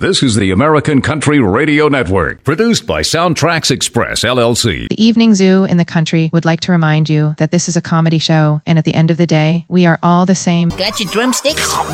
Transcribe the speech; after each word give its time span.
This 0.00 0.22
is 0.22 0.34
the 0.34 0.50
American 0.50 1.02
Country 1.02 1.40
Radio 1.40 1.88
Network, 1.88 2.42
produced 2.42 2.86
by 2.86 3.02
SoundtraX 3.02 3.70
Express, 3.70 4.24
LLC. 4.24 4.88
The 4.88 5.04
Evening 5.04 5.34
Zoo 5.34 5.64
in 5.64 5.76
the 5.76 5.84
country 5.84 6.30
would 6.32 6.46
like 6.46 6.60
to 6.60 6.72
remind 6.72 7.10
you 7.10 7.34
that 7.36 7.50
this 7.50 7.68
is 7.68 7.76
a 7.76 7.82
comedy 7.82 8.18
show, 8.18 8.62
and 8.64 8.78
at 8.78 8.86
the 8.86 8.94
end 8.94 9.10
of 9.10 9.18
the 9.18 9.26
day, 9.26 9.66
we 9.68 9.84
are 9.84 9.98
all 10.02 10.24
the 10.24 10.34
same. 10.34 10.70
Got 10.70 11.00
your 11.00 11.10
drumsticks? 11.12 11.60
I 11.68 11.90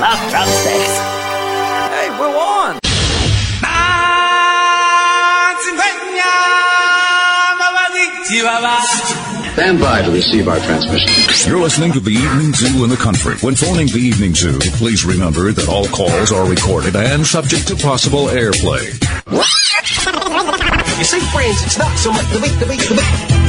love 0.00 0.30
drumsticks. 0.30 0.96
Hey, 1.92 2.08
we're 2.18 2.38
on. 2.38 2.78
Stand 9.54 9.78
by 9.78 10.02
to 10.02 10.10
receive 10.10 10.48
our 10.48 10.58
transmission. 10.58 11.48
You're 11.48 11.60
listening 11.60 11.92
to 11.92 12.00
the 12.00 12.10
Evening 12.10 12.52
Zoo 12.54 12.82
in 12.82 12.90
the 12.90 12.96
country. 12.96 13.36
When 13.36 13.54
phoning 13.54 13.86
the 13.86 14.00
Evening 14.00 14.34
Zoo, 14.34 14.58
please 14.58 15.04
remember 15.04 15.52
that 15.52 15.68
all 15.68 15.86
calls 15.86 16.32
are 16.32 16.44
recorded 16.44 16.96
and 16.96 17.24
subject 17.24 17.68
to 17.68 17.76
possible 17.76 18.26
airplay. 18.26 18.82
You 20.98 21.04
see, 21.04 21.20
friends, 21.30 21.62
it's 21.62 21.78
not 21.78 21.96
so 21.98 22.10
much 22.10 22.26
the 22.32 22.40
beat, 22.40 22.58
the 22.58 22.66
beat, 22.66 22.80
the 22.80 22.96
beat. 22.96 23.43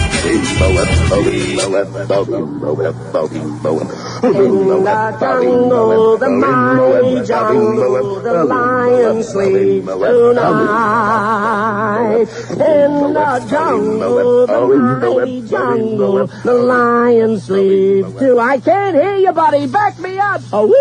The 4.86 5.18
jungle, 5.20 6.18
the 6.18 6.30
mighty 6.30 7.26
jungle, 7.26 8.22
the 8.22 8.44
lion 8.44 9.24
sleeps 9.24 9.88
tonight. 9.88 11.06
In 12.52 13.14
the 13.14 13.46
jungle, 13.50 14.48
the 14.48 14.60
mighty 14.68 15.42
jungle, 15.48 16.28
the 16.28 16.54
lion 16.54 17.40
sleeps 17.40 18.20
too. 18.20 18.40
I 18.40 18.60
can't 18.60 18.96
hear 18.96 19.16
you, 19.18 19.32
buddy. 19.32 19.68
Back 19.68 20.00
me 20.00 20.18
up. 20.18 20.42
A 20.52 20.66
wee, 20.66 20.76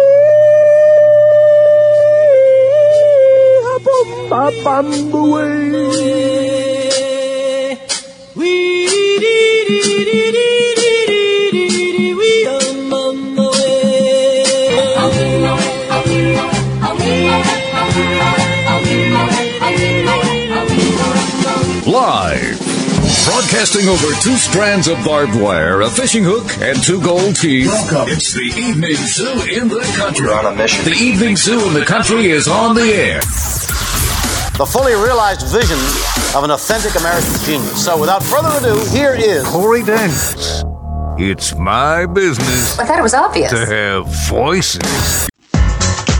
a 3.73 3.79
bum, 3.85 4.09
ba 4.31 4.51
bum, 4.65 4.87
wee. 5.33 6.64
Live. 22.15 22.61
Broadcasting 23.27 23.89
over 23.89 24.07
two 24.23 24.37
strands 24.37 24.87
of 24.87 25.05
barbed 25.05 25.35
wire, 25.35 25.81
a 25.81 25.91
fishing 25.91 26.23
hook, 26.23 26.47
and 26.61 26.81
two 26.81 27.03
gold 27.03 27.35
teeth. 27.35 27.67
Welcome. 27.67 28.13
It's 28.13 28.33
the 28.33 28.55
Evening 28.57 28.95
Zoo 28.95 29.33
in 29.51 29.67
the 29.67 29.81
country. 29.99 30.29
We're 30.29 30.33
on 30.39 30.47
a 30.47 30.55
mission. 30.55 30.85
The 30.85 30.93
Evening 30.93 31.35
Zoo 31.35 31.67
in 31.67 31.75
the 31.75 31.85
country 31.85 32.27
is 32.27 32.47
on 32.47 32.77
the 32.77 32.83
air. 32.83 33.19
the 33.19 34.65
fully 34.65 34.95
realized 34.95 35.43
vision 35.49 35.77
of 36.39 36.45
an 36.45 36.53
authentic 36.53 36.95
American 36.95 37.35
genius. 37.45 37.85
So, 37.85 37.99
without 38.01 38.23
further 38.23 38.59
ado, 38.59 38.79
here 38.91 39.15
is 39.15 39.45
Corey 39.49 39.83
Daniels. 39.83 40.63
It's 41.19 41.53
my 41.57 42.07
business 42.07 42.79
I 42.79 42.85
thought 42.85 43.01
it 43.01 43.03
was 43.03 43.15
obvious. 43.15 43.51
to 43.51 43.67
have 43.67 44.07
voices. 44.29 45.29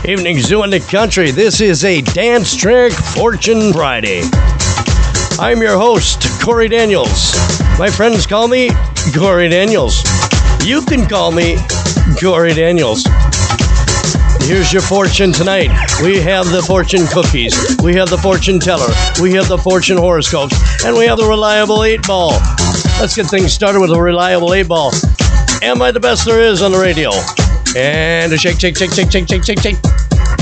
Evening 0.03 0.39
Zoo 0.41 0.61
in 0.63 0.71
the 0.71 0.81
Country. 0.81 1.31
This 1.31 1.61
is 1.61 1.85
a 1.85 2.01
Dance 2.01 2.53
Track 2.53 2.91
Fortune 2.91 3.71
Friday. 3.71 4.23
I'm 5.37 5.61
your 5.61 5.77
host, 5.77 6.23
Corey 6.41 6.69
Daniels. 6.69 7.35
My 7.77 7.89
friends 7.89 8.25
call 8.25 8.47
me 8.47 8.69
Corey 9.13 9.49
Daniels. 9.49 10.01
You 10.63 10.81
can 10.81 11.07
call 11.07 11.31
me 11.33 11.57
Corey 12.21 12.53
Daniels. 12.53 13.03
Here's 14.39 14.71
your 14.71 14.81
fortune 14.81 15.33
tonight. 15.33 15.69
We 16.01 16.21
have 16.21 16.49
the 16.51 16.63
fortune 16.65 17.05
cookies. 17.07 17.53
We 17.83 17.95
have 17.95 18.09
the 18.09 18.17
fortune 18.17 18.59
teller. 18.59 18.87
We 19.21 19.33
have 19.33 19.49
the 19.49 19.57
fortune 19.57 19.97
horoscopes. 19.97 20.55
And 20.85 20.95
we 20.95 21.05
have 21.05 21.17
the 21.17 21.27
reliable 21.27 21.83
eight 21.83 22.07
ball. 22.07 22.39
Let's 22.99 23.15
get 23.15 23.25
things 23.25 23.51
started 23.51 23.81
with 23.81 23.91
a 23.91 24.01
reliable 24.01 24.53
eight 24.53 24.69
ball. 24.69 24.93
Am 25.61 25.81
I 25.81 25.91
the 25.91 25.99
best 25.99 26.25
there 26.25 26.41
is 26.41 26.61
on 26.61 26.71
the 26.71 26.79
radio? 26.79 27.11
And 27.75 28.31
a 28.31 28.37
shake, 28.37 28.59
shake, 28.59 28.77
shake, 28.77 28.93
shake, 28.93 29.11
shake, 29.11 29.27
shake, 29.27 29.43
shake, 29.43 29.59
shake. 29.59 30.04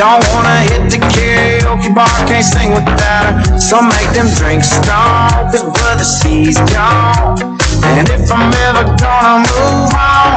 Don't 0.00 0.24
wanna 0.32 0.64
hit 0.64 0.88
the 0.88 0.96
karaoke 1.12 1.94
bar, 1.94 2.08
can't 2.24 2.42
sing 2.42 2.72
without 2.72 3.36
her. 3.36 3.60
So 3.60 3.82
make 3.82 4.08
them 4.16 4.32
drinks 4.32 4.72
strong, 4.72 5.28
cause 5.52 5.60
brother, 5.60 6.08
she's 6.08 6.56
gone. 6.72 7.36
And 7.84 8.08
if 8.08 8.32
I'm 8.32 8.48
ever 8.64 8.88
gonna 8.96 9.44
move 9.44 9.92
on, 9.92 10.28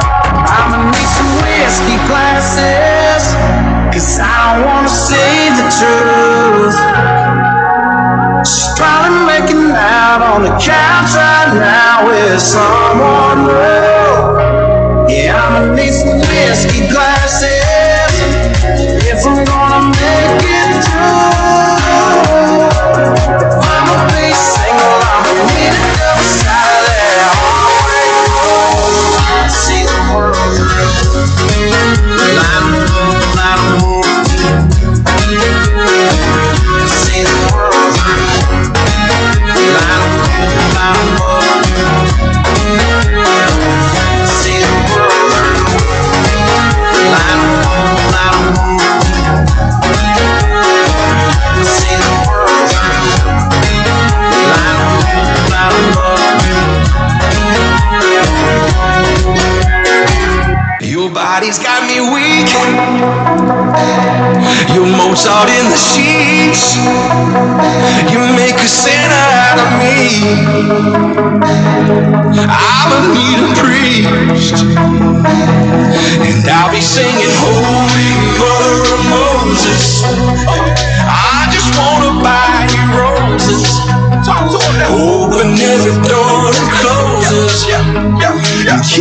I'ma 0.52 0.92
need 0.92 1.08
some 1.16 1.32
whiskey 1.40 1.96
glasses. 2.04 3.24
Cause 3.88 4.20
I 4.20 4.36
don't 4.52 4.66
wanna 4.68 4.92
see 4.92 5.48
the 5.56 5.66
truth. 5.80 6.76
She's 8.44 8.68
probably 8.76 9.16
making 9.32 9.72
out 9.72 10.20
on 10.20 10.42
the 10.44 10.52
couch 10.60 11.16
right 11.16 11.56
now 11.56 12.04
with 12.04 12.36
someone 12.38 13.48
new. 13.48 15.08
Yeah, 15.08 15.40
I'ma 15.40 15.72
need 15.72 15.94
some 15.94 16.20
whiskey 16.20 16.86
glasses. 16.92 17.13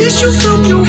existe 0.05 0.25
o 0.25 0.31
seu 0.33 0.61
que 0.61 0.82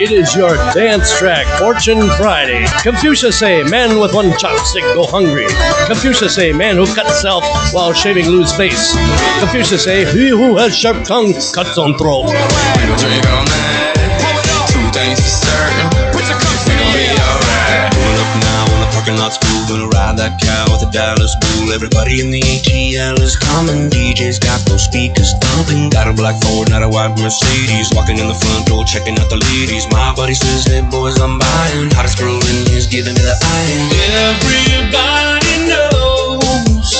it 0.00 0.12
is 0.12 0.34
your 0.34 0.54
dance 0.74 1.18
track, 1.18 1.46
Fortune 1.58 2.08
Friday. 2.16 2.66
Confucius 2.82 3.38
say, 3.38 3.64
man 3.64 3.98
with 3.98 4.14
one 4.14 4.30
chopstick 4.32 4.82
go 4.94 5.04
hungry. 5.04 5.46
Confucius 5.86 6.34
say, 6.36 6.52
man 6.52 6.76
who 6.76 6.86
cuts 6.94 7.20
self 7.20 7.44
while 7.72 7.92
shaving 7.92 8.26
lose 8.26 8.54
face. 8.54 8.94
Confucius 9.40 9.84
say, 9.84 10.04
he 10.12 10.28
who 10.28 10.56
has 10.56 10.76
sharp 10.76 11.04
tongue 11.04 11.32
cuts 11.52 11.78
on 11.78 11.96
throat. 11.98 12.26
That 20.18 20.34
cow 20.42 20.66
with 20.66 20.82
the 20.82 20.90
Dallas 20.90 21.30
bull. 21.38 21.70
Everybody 21.70 22.18
in 22.18 22.34
the 22.34 22.42
ATL 22.42 23.22
is 23.22 23.38
coming. 23.38 23.86
DJ's 23.88 24.42
got 24.42 24.58
those 24.66 24.82
speakers 24.82 25.30
thumping. 25.38 25.90
Got 25.90 26.10
a 26.10 26.12
black 26.12 26.34
Ford, 26.42 26.68
not 26.70 26.82
a 26.82 26.90
white 26.90 27.14
Mercedes. 27.14 27.94
Walking 27.94 28.18
in 28.18 28.26
the 28.26 28.34
front 28.34 28.66
door, 28.66 28.82
checking 28.84 29.14
out 29.14 29.30
the 29.30 29.38
ladies. 29.38 29.86
My 29.94 30.12
buddy 30.14 30.34
says, 30.34 30.66
hey 30.66 30.82
boys, 30.90 31.22
I'm 31.22 31.38
buying. 31.38 31.90
Hottest 31.94 32.18
girl 32.18 32.34
in 32.34 32.66
here's 32.66 32.90
giving 32.90 33.14
me 33.14 33.22
the 33.22 33.38
eye. 33.38 33.70
Everybody 34.34 35.54
knows 35.70 36.90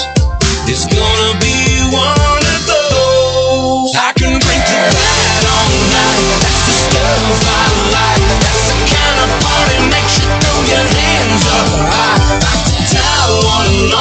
it's 0.70 0.86
gonna 0.86 1.34
be 1.42 1.58
one 1.90 2.42
of 2.54 2.60
those. 2.70 3.98
I 3.98 4.14
can 4.14 4.38
drink 4.38 4.62
to 4.62 4.82
that 4.94 5.42
all 5.42 5.74
night. 5.90 6.38
That's 6.38 6.62
the 6.70 6.74
stuff 6.86 7.42
I 7.50 7.66
like. 7.82 7.87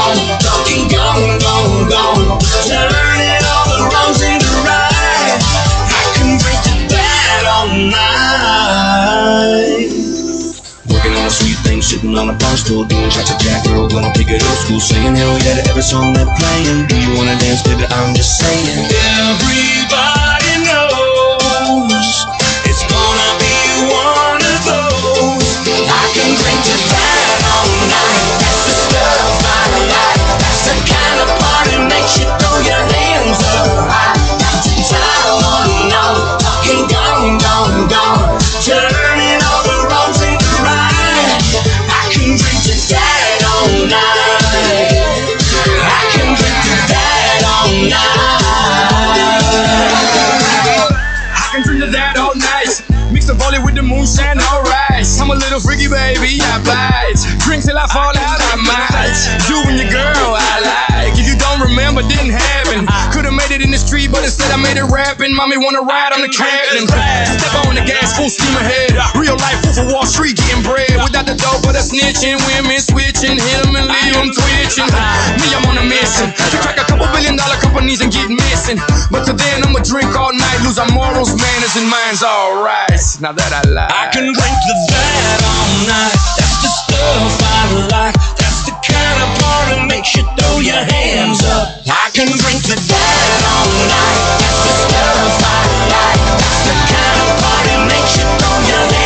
On 0.08 0.16
on, 0.16 0.40
talking 0.40 0.88
gone, 0.88 1.40
gone, 1.40 1.90
gone. 1.90 2.40
Turning 2.64 3.44
all 3.44 3.68
the 3.68 3.80
wrongs 3.92 4.22
right. 4.64 5.36
I 5.36 6.04
can 6.16 6.40
drink 6.40 6.60
to 6.64 6.74
that 6.96 7.44
all 7.44 7.68
night. 7.68 8.08
Working 10.88 11.14
on 11.20 11.26
a 11.28 11.30
sweet 11.30 11.60
thing, 11.68 11.82
sitting 11.82 12.18
on 12.18 12.30
a 12.30 12.34
bar 12.34 12.56
stool, 12.56 12.86
doing 12.86 13.10
shots 13.10 13.32
of 13.32 13.40
Jack 13.40 13.68
Earl, 13.68 13.90
gonna 13.90 14.14
take 14.14 14.30
it 14.30 14.44
old 14.44 14.58
school, 14.60 14.80
singing 14.80 15.16
hell 15.16 15.38
yeah 15.40 15.62
to 15.62 15.70
every 15.70 15.84
song 15.84 16.14
they're 16.14 16.26
playing. 16.40 16.88
Do 16.88 16.96
you 16.96 17.18
wanna 17.18 17.38
dance, 17.40 17.62
baby? 17.64 17.84
I'm 17.90 18.16
just 18.16 18.40
saying. 18.40 18.88
Everybody 18.88 20.27
baby, 55.88 56.40
I 56.44 56.60
bite. 56.64 57.20
Drink 57.44 57.64
till 57.64 57.78
I 57.78 57.88
fall 57.88 58.14
out, 58.14 58.40
I 58.44 58.56
might. 58.60 59.18
You 59.48 59.64
and 59.68 59.80
your 59.80 59.90
girl, 59.90 60.36
I 60.36 60.56
like. 60.62 61.16
If 61.18 61.28
you 61.28 61.36
don't 61.40 61.60
remember, 61.64 62.04
didn't 62.04 62.36
happen. 62.36 62.86
Ah. 62.88 63.10
Could've 63.14 63.34
made 63.34 63.52
it 63.52 63.62
in 63.62 63.72
the 63.72 63.80
street, 63.80 64.12
but 64.12 64.24
instead 64.24 64.52
I 64.52 64.60
made 64.60 64.78
it 64.78 64.88
rapping. 64.92 65.34
Mommy 65.34 65.58
wanna 65.58 65.82
ride, 65.82 66.14
I'm 66.14 66.22
the 66.22 66.32
captain. 66.32 66.88
Step 66.88 67.66
on 67.66 67.76
the 67.76 67.86
gas, 67.88 68.16
full 68.16 68.30
steam 68.30 68.54
ahead. 68.58 68.96
Real 69.28 69.36
life, 69.44 69.60
fool 69.60 69.76
for 69.76 69.88
Wall 69.92 70.06
Street, 70.08 70.40
getting 70.40 70.64
bread. 70.64 70.88
Without 71.04 71.28
the 71.28 71.36
dope, 71.36 71.60
but 71.68 71.76
a 71.76 71.84
snitching. 71.84 72.40
Women 72.48 72.80
switching, 72.80 73.36
hit 73.36 73.60
'em 73.68 73.76
and 73.76 73.92
leave 73.92 74.16
'em 74.16 74.32
twitching. 74.32 74.88
Me, 74.88 75.48
I'm 75.52 75.68
on 75.68 75.78
a 75.78 75.84
mission 75.84 76.32
to 76.32 76.56
crack 76.64 76.80
a 76.80 76.86
couple 76.88 77.08
billion 77.12 77.36
dollar 77.36 77.60
companies 77.60 78.00
and 78.00 78.08
get 78.08 78.30
missing. 78.32 78.80
But 79.12 79.26
till 79.26 79.36
then, 79.36 79.68
I'ma 79.68 79.80
drink 79.84 80.16
all 80.16 80.32
night, 80.32 80.62
lose 80.64 80.80
our 80.80 80.88
morals, 80.96 81.36
manners, 81.36 81.76
and 81.76 81.90
minds, 81.90 82.24
alright. 82.24 83.04
Now 83.20 83.34
that 83.34 83.52
I 83.52 83.68
lie. 83.68 83.92
I 83.92 84.08
can 84.16 84.32
drink 84.32 84.58
to 84.68 84.74
that 84.96 85.40
all 85.44 85.70
night. 85.92 86.16
That's 86.40 86.58
the 86.64 86.72
stuff 86.80 87.44
I 87.44 87.64
like. 87.92 88.16
That's 88.40 88.64
the 88.64 88.72
kind 88.80 89.18
of 89.26 89.30
party 89.44 89.76
makes 89.92 90.16
you 90.16 90.24
throw 90.40 90.60
your 90.64 90.84
hands 90.96 91.44
up. 91.44 91.84
I 91.84 92.08
can 92.16 92.32
drink 92.32 92.64
to 92.72 92.76
that 92.80 93.40
all 93.52 93.68
night. 93.92 94.20
That's 94.40 94.62
the 94.64 94.74
stuff 94.88 95.44
I 95.52 95.60
like. 95.92 96.22
That's 96.40 96.64
the 96.64 96.76
kind 96.96 97.20
of 97.28 97.30
party 97.44 97.76
makes 97.92 98.16
you 98.16 98.24
throw 98.40 98.56
your 98.72 98.80
hands 98.80 98.94
up. 98.96 98.97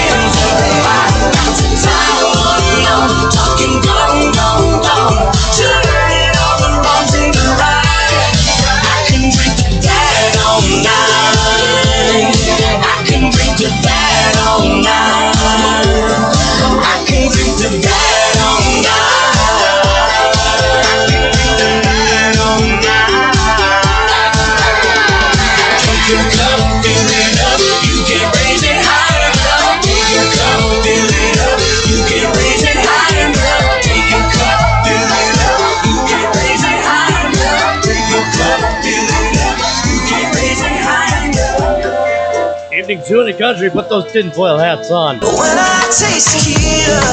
Zoo 43.11 43.19
in 43.19 43.25
the 43.25 43.33
Country, 43.33 43.69
put 43.69 43.89
those 43.89 44.09
tinfoil 44.09 44.57
hats 44.57 44.89
on. 44.89 45.19
When 45.19 45.57
I 45.59 45.83
taste 45.91 46.31
tequila, 46.31 47.03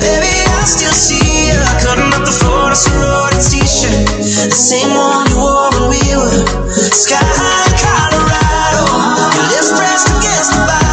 baby, 0.00 0.32
I 0.48 0.64
still 0.64 0.96
see 0.96 1.52
cutting 1.84 2.08
up 2.08 2.24
the 2.24 2.32
floor 2.32 2.74
sorority 2.74 3.60
t-shirt, 3.60 4.08
the 4.16 4.56
same 4.56 4.96
one 4.96 5.28
you 5.28 5.36
wore 5.36 5.68
when 5.76 5.92
we 5.92 6.00
were 6.16 6.40
sky 6.88 7.20
high 7.20 7.68
in 7.68 7.76
Colorado. 7.76 8.88
Your 9.36 9.44
lips 9.52 9.76
pressed 9.76 10.08
against 10.08 10.56
the 10.56 10.85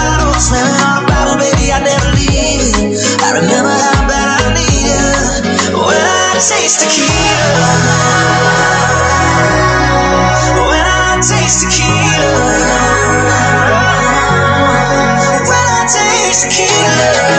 tequila. 16.44 17.33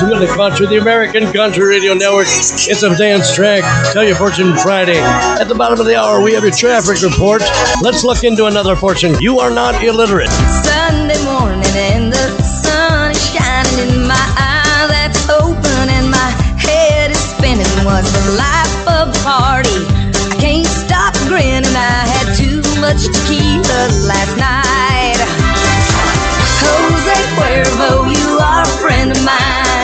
Evening 0.00 0.28
Zoo 0.28 0.64
in 0.64 0.70
the 0.70 0.78
American 0.80 1.32
Country 1.32 1.66
Radio 1.66 1.92
Network. 1.92 2.28
It's 2.28 2.84
a 2.84 2.96
dance 2.96 3.34
track. 3.34 3.64
Tell 3.92 4.04
your 4.04 4.14
fortune 4.14 4.56
Friday. 4.58 4.98
At 4.98 5.48
the 5.48 5.56
bottom 5.56 5.80
of 5.80 5.86
the 5.86 5.96
hour, 5.96 6.22
we 6.22 6.34
have 6.34 6.44
your 6.44 6.52
traffic 6.52 7.02
report. 7.02 7.42
Let's 7.82 8.04
look 8.04 8.22
into 8.22 8.46
another 8.46 8.76
fortune. 8.76 9.16
You 9.18 9.40
are 9.40 9.50
not 9.50 9.82
illiterate. 9.82 10.30
Sunday 10.62 11.18
morning 11.24 11.66
and 11.74 12.12
the 12.12 12.30
sun 12.42 13.10
is 13.10 13.18
shining 13.26 13.90
in 13.90 14.06
my 14.06 14.14
eye 14.38 14.86
that's 14.88 15.28
open 15.30 15.90
and 15.90 16.08
my 16.10 16.30
head 16.54 17.10
is 17.10 17.18
spinning. 17.18 17.66
What's 17.82 18.12
the 18.12 18.38
life 18.38 19.02
of 19.02 19.12
the 19.12 19.20
party? 19.26 19.82
I 20.14 20.36
can't 20.38 20.66
stop 20.66 21.14
grinning. 21.26 21.66
I 21.74 22.06
had 22.06 22.38
too 22.38 22.62
much 22.78 23.02
tequila 23.02 23.90
last 24.06 24.34
night. 24.38 25.18
Jose 26.62 27.18
Cuervo, 27.34 28.14
you 28.14 28.38
are 28.38 28.62
a 28.62 28.66
friend 28.78 29.10
of 29.10 29.24
mine. 29.24 29.77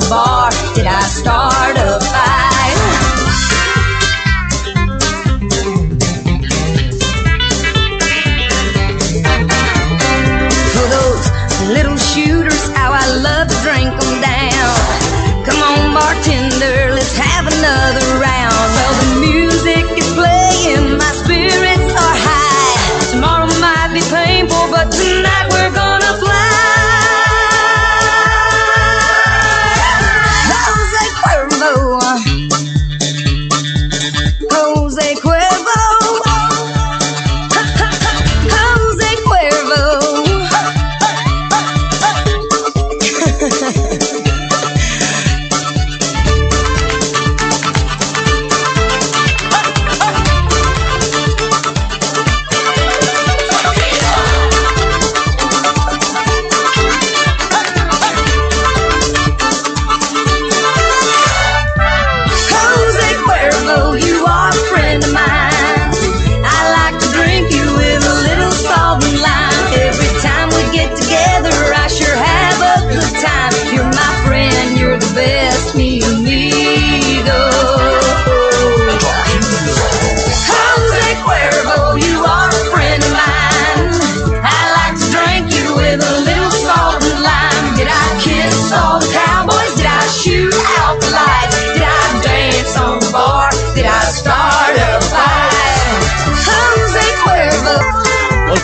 Dance 0.00 0.23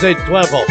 Jose 0.01 0.15
Cuervo. 0.21 0.65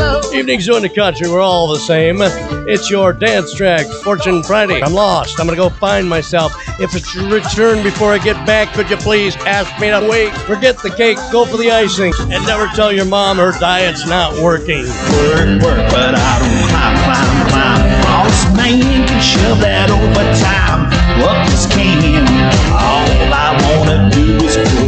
Oh. 0.00 0.30
Evening 0.32 0.62
Zoo 0.62 0.76
in 0.76 0.82
the 0.82 0.88
Country, 0.88 1.28
we're 1.28 1.42
all 1.42 1.68
the 1.68 1.78
same. 1.78 2.20
It's 2.66 2.88
your 2.90 3.12
dance 3.12 3.52
track, 3.52 3.86
Fortune 4.02 4.42
Friday. 4.42 4.82
I'm 4.82 4.94
lost. 4.94 5.38
I'm 5.38 5.44
gonna 5.44 5.58
go 5.58 5.68
find 5.68 6.08
myself. 6.08 6.54
If 6.80 6.94
it's 6.96 7.14
your 7.14 7.28
return 7.28 7.82
before 7.82 8.14
I 8.14 8.18
get 8.18 8.46
back, 8.46 8.72
could 8.72 8.88
you 8.88 8.96
please 8.96 9.36
ask 9.44 9.78
me 9.78 9.90
to 9.90 10.08
wait? 10.08 10.32
Forget 10.46 10.78
the 10.78 10.88
cake, 10.88 11.18
go 11.30 11.44
for 11.44 11.58
the 11.58 11.70
icing, 11.70 12.14
and 12.18 12.46
never 12.46 12.66
tell 12.68 12.90
your 12.90 13.04
mom 13.04 13.36
her 13.36 13.52
diet's 13.60 14.06
not 14.06 14.32
working. 14.42 14.84
Work, 14.86 15.62
work, 15.62 15.90
but 15.90 16.14
I 16.14 16.38
don't 16.38 16.68
climb, 16.70 16.96
climb, 17.04 17.48
climb. 17.50 18.02
Boss 18.04 18.56
man 18.56 19.06
can 19.06 19.20
shove 19.20 19.60
that 19.60 19.90
overtime 19.90 20.88
up 21.22 21.46
his 21.50 21.66
can. 21.66 22.24
All 22.72 23.04
I 23.34 23.52
wanna 23.76 24.08
do 24.14 24.46
is 24.46 24.56
put 24.56 24.87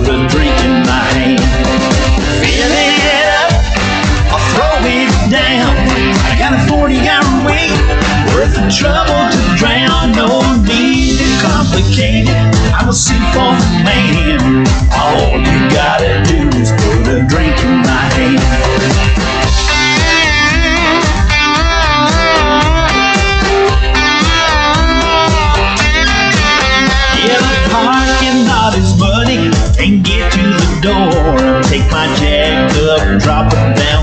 trouble 8.70 9.30
to 9.30 9.56
drown. 9.56 10.12
No 10.12 10.40
need 10.62 11.18
to 11.18 11.28
complicate 11.42 12.28
it. 12.28 12.72
I'm 12.74 12.88
a 12.88 12.92
seafoam 12.92 13.58
man. 13.84 14.64
All 14.92 15.38
you 15.38 15.70
gotta 15.70 16.22
do 16.24 16.48
is 16.58 16.70
put 16.70 17.08
a 17.08 17.26
drink 17.26 17.58
in 17.64 17.82
my 17.82 18.04
hand. 18.14 19.10
Can't 29.80 30.04
get 30.04 30.30
to 30.32 30.42
the 30.42 30.80
door. 30.82 31.62
Take 31.62 31.90
my 31.90 32.06
jack 32.16 32.70
up, 32.76 33.18
drop 33.18 33.50
it 33.52 33.78
down 33.78 33.99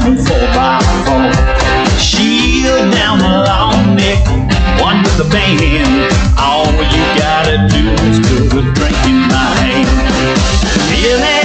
band. 5.30 6.12
All 6.38 6.72
you 6.72 7.06
gotta 7.18 7.68
do 7.70 7.84
is 8.10 8.20
put 8.50 8.66
a 8.66 8.74
drink 8.74 8.98
in 9.06 9.20
my 9.28 9.56
hand. 9.62 11.37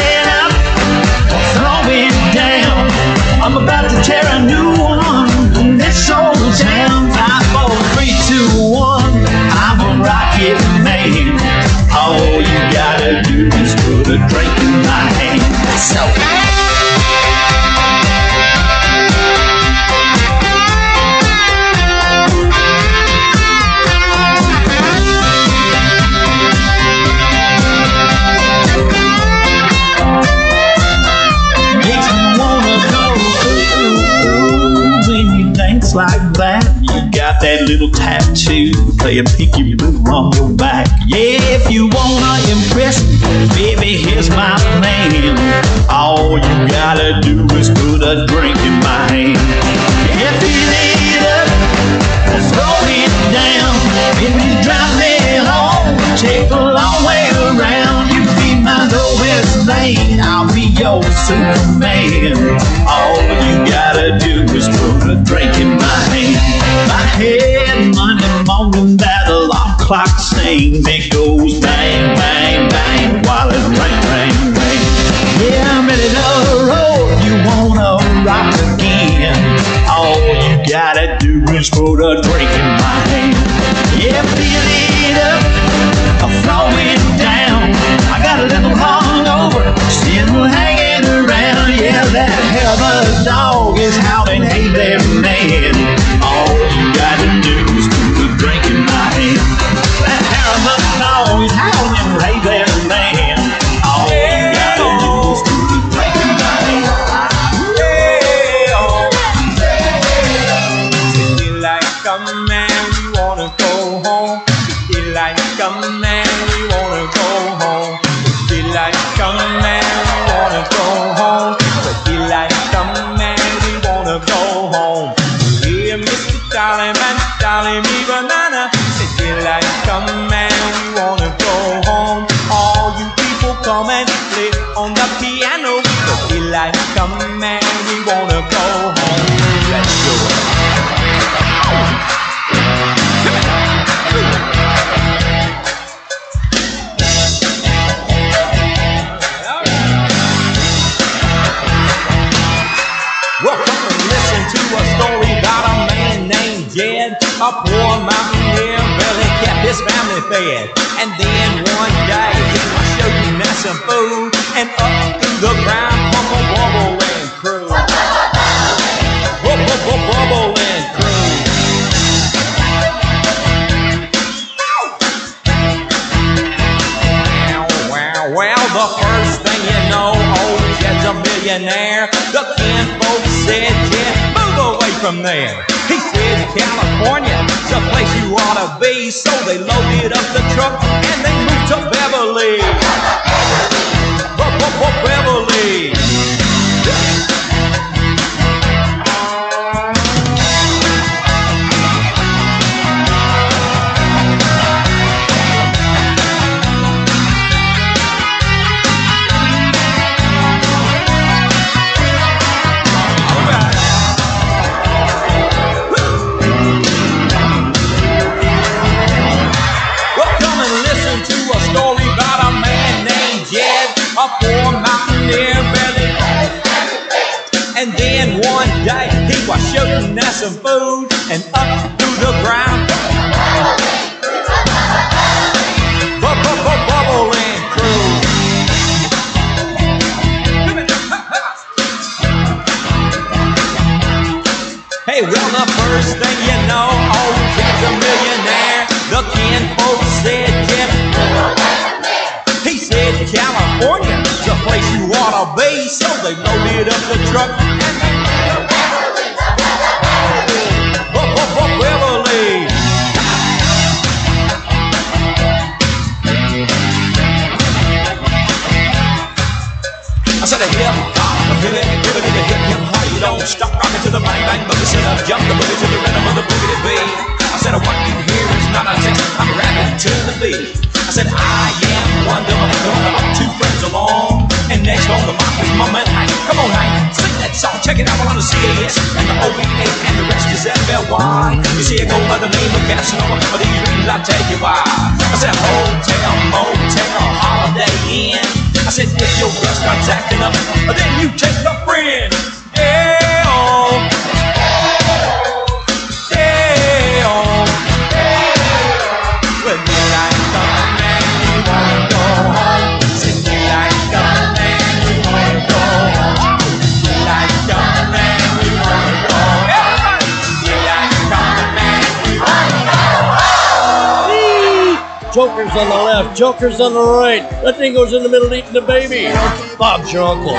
Joker's 326.42 326.81
on 326.81 326.92
the 326.92 326.98
right. 326.98 327.46
That 327.62 327.76
thing 327.78 327.94
goes 327.94 328.12
in 328.12 328.24
the 328.24 328.28
middle 328.28 328.52
eating 328.52 328.72
the 328.72 328.83
baby. 328.83 329.31
Bob's 329.78 330.11
your 330.12 330.26
uncle. 330.26 330.59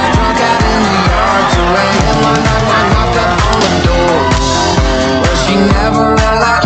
She 5.44 5.60
never 5.60 6.16
like 6.16 6.64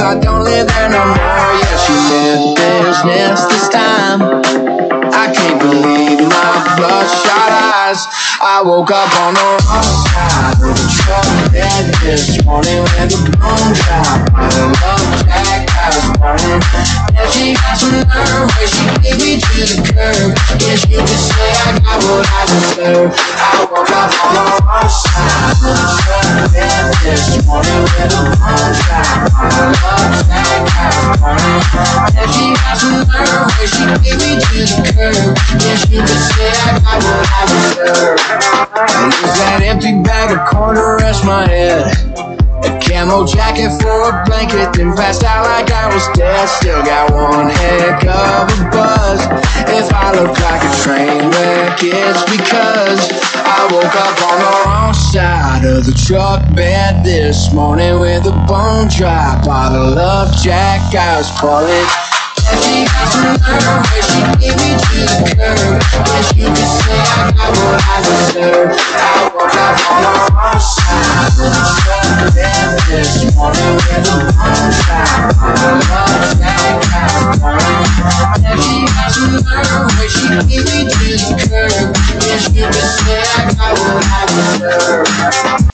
I 0.00 0.16
don't 0.16 0.44
live 0.48 0.64
there 0.64 0.88
no 0.88 0.96
more. 0.96 1.52
Yeah, 1.60 1.76
she 1.76 1.92
meant 2.08 2.56
business 2.56 3.44
this 3.52 3.68
time. 3.68 4.40
I 5.12 5.28
can't 5.28 5.60
believe 5.60 6.24
my 6.24 6.56
bloodshot 6.80 7.52
eyes. 7.52 8.00
I 8.40 8.64
woke 8.64 8.88
up 8.88 9.12
on 9.28 9.36
the 9.36 9.44
wrong 9.44 9.92
side 10.08 10.56
of 10.56 10.72
the 10.72 10.88
truck 10.96 11.52
bed 11.52 11.92
this 12.00 12.40
morning 12.48 12.80
with 12.80 13.12
a 13.12 13.28
bone. 13.36 13.76
I 14.32 14.48
love 14.72 15.04
Jack, 15.28 15.68
I 15.68 15.92
was 15.92 16.08
burning. 16.16 17.07
And 17.18 17.26
she 17.34 17.54
got 17.54 17.74
some 17.74 17.98
nerve 18.06 18.46
when 18.46 18.68
she 18.70 18.86
gave 19.02 19.18
me 19.18 19.42
to 19.42 19.58
the 19.66 19.82
curb. 19.90 20.38
Yes, 20.62 20.86
you 20.86 21.02
could 21.02 21.18
say 21.18 21.50
I 21.66 21.74
got 21.82 21.98
what 22.06 22.22
I 22.30 22.46
deserve. 22.46 23.10
I 23.10 23.66
woke 23.66 23.90
up 23.90 24.14
on 24.22 24.38
the 24.38 24.42
wrong 24.62 24.86
side 24.86 25.50
of 25.50 26.30
the 26.38 26.46
bed 26.54 26.94
this 27.02 27.42
morning 27.42 27.82
with 27.82 28.14
a 28.14 28.22
bone 28.38 28.70
drop. 28.86 29.34
I 29.34 29.50
love 29.82 29.98
was 30.14 30.22
burning. 31.18 31.58
And 32.22 32.30
she 32.30 32.54
got 32.54 32.78
some 32.78 33.02
nerve 33.10 33.50
when 33.50 33.66
she 33.66 33.82
gave 33.98 34.18
me 34.22 34.38
to 34.38 34.58
the 34.62 34.86
curb. 34.94 35.34
Yes, 35.58 35.90
you 35.90 35.98
could 35.98 36.22
say 36.38 36.54
I 36.54 36.78
got 36.78 37.02
what 37.02 37.26
I 37.34 37.42
deserve. 37.50 38.18
I 38.78 39.10
use 39.10 39.34
that 39.42 39.58
empty 39.66 39.90
bag 40.06 40.38
of 40.38 40.46
corn 40.46 40.76
to 40.76 41.02
rest 41.02 41.24
my 41.24 41.48
head. 41.48 42.27
Camo 42.98 43.24
jacket 43.24 43.70
for 43.80 44.10
a 44.10 44.24
blanket, 44.26 44.72
then 44.74 44.90
passed 44.96 45.22
out 45.22 45.44
like 45.44 45.70
I 45.70 45.86
was 45.86 46.02
dead. 46.18 46.48
Still 46.48 46.82
got 46.82 47.12
one 47.12 47.48
heck 47.48 48.02
of 48.02 48.50
a 48.50 48.70
buzz. 48.74 49.22
If 49.70 49.86
I 49.94 50.10
look 50.18 50.34
like 50.34 50.62
a 50.66 50.72
train 50.82 51.30
wreck, 51.30 51.78
it's 51.78 52.24
because 52.26 52.98
I 53.38 53.70
woke 53.70 53.94
up 53.94 54.18
on 54.26 54.38
the 54.42 54.50
wrong 54.66 54.94
side 54.94 55.64
of 55.64 55.86
the 55.86 55.94
truck 55.94 56.42
bed 56.56 57.04
this 57.04 57.54
morning 57.54 58.00
with 58.00 58.26
a 58.26 58.34
bone 58.50 58.88
dry 58.88 59.40
bottle 59.46 59.96
of 59.96 60.34
Jack. 60.42 60.92
I 60.92 61.18
was 61.18 61.30
pulling. 61.38 61.86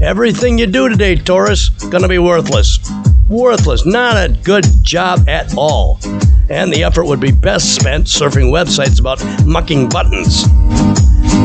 Everything 0.00 0.58
you 0.58 0.66
do 0.66 0.88
today, 0.88 1.14
Taurus, 1.14 1.68
gonna 1.90 2.08
be 2.08 2.18
worthless. 2.18 2.80
Worthless, 3.28 3.86
not 3.86 4.16
a 4.16 4.28
good 4.42 4.66
job 4.82 5.28
at 5.28 5.56
all. 5.56 6.00
And 6.48 6.72
the 6.72 6.82
effort 6.82 7.04
would 7.04 7.20
be 7.20 7.30
best 7.30 7.74
spent 7.74 8.06
surfing 8.06 8.50
websites 8.50 8.98
about 8.98 9.22
mucking 9.46 9.88
buttons. 9.88 10.48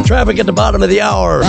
Traffic 0.05 0.39
at 0.39 0.45
the 0.45 0.53
bottom 0.53 0.83
of 0.83 0.89
the 0.89 1.01
hour. 1.01 1.41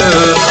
Good 0.00 0.14
holding 0.14 0.49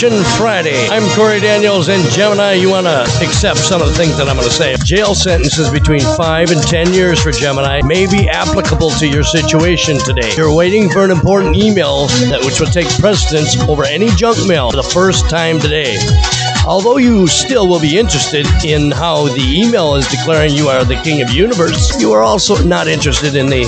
Friday. 0.00 0.88
I'm 0.88 1.06
Corey 1.14 1.40
Daniels 1.40 1.90
and 1.90 2.02
Gemini. 2.12 2.54
You 2.54 2.70
want 2.70 2.86
to 2.86 3.02
accept 3.22 3.58
some 3.58 3.82
of 3.82 3.88
the 3.88 3.94
things 3.94 4.16
that 4.16 4.30
I'm 4.30 4.36
going 4.36 4.48
to 4.48 4.54
say. 4.54 4.74
Jail 4.82 5.14
sentences 5.14 5.68
between 5.68 6.00
5 6.00 6.52
and 6.52 6.62
10 6.62 6.94
years 6.94 7.22
for 7.22 7.30
Gemini 7.32 7.82
may 7.84 8.06
be 8.06 8.26
applicable 8.26 8.92
to 8.92 9.06
your 9.06 9.22
situation 9.22 9.98
today. 9.98 10.34
You're 10.34 10.54
waiting 10.54 10.88
for 10.88 11.04
an 11.04 11.10
important 11.10 11.54
email 11.54 12.06
that 12.30 12.40
which 12.46 12.60
will 12.60 12.68
take 12.68 12.88
precedence 12.98 13.60
over 13.68 13.84
any 13.84 14.08
junk 14.16 14.38
mail 14.48 14.70
for 14.70 14.78
the 14.78 14.82
first 14.82 15.28
time 15.28 15.60
today. 15.60 15.98
Although 16.66 16.96
you 16.96 17.26
still 17.26 17.68
will 17.68 17.80
be 17.80 17.98
interested 17.98 18.46
in 18.64 18.90
how 18.90 19.28
the 19.28 19.44
email 19.54 19.96
is 19.96 20.08
declaring 20.08 20.54
you 20.54 20.68
are 20.68 20.82
the 20.82 20.98
king 21.02 21.20
of 21.20 21.28
universe, 21.28 22.00
you 22.00 22.12
are 22.12 22.22
also 22.22 22.56
not 22.64 22.88
interested 22.88 23.34
in 23.34 23.48
the 23.48 23.64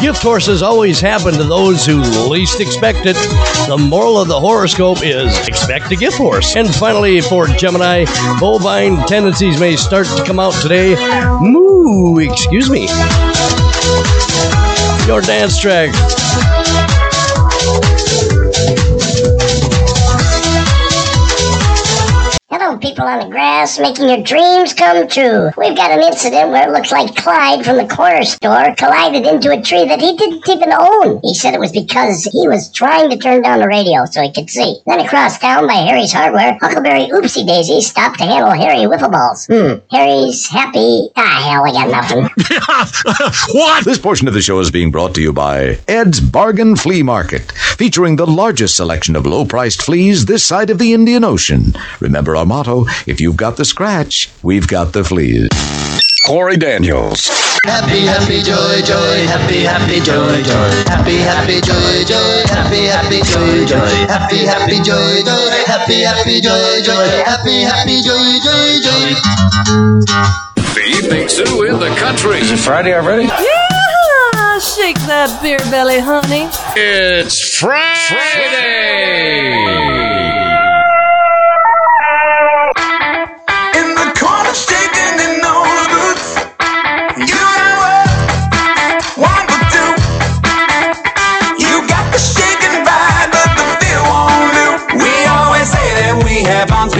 Gift 0.00 0.22
horses 0.22 0.62
always 0.62 1.00
happen 1.00 1.34
to 1.34 1.44
those 1.44 1.86
who 1.86 2.00
least 2.28 2.60
expect 2.60 3.06
it. 3.06 3.16
The 3.68 3.76
moral 3.78 4.18
of 4.20 4.28
the 4.28 4.38
horoscope 4.38 4.98
is 5.02 5.46
expect 5.48 5.90
a 5.92 5.96
gift 5.96 6.16
horse. 6.16 6.56
And 6.56 6.72
finally, 6.74 7.20
for 7.20 7.46
Gemini, 7.46 8.04
bovine 8.38 9.06
tendencies 9.06 9.58
may 9.58 9.76
start 9.76 10.06
to 10.08 10.24
come 10.24 10.38
out 10.38 10.54
today. 10.62 10.94
Moo, 11.40 12.18
excuse 12.18 12.68
me. 12.68 12.86
Your 15.06 15.20
dance 15.20 15.58
track. 15.58 16.23
People 23.54 23.74
on 23.74 23.78
the 23.78 23.78
grass, 23.78 23.78
making 23.78 24.08
your 24.08 24.22
dreams 24.22 24.74
come 24.74 25.08
true. 25.08 25.50
We've 25.56 25.76
got 25.76 25.90
an 25.90 26.02
incident 26.02 26.50
where 26.50 26.68
it 26.68 26.72
looks 26.72 26.92
like 26.92 27.14
Clyde 27.14 27.64
from 27.64 27.76
the 27.76 27.86
corner 27.86 28.24
store 28.24 28.74
collided 28.76 29.26
into 29.26 29.50
a 29.50 29.62
tree 29.62 29.84
that 29.86 30.00
he 30.00 30.16
didn't 30.16 30.48
even 30.48 30.72
own. 30.72 31.20
He 31.22 31.34
said 31.34 31.54
it 31.54 31.60
was 31.60 31.72
because 31.72 32.24
he 32.24 32.48
was 32.48 32.70
trying 32.72 33.10
to 33.10 33.16
turn 33.16 33.42
down 33.42 33.60
the 33.60 33.66
radio 33.66 34.04
so 34.06 34.22
he 34.22 34.32
could 34.32 34.50
see. 34.50 34.76
Then 34.86 35.00
across 35.00 35.38
town 35.38 35.66
by 35.66 35.74
Harry's 35.74 36.12
Hardware, 36.12 36.58
Huckleberry 36.60 37.08
Oopsie 37.12 37.46
Daisy 37.46 37.80
stopped 37.80 38.18
to 38.18 38.24
handle 38.24 38.52
Harry 38.52 38.86
wiffle 38.86 39.10
balls. 39.10 39.46
Hmm. 39.46 39.84
Harry's 39.94 40.48
happy. 40.48 41.08
Ah, 41.16 41.42
hell, 41.48 41.66
I 41.66 41.72
got 41.72 41.90
nothing. 41.90 42.28
what? 43.54 43.84
This 43.84 43.98
portion 43.98 44.28
of 44.28 44.34
the 44.34 44.42
show 44.42 44.58
is 44.60 44.70
being 44.70 44.90
brought 44.90 45.14
to 45.14 45.22
you 45.22 45.32
by 45.32 45.78
Ed's 45.88 46.20
Bargain 46.20 46.76
Flea 46.76 47.02
Market, 47.02 47.52
featuring 47.52 48.16
the 48.16 48.26
largest 48.26 48.76
selection 48.76 49.16
of 49.16 49.26
low 49.26 49.44
priced 49.44 49.82
fleas 49.82 50.26
this 50.26 50.44
side 50.44 50.70
of 50.70 50.78
the 50.78 50.92
Indian 50.92 51.24
Ocean. 51.24 51.74
Remember 52.00 52.36
our 52.36 52.46
motto 52.46 52.86
if 53.06 53.20
you've 53.20 53.36
got 53.36 53.43
the 53.52 53.64
scratch, 53.64 54.30
we've 54.42 54.66
got 54.66 54.94
the 54.94 55.04
fleas. 55.04 55.50
Corey 56.26 56.56
Daniels. 56.56 57.28
Happy, 57.64 58.00
happy, 58.00 58.40
joy, 58.40 58.80
joy, 58.80 59.26
happy, 59.28 59.60
happy, 59.60 60.00
joy, 60.00 60.42
joy, 60.42 60.72
happy, 60.88 61.18
happy, 61.18 61.60
joy, 61.60 62.04
joy, 62.08 62.42
happy, 62.48 62.86
happy, 62.88 63.20
joy, 63.20 63.66
joy, 63.68 64.08
happy, 64.08 64.46
happy, 64.48 64.80
joy, 64.80 65.20
joy, 65.20 65.64
happy, 65.68 66.00
happy, 66.00 66.40
joy, 66.40 66.80
joy, 66.80 67.22
happy, 67.28 67.60
happy, 67.60 68.00
joy, 68.00 68.40
joy, 68.40 68.80
joy. 68.80 69.12
The 70.74 70.82
Evening 70.96 71.28
Zoo 71.28 71.64
in 71.64 71.78
the 71.78 71.94
country. 72.00 72.38
Is 72.40 72.50
it 72.50 72.58
Friday 72.58 72.94
already? 72.94 73.24
Yeah, 73.24 74.58
shake 74.58 74.96
that 75.04 75.28
beer 75.42 75.58
belly, 75.70 76.00
honey. 76.00 76.48
It's 76.76 77.58
Friday. 77.58 79.04
In 79.68 79.73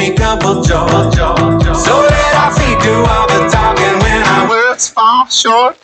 make 0.09 0.18
jaw, 0.18 0.36
jaw, 0.62 1.11
jaw. 1.12 1.72
So 1.72 2.00
let 2.00 2.34
I 2.34 2.48
feet 2.57 2.80
you 2.84 2.96
all 3.12 3.26
the 3.26 3.48
talking 3.50 3.98
when 4.02 4.22
our 4.22 4.48
words 4.48 4.88
fall 4.88 5.26
short? 5.26 5.78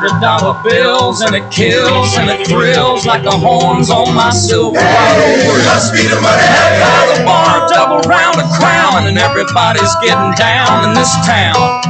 hundred 0.00 0.16
dollar 0.16 0.56
bills 0.64 1.20
and 1.20 1.36
it 1.36 1.52
kills 1.52 2.16
and 2.16 2.32
it 2.32 2.48
thrills 2.48 3.04
like 3.04 3.20
the 3.20 3.36
horns 3.36 3.92
on 3.92 4.08
my 4.16 4.32
silver 4.32 4.80
hey, 4.80 4.96
bottle. 4.96 5.60
Must 5.68 5.92
be 5.92 6.08
the 6.08 6.16
money. 6.16 6.40
Hey, 6.40 6.80
by 6.80 7.00
the 7.12 7.20
bar, 7.28 7.68
double 7.68 8.00
round 8.08 8.40
a 8.40 8.48
crown, 8.56 9.04
and 9.04 9.20
everybody's 9.20 9.92
getting 10.00 10.32
down 10.40 10.88
in 10.88 10.96
this 10.96 11.12
town. 11.28 11.84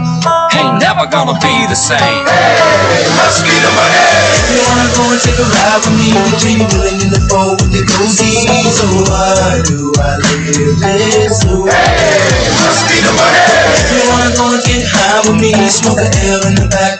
Ain't 0.59 0.83
never 0.83 1.07
gonna 1.07 1.39
be 1.39 1.55
the 1.71 1.79
same. 1.79 2.27
Hey, 2.27 3.07
must 3.15 3.47
be 3.47 3.55
the 3.55 3.71
money. 3.79 4.03
If 4.43 4.59
you 4.59 4.63
wanna 4.67 4.91
go 4.91 5.07
and 5.15 5.21
take 5.23 5.39
a 5.39 5.47
ride 5.47 5.79
with 5.87 5.95
me, 5.95 6.11
the 6.11 6.35
dream 6.43 6.67
willing 6.67 6.99
in 6.99 7.15
the 7.15 7.23
boat 7.31 7.63
with 7.63 7.71
the 7.71 7.87
cozy. 7.87 8.43
So 8.75 8.91
why 9.07 9.63
do 9.63 9.95
I 10.03 10.19
live 10.19 10.83
this 10.83 11.47
way? 11.47 11.71
Hey, 11.71 12.51
must 12.59 12.91
be 12.91 12.99
the 13.07 13.15
money. 13.15 13.47
If 13.71 13.87
you 13.95 14.03
wanna 14.11 14.35
go 14.35 14.51
and 14.51 14.63
get 14.67 14.83
high 14.83 15.23
with 15.31 15.39
me, 15.39 15.55
smoke 15.71 16.03
the 16.03 16.11
air 16.27 16.43
in 16.51 16.59
the 16.59 16.67
back. 16.67 17.00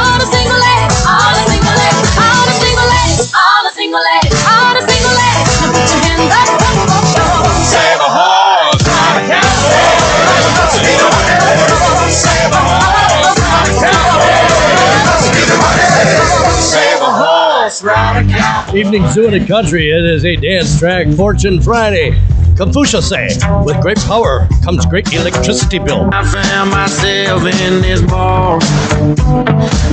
Evening 18.73 19.07
Zoo 19.09 19.25
in 19.27 19.31
the 19.31 19.45
Country. 19.45 19.89
It 19.89 20.05
is 20.05 20.23
a 20.25 20.35
dance 20.35 20.77
track, 20.79 21.07
Fortune 21.15 21.61
Friday. 21.61 22.19
Confucius 22.55 23.09
say, 23.09 23.27
with 23.63 23.79
great 23.81 23.97
power 23.99 24.47
comes 24.63 24.85
great 24.85 25.11
electricity 25.13 25.79
bill. 25.79 26.09
I 26.13 26.23
found 26.23 26.69
myself 26.71 27.43
in 27.43 27.81
this 27.81 28.01
bar, 28.01 28.59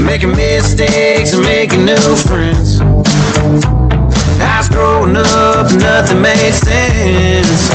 making 0.05 0.33
mistakes 0.33 1.33
and 1.33 1.43
making 1.43 1.85
new 1.87 2.17
friends. 2.17 2.81
I 4.41 4.59
was 4.59 4.69
growing 4.69 5.17
up, 5.17 5.73
nothing 5.73 6.21
made 6.21 6.53
sense. 6.53 7.71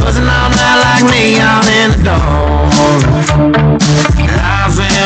Buzzing 0.00 0.24
all 0.24 0.50
night 0.50 0.80
like 0.84 1.04
neon 1.10 1.68
in 1.68 1.90
the 1.92 1.98
dark. 2.04 4.09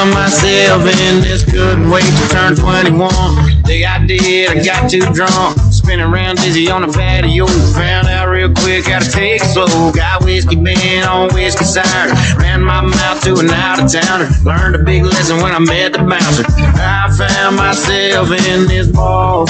Found 0.04 0.16
myself 0.16 0.82
in 0.82 1.22
this, 1.22 1.44
couldn't 1.44 1.88
wait 1.88 2.04
to 2.04 2.28
turn 2.28 2.54
21. 2.54 3.62
Day 3.62 3.86
I 3.86 4.04
did, 4.04 4.50
I 4.50 4.62
got 4.62 4.90
too 4.90 5.00
drunk. 5.14 5.58
Spinning 5.72 6.04
around 6.04 6.36
dizzy 6.36 6.70
on 6.70 6.82
the 6.82 6.88
patio. 6.88 7.46
Found 7.46 8.08
out 8.08 8.28
real 8.28 8.52
quick 8.52 8.84
how 8.84 8.98
to 8.98 9.10
take 9.10 9.40
it 9.40 9.46
slow. 9.46 9.92
Got 9.92 10.22
whiskey 10.22 10.56
bent 10.56 11.08
on 11.08 11.32
whiskey 11.32 11.64
cider. 11.64 12.12
Ran 12.38 12.60
my 12.62 12.82
mouth 12.82 13.22
to 13.22 13.38
an 13.38 13.48
out 13.48 13.82
of 13.82 13.90
towner. 13.90 14.28
Learned 14.44 14.76
a 14.76 14.84
big 14.84 15.04
lesson 15.04 15.38
when 15.38 15.52
I 15.52 15.58
met 15.58 15.94
the 15.94 16.00
bouncer. 16.00 16.44
I 16.48 17.10
found 17.16 17.56
myself 17.56 18.30
in 18.30 18.68
this 18.68 18.88
bar. 18.88 19.46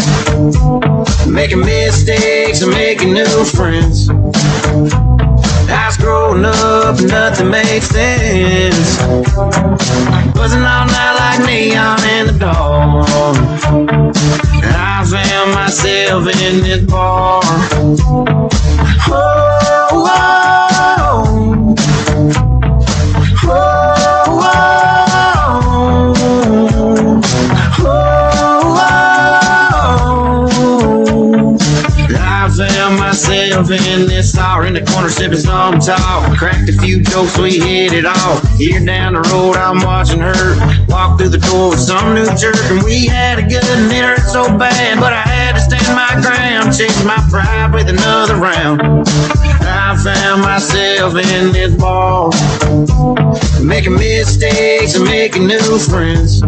Making 1.28 1.60
mistakes 1.60 2.62
and 2.62 2.70
making 2.70 3.12
new 3.12 3.44
friends. 3.44 4.08
Growing 6.04 6.44
up 6.44 7.00
nothing 7.00 7.48
made 7.48 7.82
sense. 7.82 8.98
Buzzing 10.34 10.60
all 10.60 10.84
night 10.84 11.14
like 11.18 11.46
neon 11.46 12.04
in 12.04 12.26
the 12.26 12.36
dark. 12.38 13.08
And 13.72 14.76
I 14.76 15.02
found 15.02 15.54
myself 15.54 16.26
in 16.28 16.60
this 16.60 16.84
bar. 16.84 17.40
Oh, 19.06 19.90
oh, 19.92 20.73
in 33.70 34.06
this 34.06 34.32
star 34.32 34.66
in 34.66 34.74
the 34.74 34.84
corner 34.84 35.08
sipping 35.08 35.38
some 35.38 35.78
talk. 35.78 36.36
Cracked 36.36 36.68
a 36.68 36.72
few 36.72 37.02
jokes, 37.02 37.38
we 37.38 37.58
hit 37.58 37.92
it 37.92 38.04
off. 38.04 38.42
Here 38.56 38.84
down 38.84 39.14
the 39.14 39.20
road, 39.32 39.56
I'm 39.56 39.82
watching 39.82 40.20
her 40.20 40.56
walk 40.88 41.18
through 41.18 41.30
the 41.30 41.38
door 41.38 41.70
with 41.70 41.80
some 41.80 42.14
new 42.14 42.26
jerk, 42.36 42.56
and 42.70 42.82
we 42.84 43.06
had 43.06 43.38
a 43.38 43.42
good 43.42 43.64
and 43.64 43.90
it 43.90 44.04
hurt 44.04 44.28
so 44.30 44.44
bad, 44.58 45.00
but 45.00 45.12
I 45.12 45.22
had 45.22 45.52
to 45.54 45.60
stand 45.60 45.96
my 45.96 46.20
ground, 46.20 46.76
chase 46.76 47.04
my 47.04 47.18
pride 47.30 47.72
with 47.72 47.88
another 47.88 48.36
round. 48.36 48.82
I 49.62 49.96
found 49.96 50.42
myself 50.42 51.14
in 51.14 51.52
this 51.52 51.74
bar, 51.74 52.30
making 53.62 53.94
mistakes 53.94 54.94
and 54.94 55.04
making 55.04 55.46
new 55.46 55.78
friends. 55.78 56.42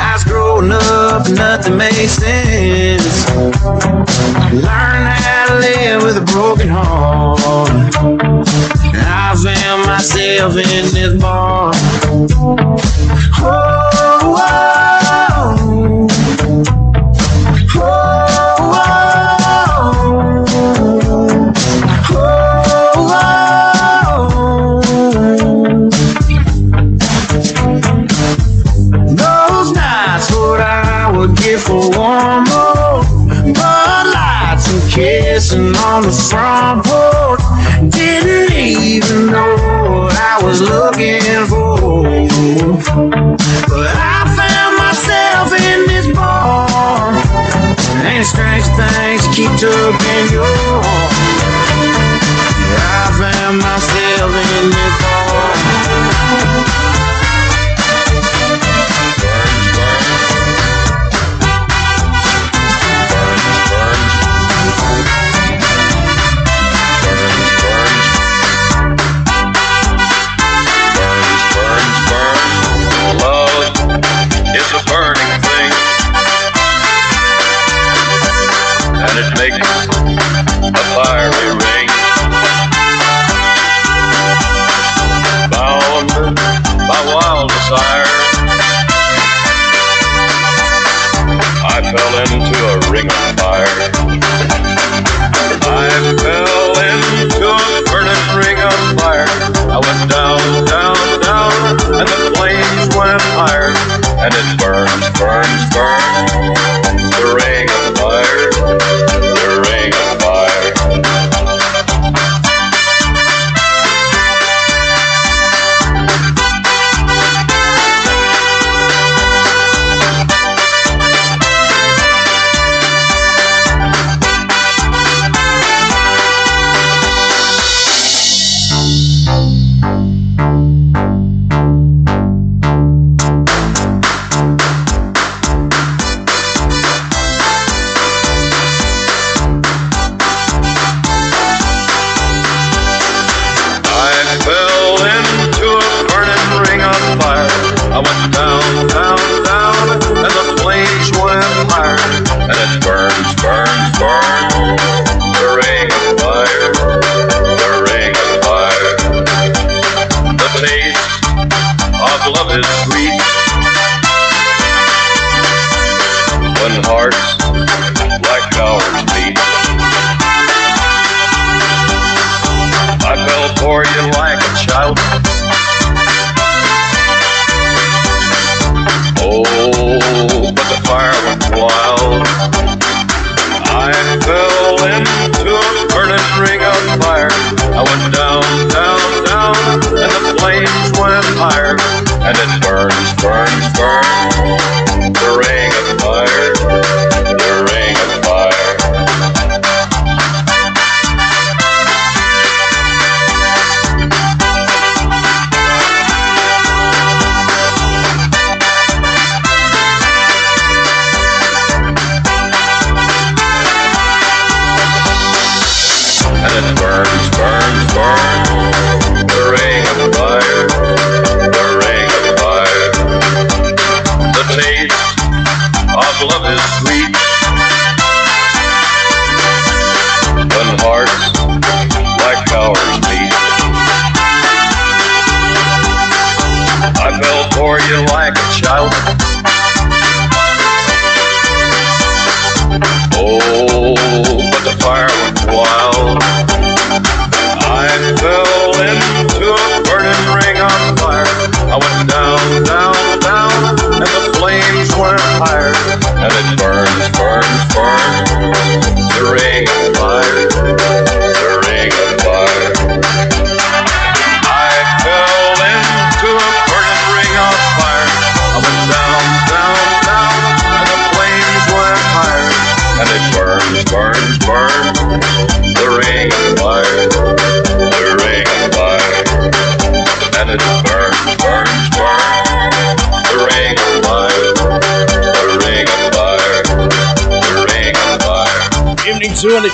I 0.00 0.22
growing 0.24 0.70
up 0.70 1.28
nothing 1.30 1.76
made 1.76 2.08
sense. 2.08 3.28
Learn 4.52 5.06
how 5.06 5.46
to 5.48 5.54
live 5.58 6.02
with 6.02 6.16
a 6.16 6.24
broken 6.32 6.68
heart. 6.68 7.40
I 8.94 9.34
found 9.42 9.86
myself 9.86 10.56
in 10.56 10.92
this 10.94 11.20
bar. 11.20 11.72
Oh, 13.40 13.77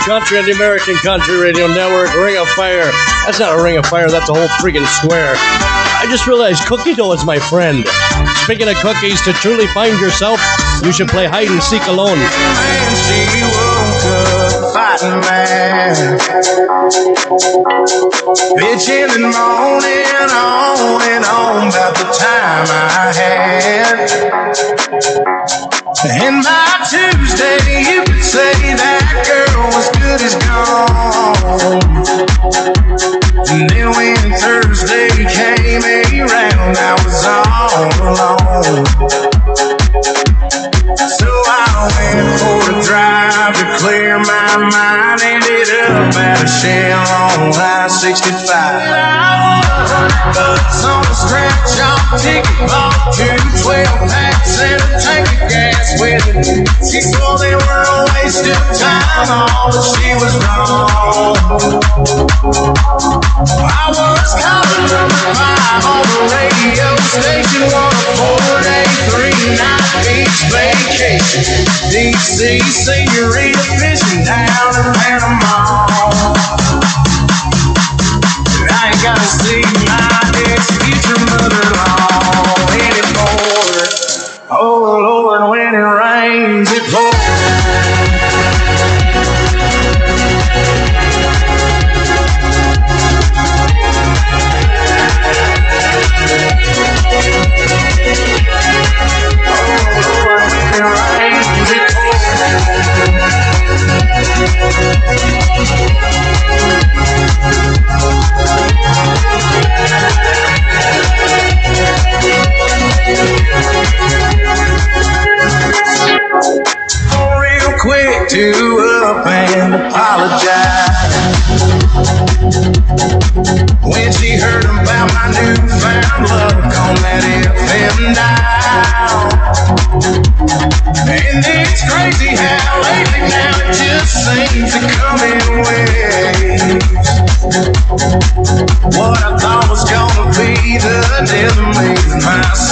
Country 0.04 0.38
and 0.38 0.46
the 0.46 0.52
American 0.52 0.96
Country 0.96 1.36
Radio 1.40 1.66
Network. 1.66 2.14
Ring 2.14 2.36
of 2.36 2.46
Fire. 2.48 2.84
That's 3.24 3.40
not 3.40 3.58
a 3.58 3.62
ring 3.62 3.78
of 3.78 3.86
fire, 3.86 4.10
that's 4.10 4.28
a 4.28 4.34
whole 4.34 4.48
freaking 4.60 4.86
square. 4.86 5.34
I 5.34 6.06
just 6.10 6.26
realized 6.26 6.66
cookie 6.66 6.94
dough 6.94 7.12
is 7.12 7.24
my 7.24 7.38
friend. 7.38 7.86
Speaking 8.44 8.68
of 8.68 8.76
cookies, 8.76 9.22
to 9.22 9.32
truly 9.32 9.66
find 9.68 9.98
yourself, 9.98 10.38
you 10.84 10.92
should 10.92 11.08
play 11.08 11.24
hide 11.24 11.48
and 11.48 11.62
seek 11.62 11.80
alone. 11.86 12.18
And 12.20 12.96
she 13.00 13.24
woke 13.48 14.04
up 14.04 14.74
fighting 14.76 15.20
mad. 15.24 15.96
Bitching 18.60 19.08
and 19.08 19.32
moaning 19.32 20.28
on 20.28 21.00
and 21.00 21.24
on 21.24 21.68
about 21.72 21.96
the 21.96 22.04
time 22.12 22.68
I 22.68 23.08
had. 23.16 24.44
And 26.04 26.44
by 26.44 26.84
Tuesday, 26.92 27.80
you 27.80 28.04
could 28.04 28.22
say 28.22 28.52
that 28.76 29.24
girl 29.24 29.53
good 30.16 30.26
as 30.26 30.34
gone. 30.36 31.82
And 33.50 33.70
then 33.70 33.90
when 33.96 34.16
Thursday 34.38 35.10
came 35.26 35.82
around, 35.82 36.76
I 36.78 36.94
was 37.02 37.24
all 37.26 37.90
alone. 37.98 38.86
So 41.18 41.26
I 41.26 41.90
went 41.94 42.22
for 42.38 42.62
a 42.70 42.82
drive 42.86 43.54
to 43.58 43.66
clear 43.82 44.18
my 44.18 44.56
mind. 44.70 45.22
Ended 45.22 45.70
up 45.82 46.14
at 46.14 46.42
a 46.42 46.46
shell 46.46 47.02
on 47.34 47.50
I-65. 47.50 48.50
Buzz 50.34 50.84
on 50.84 51.02
a 51.02 51.14
stretch 51.14 51.80
off 51.82 52.22
ticket, 52.22 52.58
bought 52.70 53.14
two 53.14 53.34
12 53.62 54.10
packs 54.10 54.60
and 54.60 54.80
a 54.80 55.03
it. 56.02 56.66
She 56.82 57.00
swore 57.00 57.38
they 57.38 57.54
were 57.54 57.84
a 57.86 58.06
waste 58.14 58.46
of 58.46 58.58
time, 58.78 59.30
all 59.30 59.70
but 59.70 59.82
she 59.82 60.14
was 60.18 60.34
wrong. 60.42 61.36
I 63.62 63.88
was 63.90 64.32
calling 64.40 64.88
five 65.34 65.84
on 65.86 66.02
the 66.10 66.20
radio 66.34 66.90
station, 67.14 67.62
one 67.70 67.94
four 68.18 68.60
day, 68.62 68.84
three 69.10 69.54
night 69.54 69.84
beach 70.02 70.40
vacation. 70.50 71.20
DC 71.90 72.60
senorita 72.64 73.62
fishing 73.78 74.24
down 74.24 74.74
in 74.74 74.88
Panama. 74.98 75.54
I 78.70 78.90
ain't 78.90 79.02
gotta 79.02 79.26
see 79.26 79.62
my 79.86 80.08
ex-future 80.50 81.18
mother-in-law 81.30 82.66
anymore. 82.72 83.43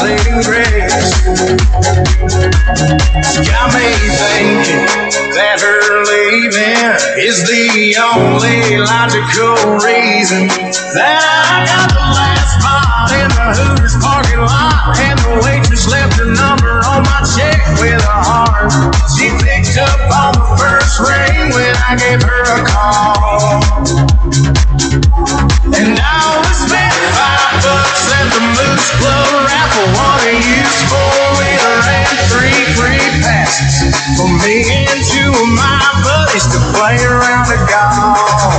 Saving 0.02 0.42
grace. 0.42 1.22
Got 3.46 3.70
me 3.70 3.86
thinking 4.18 4.82
that 5.38 5.62
her 5.62 6.02
leaving 6.02 6.90
is 7.22 7.46
the 7.46 7.94
only 8.02 8.82
logical 8.82 9.78
reason 9.78 10.50
that 10.98 11.22
I 11.22 11.62
got 11.70 11.94
the 11.94 12.02
last 12.18 12.58
spot 12.58 13.14
in 13.14 13.30
the 13.30 13.54
Hooters 13.54 13.94
parking 14.02 14.42
lot, 14.42 14.98
and 14.98 15.22
the 15.22 15.38
waitress 15.46 15.86
left 15.86 16.18
her 16.18 16.26
number 16.26 16.82
on 16.82 17.06
my 17.06 17.22
check 17.38 17.62
with 17.78 18.02
a 18.02 18.18
heart. 18.26 18.74
She 19.14 19.30
picked 19.38 19.78
up 19.78 20.02
on 20.10 20.34
the 20.34 20.42
first 20.58 20.98
ring 20.98 21.54
when 21.54 21.78
I 21.78 21.94
gave 21.94 22.26
her 22.26 22.42
a 22.42 22.66
call. 22.66 23.62
For 34.16 34.28
me 34.44 34.64
and 34.90 35.00
two 35.06 35.30
of 35.30 35.48
my 35.54 35.80
buddies 36.02 36.46
to 36.50 36.58
play 36.74 36.98
around 37.04 37.46
the 37.46 37.58
golf. 37.70 38.51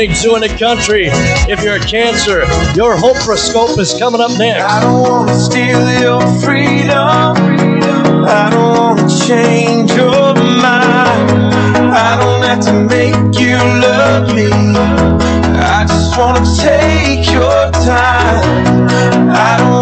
Evening 0.00 0.16
Zoo 0.16 0.34
in 0.34 0.40
the 0.40 0.48
Country. 0.48 1.08
If 1.52 1.62
you're 1.62 1.76
a 1.76 1.78
cancer, 1.78 2.46
your 2.74 2.96
Hoproscope 2.96 3.78
is 3.78 3.92
coming 3.92 4.22
up 4.22 4.30
next. 4.38 4.64
I 4.64 4.80
don't 4.80 5.02
wanna 5.02 5.38
steal 5.38 6.00
your 6.00 6.22
freedom. 6.40 7.36
I 8.26 8.48
don't 8.50 8.78
wanna 8.78 9.06
change 9.26 9.92
your 9.92 10.32
mind. 10.34 11.52
I 11.92 12.16
don't 12.18 12.42
have 12.48 12.64
to 12.64 12.72
make 12.72 13.38
you 13.38 13.58
love 13.58 14.34
me. 14.34 14.48
I 15.60 15.84
just 15.86 16.16
wanna 16.16 16.46
take 16.56 17.30
your 17.30 17.70
time. 17.84 18.88
I 19.28 19.56
don't 19.58 19.79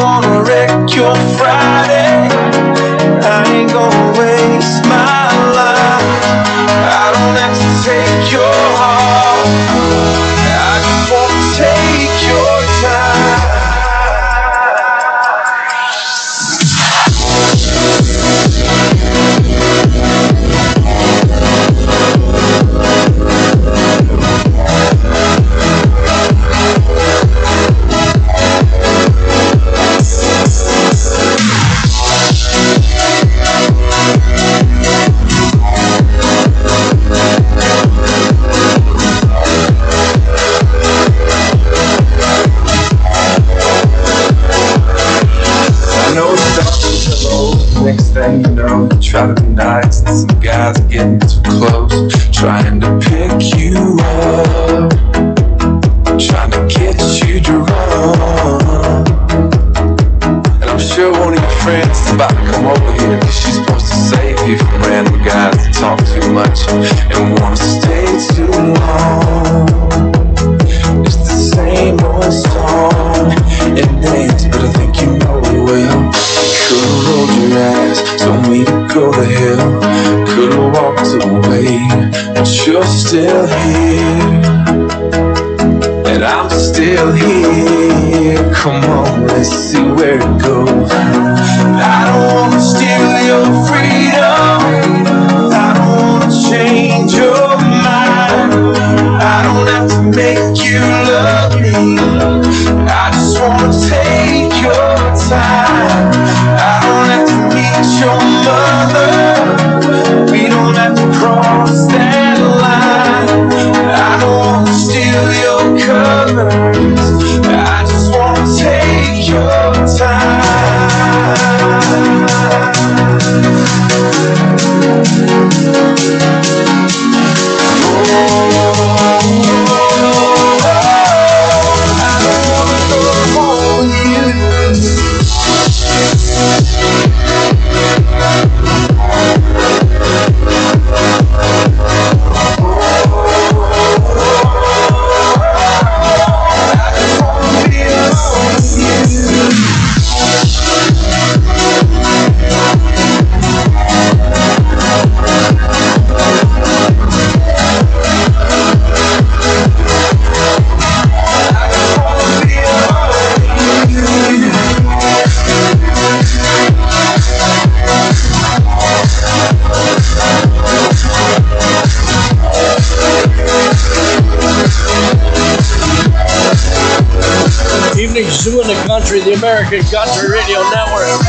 Country, 179.08 179.24
the 179.24 179.38
American 179.38 179.80
Country 179.84 180.28
Radio 180.30 180.60
Network. 180.68 181.20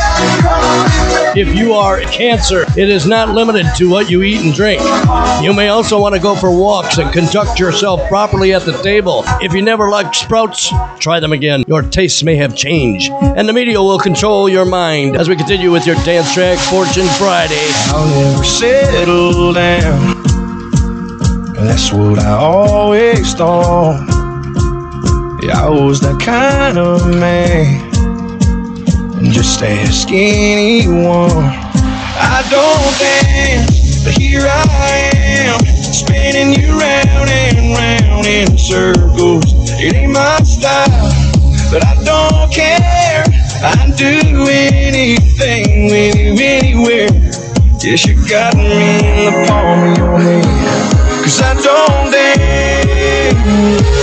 If 1.34 1.56
you 1.56 1.72
are 1.72 2.02
cancer, 2.02 2.66
it 2.76 2.90
is 2.90 3.06
not 3.06 3.30
limited 3.30 3.64
to 3.78 3.88
what 3.88 4.10
you 4.10 4.22
eat 4.22 4.44
and 4.44 4.52
drink. 4.52 4.82
You 5.42 5.54
may 5.54 5.68
also 5.68 5.98
want 5.98 6.14
to 6.14 6.20
go 6.20 6.34
for 6.36 6.50
walks 6.54 6.98
and 6.98 7.10
conduct 7.10 7.58
yourself 7.58 8.06
properly 8.08 8.52
at 8.52 8.66
the 8.66 8.72
table. 8.82 9.22
If 9.40 9.54
you 9.54 9.62
never 9.62 9.88
liked 9.88 10.14
sprouts, 10.14 10.70
try 10.98 11.20
them 11.20 11.32
again. 11.32 11.64
Your 11.68 11.80
tastes 11.80 12.22
may 12.22 12.36
have 12.36 12.54
changed, 12.54 13.10
and 13.12 13.48
the 13.48 13.54
media 13.54 13.80
will 13.80 13.98
control 13.98 14.46
your 14.46 14.66
mind 14.66 15.16
as 15.16 15.30
we 15.30 15.36
continue 15.36 15.72
with 15.72 15.86
your 15.86 15.96
dance 16.04 16.34
track, 16.34 16.58
Fortune 16.58 17.08
Friday. 17.16 17.70
I'll 17.86 18.06
never 18.10 18.44
settle 18.44 19.54
down. 19.54 20.22
That's 21.54 21.90
what 21.94 22.18
I 22.18 22.32
always 22.32 23.32
thought. 23.32 24.19
Yeah, 25.42 25.64
I 25.64 25.70
was 25.70 26.02
that 26.02 26.20
kind 26.20 26.76
of 26.76 27.08
man. 27.08 27.90
Just 29.32 29.62
ask 29.62 30.08
anyone. 30.10 31.30
I 31.32 32.44
don't 32.52 32.92
dance, 33.00 34.04
but 34.04 34.12
here 34.18 34.44
I 34.44 35.10
am, 35.16 35.64
spinning 35.64 36.52
you 36.60 36.78
round 36.78 37.30
and 37.30 37.72
round 37.72 38.26
in 38.26 38.58
circles. 38.58 39.44
It 39.80 39.94
ain't 39.94 40.12
my 40.12 40.42
style, 40.42 41.08
but 41.72 41.86
I 41.86 41.96
don't 42.04 42.52
care. 42.52 43.24
I'd 43.64 43.96
do 43.96 44.46
anything 44.46 45.88
with 45.88 46.16
you 46.16 46.36
anywhere. 46.38 47.08
Yes, 47.80 48.04
you 48.04 48.14
got 48.28 48.54
me 48.56 49.24
in 49.24 49.24
the 49.24 49.46
palm 49.48 49.90
of 49.90 49.96
your 49.96 50.18
hand. 50.18 50.94
Cause 51.24 51.40
I 51.40 51.54
don't 51.54 52.12
dance. 52.12 53.99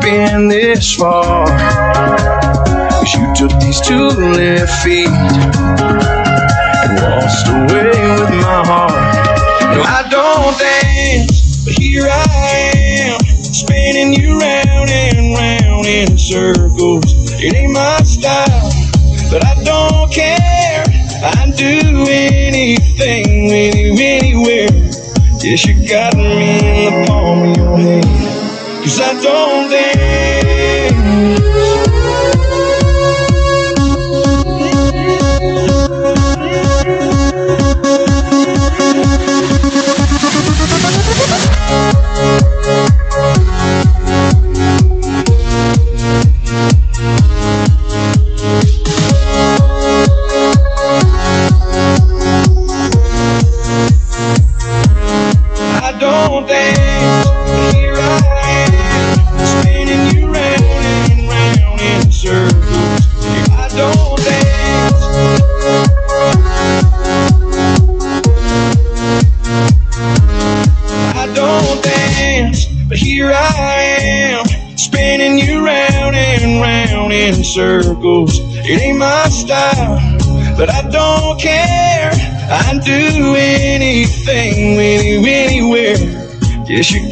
Been 0.00 0.48
this 0.48 0.94
far. 0.94 1.46
Cause 1.46 3.14
you 3.14 3.32
took 3.34 3.58
these 3.60 3.80
two 3.80 4.08
left 4.08 4.82
feet 4.82 5.08
and 5.08 7.00
waltzed 7.00 7.48
away 7.48 7.90
with 7.90 8.30
my 8.30 8.62
heart. 8.66 9.14
No, 9.74 9.82
I 9.82 10.06
don't 10.10 10.58
dance, 10.58 11.64
but 11.64 11.74
here 11.74 12.08
I 12.10 12.72
am, 12.74 13.20
spinning 13.20 14.12
you 14.12 14.38
round 14.38 14.90
and 14.90 15.34
round 15.34 15.86
in 15.86 16.18
circles. 16.18 17.04
It 17.42 17.54
ain't 17.54 17.72
my 17.72 18.02
style, 18.02 18.70
but 19.30 19.44
I 19.44 19.62
don't 19.64 20.12
care. 20.12 20.84
I'd 21.22 21.54
do 21.56 22.06
anything 22.08 23.48
with 23.48 23.74
you 23.74 23.94
anywhere. 23.98 24.68
Yes, 25.42 25.64
you 25.66 25.88
got 25.88 26.16
me 26.16 26.86
in 26.86 27.02
the 27.02 27.06
palm 27.06 27.50
of 27.50 27.56
your 27.56 27.78
hand. 27.78 28.39
Cause 28.82 28.98
I 28.98 29.12
don't 29.20 29.70
I 29.70 30.90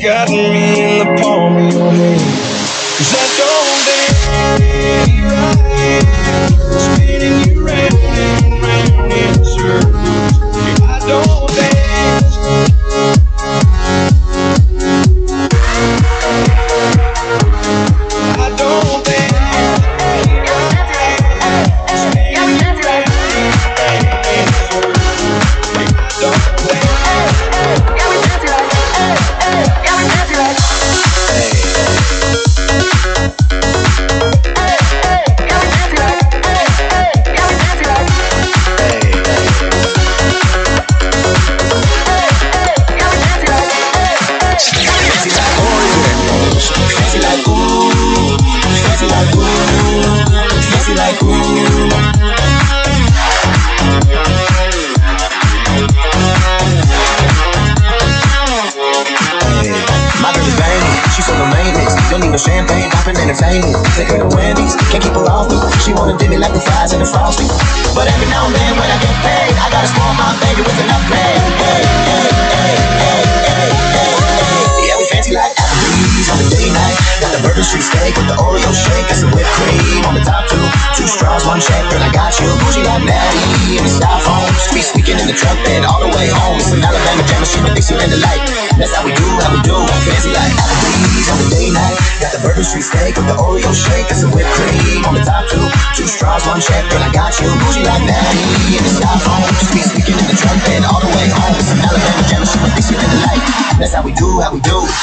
got 0.02 0.30
me. 0.30 0.57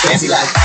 Fancy 0.05 0.27
life. 0.27 0.64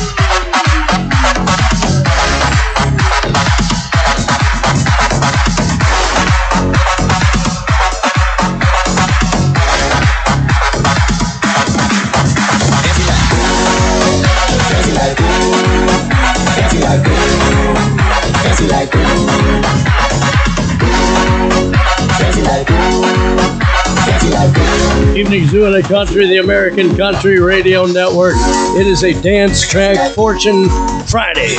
Zoo 25.39 25.65
in 25.65 25.71
the 25.71 25.81
Country, 25.81 26.27
the 26.27 26.39
American 26.39 26.97
Country 26.97 27.39
Radio 27.39 27.85
Network. 27.85 28.35
It 28.75 28.85
is 28.85 29.05
a 29.05 29.13
dance 29.21 29.65
track 29.65 30.13
fortune 30.13 30.67
Friday. 31.05 31.55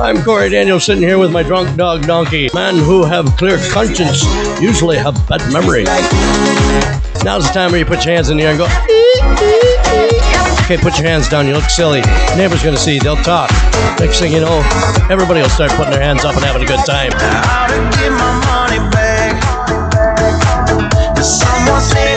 I'm 0.00 0.22
Corey 0.24 0.48
Daniel 0.48 0.80
sitting 0.80 1.02
here 1.02 1.18
with 1.18 1.30
my 1.30 1.42
drunk 1.42 1.76
dog 1.76 2.06
donkey. 2.06 2.48
Men 2.54 2.76
who 2.76 3.04
have 3.04 3.26
clear 3.36 3.58
conscience 3.70 4.24
usually 4.58 4.96
have 4.96 5.14
bad 5.28 5.42
memory. 5.52 5.84
Now's 7.24 7.46
the 7.46 7.52
time 7.52 7.72
where 7.72 7.80
you 7.80 7.84
put 7.84 8.06
your 8.06 8.14
hands 8.14 8.30
in 8.30 8.38
the 8.38 8.44
air 8.44 8.52
and 8.52 8.58
go. 8.58 8.64
Okay, 10.64 10.78
put 10.78 10.96
your 10.98 11.06
hands 11.06 11.28
down. 11.28 11.46
You 11.46 11.52
look 11.52 11.68
silly. 11.68 12.00
Neighbors 12.38 12.62
gonna 12.62 12.78
see. 12.78 12.98
They'll 12.98 13.16
talk. 13.16 13.50
Next 14.00 14.18
thing 14.18 14.32
you 14.32 14.40
know, 14.40 14.62
everybody 15.10 15.42
will 15.42 15.50
start 15.50 15.72
putting 15.72 15.92
their 15.92 16.00
hands 16.00 16.24
up 16.24 16.36
and 16.36 16.44
having 16.44 16.62
a 16.62 16.66
good 16.66 16.84
time. 16.86 17.12
Someone 21.24 21.80
said 21.80 22.13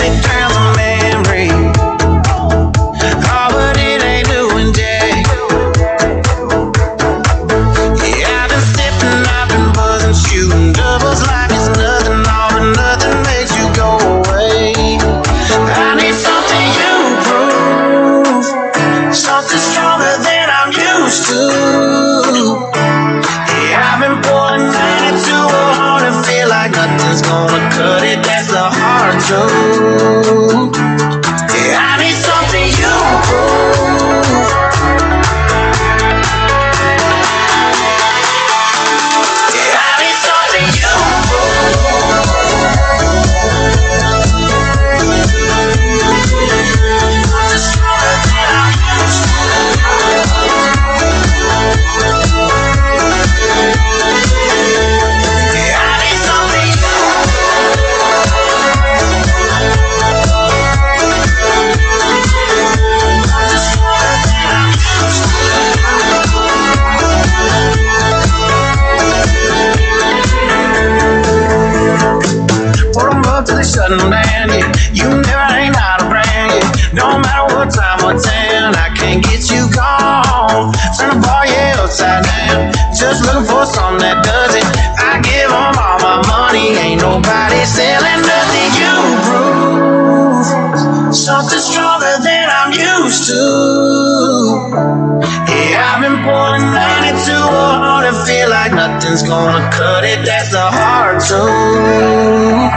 nothing's 99.18 99.30
gonna 99.30 99.70
cut 99.72 100.04
it. 100.04 100.26
That's 100.26 100.52
the 100.52 100.60
hard 100.60 101.20
truth. 101.22 102.74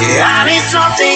Yeah, 0.00 0.26
I 0.26 0.46
need 0.48 0.62
something 0.62 1.11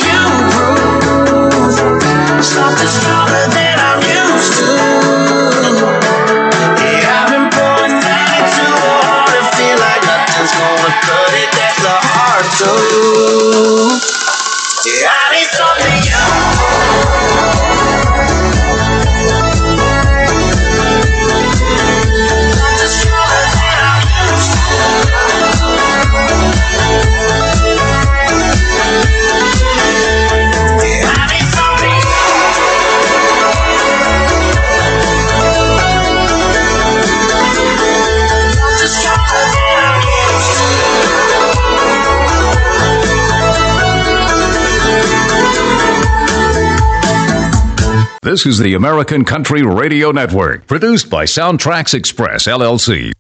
This 48.37 48.45
is 48.45 48.59
the 48.59 48.75
American 48.75 49.25
Country 49.25 49.63
Radio 49.63 50.11
Network, 50.11 50.67
produced 50.67 51.09
by 51.09 51.25
SoundtraX 51.25 51.95
Express, 51.95 52.47
LLC. 52.47 53.16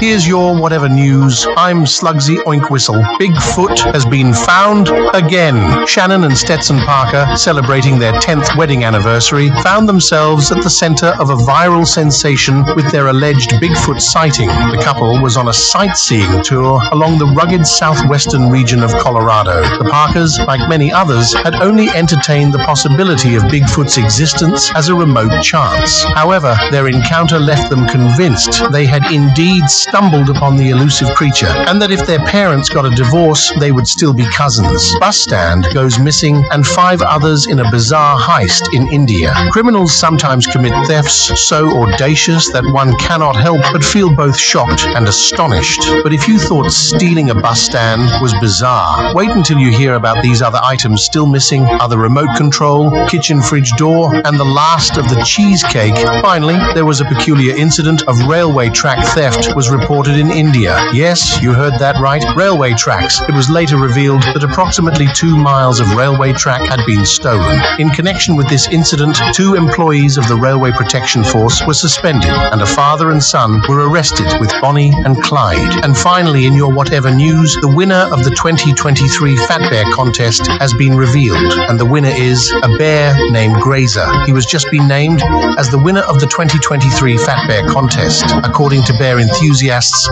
Here's 0.00 0.28
your 0.28 0.56
whatever 0.56 0.88
news. 0.88 1.44
I'm 1.56 1.78
Slugsy 1.84 2.36
Oinkwhistle. 2.44 3.02
Bigfoot 3.18 3.92
has 3.92 4.06
been 4.06 4.32
found 4.32 4.90
again. 5.12 5.86
Shannon 5.88 6.22
and 6.22 6.38
Stetson 6.38 6.78
Parker, 6.78 7.26
celebrating 7.36 7.98
their 7.98 8.12
10th 8.12 8.56
wedding 8.56 8.84
anniversary, 8.84 9.50
found 9.64 9.88
themselves 9.88 10.52
at 10.52 10.62
the 10.62 10.70
center 10.70 11.08
of 11.18 11.30
a 11.30 11.34
viral 11.34 11.84
sensation 11.84 12.64
with 12.76 12.88
their 12.92 13.08
alleged 13.08 13.50
Bigfoot 13.60 14.00
sighting. 14.00 14.46
The 14.46 14.80
couple 14.84 15.20
was 15.20 15.36
on 15.36 15.48
a 15.48 15.52
sightseeing 15.52 16.44
tour 16.44 16.80
along 16.92 17.18
the 17.18 17.34
rugged 17.36 17.66
southwestern 17.66 18.50
region 18.50 18.84
of 18.84 18.92
Colorado. 18.92 19.62
The 19.78 19.88
Parkers, 19.90 20.38
like 20.46 20.68
many 20.68 20.92
others, 20.92 21.34
had 21.34 21.56
only 21.56 21.88
entertained 21.88 22.54
the 22.54 22.58
possibility 22.58 23.34
of 23.34 23.42
Bigfoot's 23.44 23.98
existence 23.98 24.72
as 24.76 24.90
a 24.90 24.94
remote 24.94 25.42
chance. 25.42 26.04
However, 26.14 26.56
their 26.70 26.86
encounter 26.86 27.40
left 27.40 27.68
them 27.68 27.88
convinced 27.88 28.70
they 28.70 28.86
had 28.86 29.04
indeed 29.10 29.68
stumbled 29.88 30.30
upon 30.30 30.56
the 30.56 30.70
elusive 30.70 31.08
creature, 31.14 31.46
and 31.68 31.80
that 31.82 31.90
if 31.90 32.06
their 32.06 32.18
parents 32.20 32.68
got 32.68 32.84
a 32.86 32.90
divorce, 32.90 33.52
they 33.58 33.72
would 33.72 33.88
still 33.88 34.12
be 34.12 34.26
cousins. 34.30 34.94
Bus 35.00 35.18
stand 35.18 35.66
goes 35.74 35.98
missing, 35.98 36.44
and 36.52 36.66
five 36.66 37.02
others 37.02 37.46
in 37.46 37.58
a 37.60 37.70
bizarre 37.70 38.18
heist 38.18 38.74
in 38.74 38.86
India. 38.92 39.34
Criminals 39.50 39.94
sometimes 39.94 40.46
commit 40.46 40.72
thefts 40.86 41.48
so 41.48 41.82
audacious 41.82 42.52
that 42.52 42.64
one 42.72 42.96
cannot 42.98 43.34
help 43.34 43.60
but 43.72 43.84
feel 43.84 44.14
both 44.14 44.38
shocked 44.38 44.82
and 44.86 45.08
astonished. 45.08 45.80
But 46.02 46.12
if 46.12 46.28
you 46.28 46.38
thought 46.38 46.70
stealing 46.70 47.30
a 47.30 47.34
bus 47.34 47.60
stand 47.60 48.02
was 48.22 48.34
bizarre, 48.40 49.14
wait 49.14 49.30
until 49.30 49.58
you 49.58 49.70
hear 49.70 49.94
about 49.94 50.22
these 50.22 50.42
other 50.42 50.60
items 50.62 51.02
still 51.02 51.26
missing 51.26 51.64
the 51.88 51.98
remote 51.98 52.36
control, 52.36 52.90
kitchen 53.08 53.40
fridge 53.40 53.72
door, 53.72 54.14
and 54.14 54.38
the 54.38 54.44
last 54.44 54.98
of 54.98 55.08
the 55.08 55.22
cheesecake. 55.24 55.96
Finally, 56.20 56.58
there 56.74 56.84
was 56.84 57.00
a 57.00 57.04
peculiar 57.06 57.56
incident 57.56 58.02
of 58.06 58.18
railway 58.28 58.68
track 58.68 59.02
theft 59.14 59.56
was 59.56 59.70
reported 59.78 60.18
in 60.18 60.30
India. 60.30 60.76
Yes, 60.92 61.40
you 61.40 61.52
heard 61.52 61.78
that 61.78 61.96
right. 62.00 62.24
Railway 62.34 62.72
tracks. 62.74 63.20
It 63.28 63.34
was 63.34 63.48
later 63.48 63.76
revealed 63.76 64.22
that 64.22 64.42
approximately 64.42 65.06
two 65.14 65.36
miles 65.36 65.80
of 65.80 65.94
railway 65.94 66.32
track 66.32 66.66
had 66.68 66.84
been 66.86 67.06
stolen. 67.06 67.60
In 67.78 67.90
connection 67.90 68.36
with 68.36 68.48
this 68.48 68.68
incident, 68.68 69.18
two 69.34 69.54
employees 69.54 70.16
of 70.16 70.26
the 70.28 70.36
Railway 70.36 70.72
Protection 70.72 71.22
Force 71.22 71.64
were 71.66 71.74
suspended, 71.74 72.30
and 72.30 72.60
a 72.60 72.66
father 72.66 73.10
and 73.10 73.22
son 73.22 73.60
were 73.68 73.88
arrested 73.88 74.26
with 74.40 74.52
Bonnie 74.60 74.92
and 75.04 75.22
Clyde. 75.22 75.84
And 75.84 75.96
finally, 75.96 76.46
in 76.46 76.54
your 76.54 76.72
whatever 76.72 77.14
news, 77.14 77.56
the 77.60 77.72
winner 77.74 78.08
of 78.12 78.24
the 78.24 78.30
2023 78.30 79.36
Fat 79.36 79.70
Bear 79.70 79.84
contest 79.94 80.46
has 80.46 80.74
been 80.74 80.96
revealed, 80.96 81.52
and 81.68 81.78
the 81.78 81.86
winner 81.86 82.12
is 82.14 82.50
a 82.62 82.76
bear 82.78 83.14
named 83.30 83.56
Grazer. 83.56 84.08
He 84.26 84.32
was 84.32 84.46
just 84.46 84.70
been 84.70 84.88
named 84.88 85.22
as 85.58 85.70
the 85.70 85.78
winner 85.78 86.02
of 86.02 86.20
the 86.20 86.26
2023 86.26 87.16
Fat 87.18 87.46
Bear 87.46 87.66
contest. 87.68 88.24
According 88.44 88.82
to 88.84 88.92
bear 88.98 89.20
enthusiasts, 89.20 89.67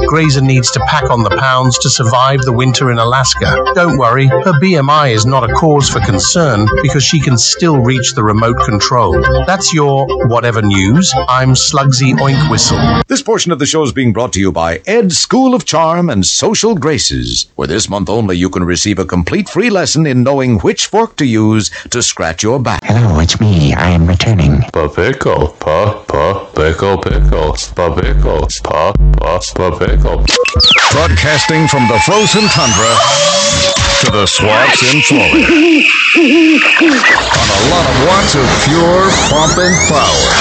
Grazer 0.07 0.43
needs 0.43 0.71
to 0.71 0.81
pack 0.81 1.09
on 1.09 1.23
the 1.23 1.31
pounds 1.31 1.79
to 1.79 1.89
survive 1.89 2.43
the 2.43 2.53
winter 2.53 2.91
in 2.91 2.99
Alaska. 2.99 3.57
Don't 3.75 3.97
worry, 3.97 4.27
her 4.27 4.53
BMI 4.61 5.13
is 5.13 5.25
not 5.25 5.49
a 5.49 5.55
cause 5.55 5.89
for 5.89 5.99
concern 6.01 6.69
because 6.83 7.03
she 7.03 7.19
can 7.19 7.39
still 7.39 7.79
reach 7.79 8.13
the 8.13 8.23
remote 8.23 8.59
control. 8.67 9.19
That's 9.47 9.73
your 9.73 10.07
whatever 10.29 10.61
news. 10.61 11.11
I'm 11.27 11.53
Slugsy 11.53 12.13
Oinkwhistle. 12.13 13.03
This 13.07 13.23
portion 13.23 13.51
of 13.51 13.59
the 13.59 13.65
show 13.65 13.83
is 13.83 13.93
being 13.93 14.13
brought 14.13 14.35
to 14.35 14.41
you 14.41 14.53
by 14.53 14.83
Ed's 14.87 15.17
School 15.17 15.55
of 15.55 15.65
Charm 15.65 16.11
and 16.11 16.27
Social 16.27 16.75
Graces, 16.75 17.47
where 17.55 17.69
this 17.69 17.89
month 17.89 18.11
only 18.11 18.37
you 18.37 18.51
can 18.51 18.65
receive 18.65 18.99
a 18.99 19.07
complete 19.07 19.49
free 19.49 19.71
lesson 19.71 20.07
in 20.07 20.23
knowing 20.23 20.59
which 20.59 20.85
fork 20.85 21.17
to 21.17 21.25
use 21.25 21.71
to 21.89 22.03
scratch 22.03 22.43
your 22.43 22.61
back. 22.61 22.81
Hello, 22.85 23.21
it's 23.21 23.41
me. 23.41 23.73
I 23.73 23.89
am 23.89 24.07
returning. 24.07 24.61
Pa 24.75 24.89
pickle, 24.89 25.49
pa 25.59 26.05
pa 26.07 26.45
pickle 26.55 26.99
pickle, 26.99 27.57
pa 27.75 27.95
pickle, 27.95 28.49
pa 28.63 28.93
pa 28.93 29.41
pa 29.53 29.71
pickle. 29.79 30.25
Broadcasting 30.93 31.69
from 31.69 31.87
the 31.89 31.99
frozen 32.07 32.49
tundra 32.51 32.93
to 34.01 34.11
the 34.11 34.27
swamps 34.27 34.83
in 34.93 35.03
Florida. 35.03 35.47
On 37.37 37.49
a 37.49 37.63
lot 37.71 37.85
of 37.87 37.97
watts 38.09 38.35
of 38.35 38.47
pure 38.65 39.11
pumping 39.29 39.77
power. 39.93 40.33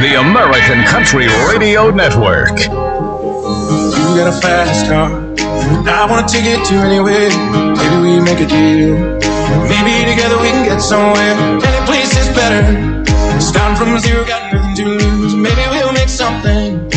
The 0.00 0.18
American 0.20 0.84
Country 0.84 1.28
Radio 1.48 1.90
Network. 1.90 2.58
You 2.58 4.16
got 4.16 4.28
a 4.28 4.40
fast 4.40 4.86
car. 4.86 5.10
I 5.86 6.06
want 6.08 6.28
to 6.28 6.34
take 6.34 6.46
it 6.46 6.64
to 6.66 6.74
anywhere. 6.74 7.30
Maybe 7.76 7.96
we 8.02 8.20
make 8.20 8.40
a 8.40 8.46
deal. 8.46 8.96
Maybe 9.68 10.10
together 10.10 10.38
we 10.40 10.48
can 10.48 10.64
get 10.64 10.80
somewhere. 10.80 11.36
Any 11.62 11.86
place 11.86 12.16
is 12.16 12.28
better. 12.34 13.04
Starting 13.40 13.76
from 13.76 13.98
zero, 13.98 14.24
got 14.24 14.52
nothing 14.52 14.74
to 14.76 14.84
lose. 14.88 15.34
Maybe 15.34 15.62
we'll 15.70 15.92
make 15.92 16.08
something. 16.08 16.89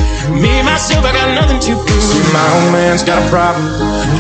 Myself, 0.84 1.05
I 1.07 1.15
got 1.15 1.31
nothing 1.31 1.64
to 1.64 1.80
prove. 1.80 2.03
See, 2.03 2.19
my 2.35 2.43
old 2.60 2.76
man's 2.76 3.07
got 3.07 3.23
a 3.23 3.30
problem. 3.31 3.64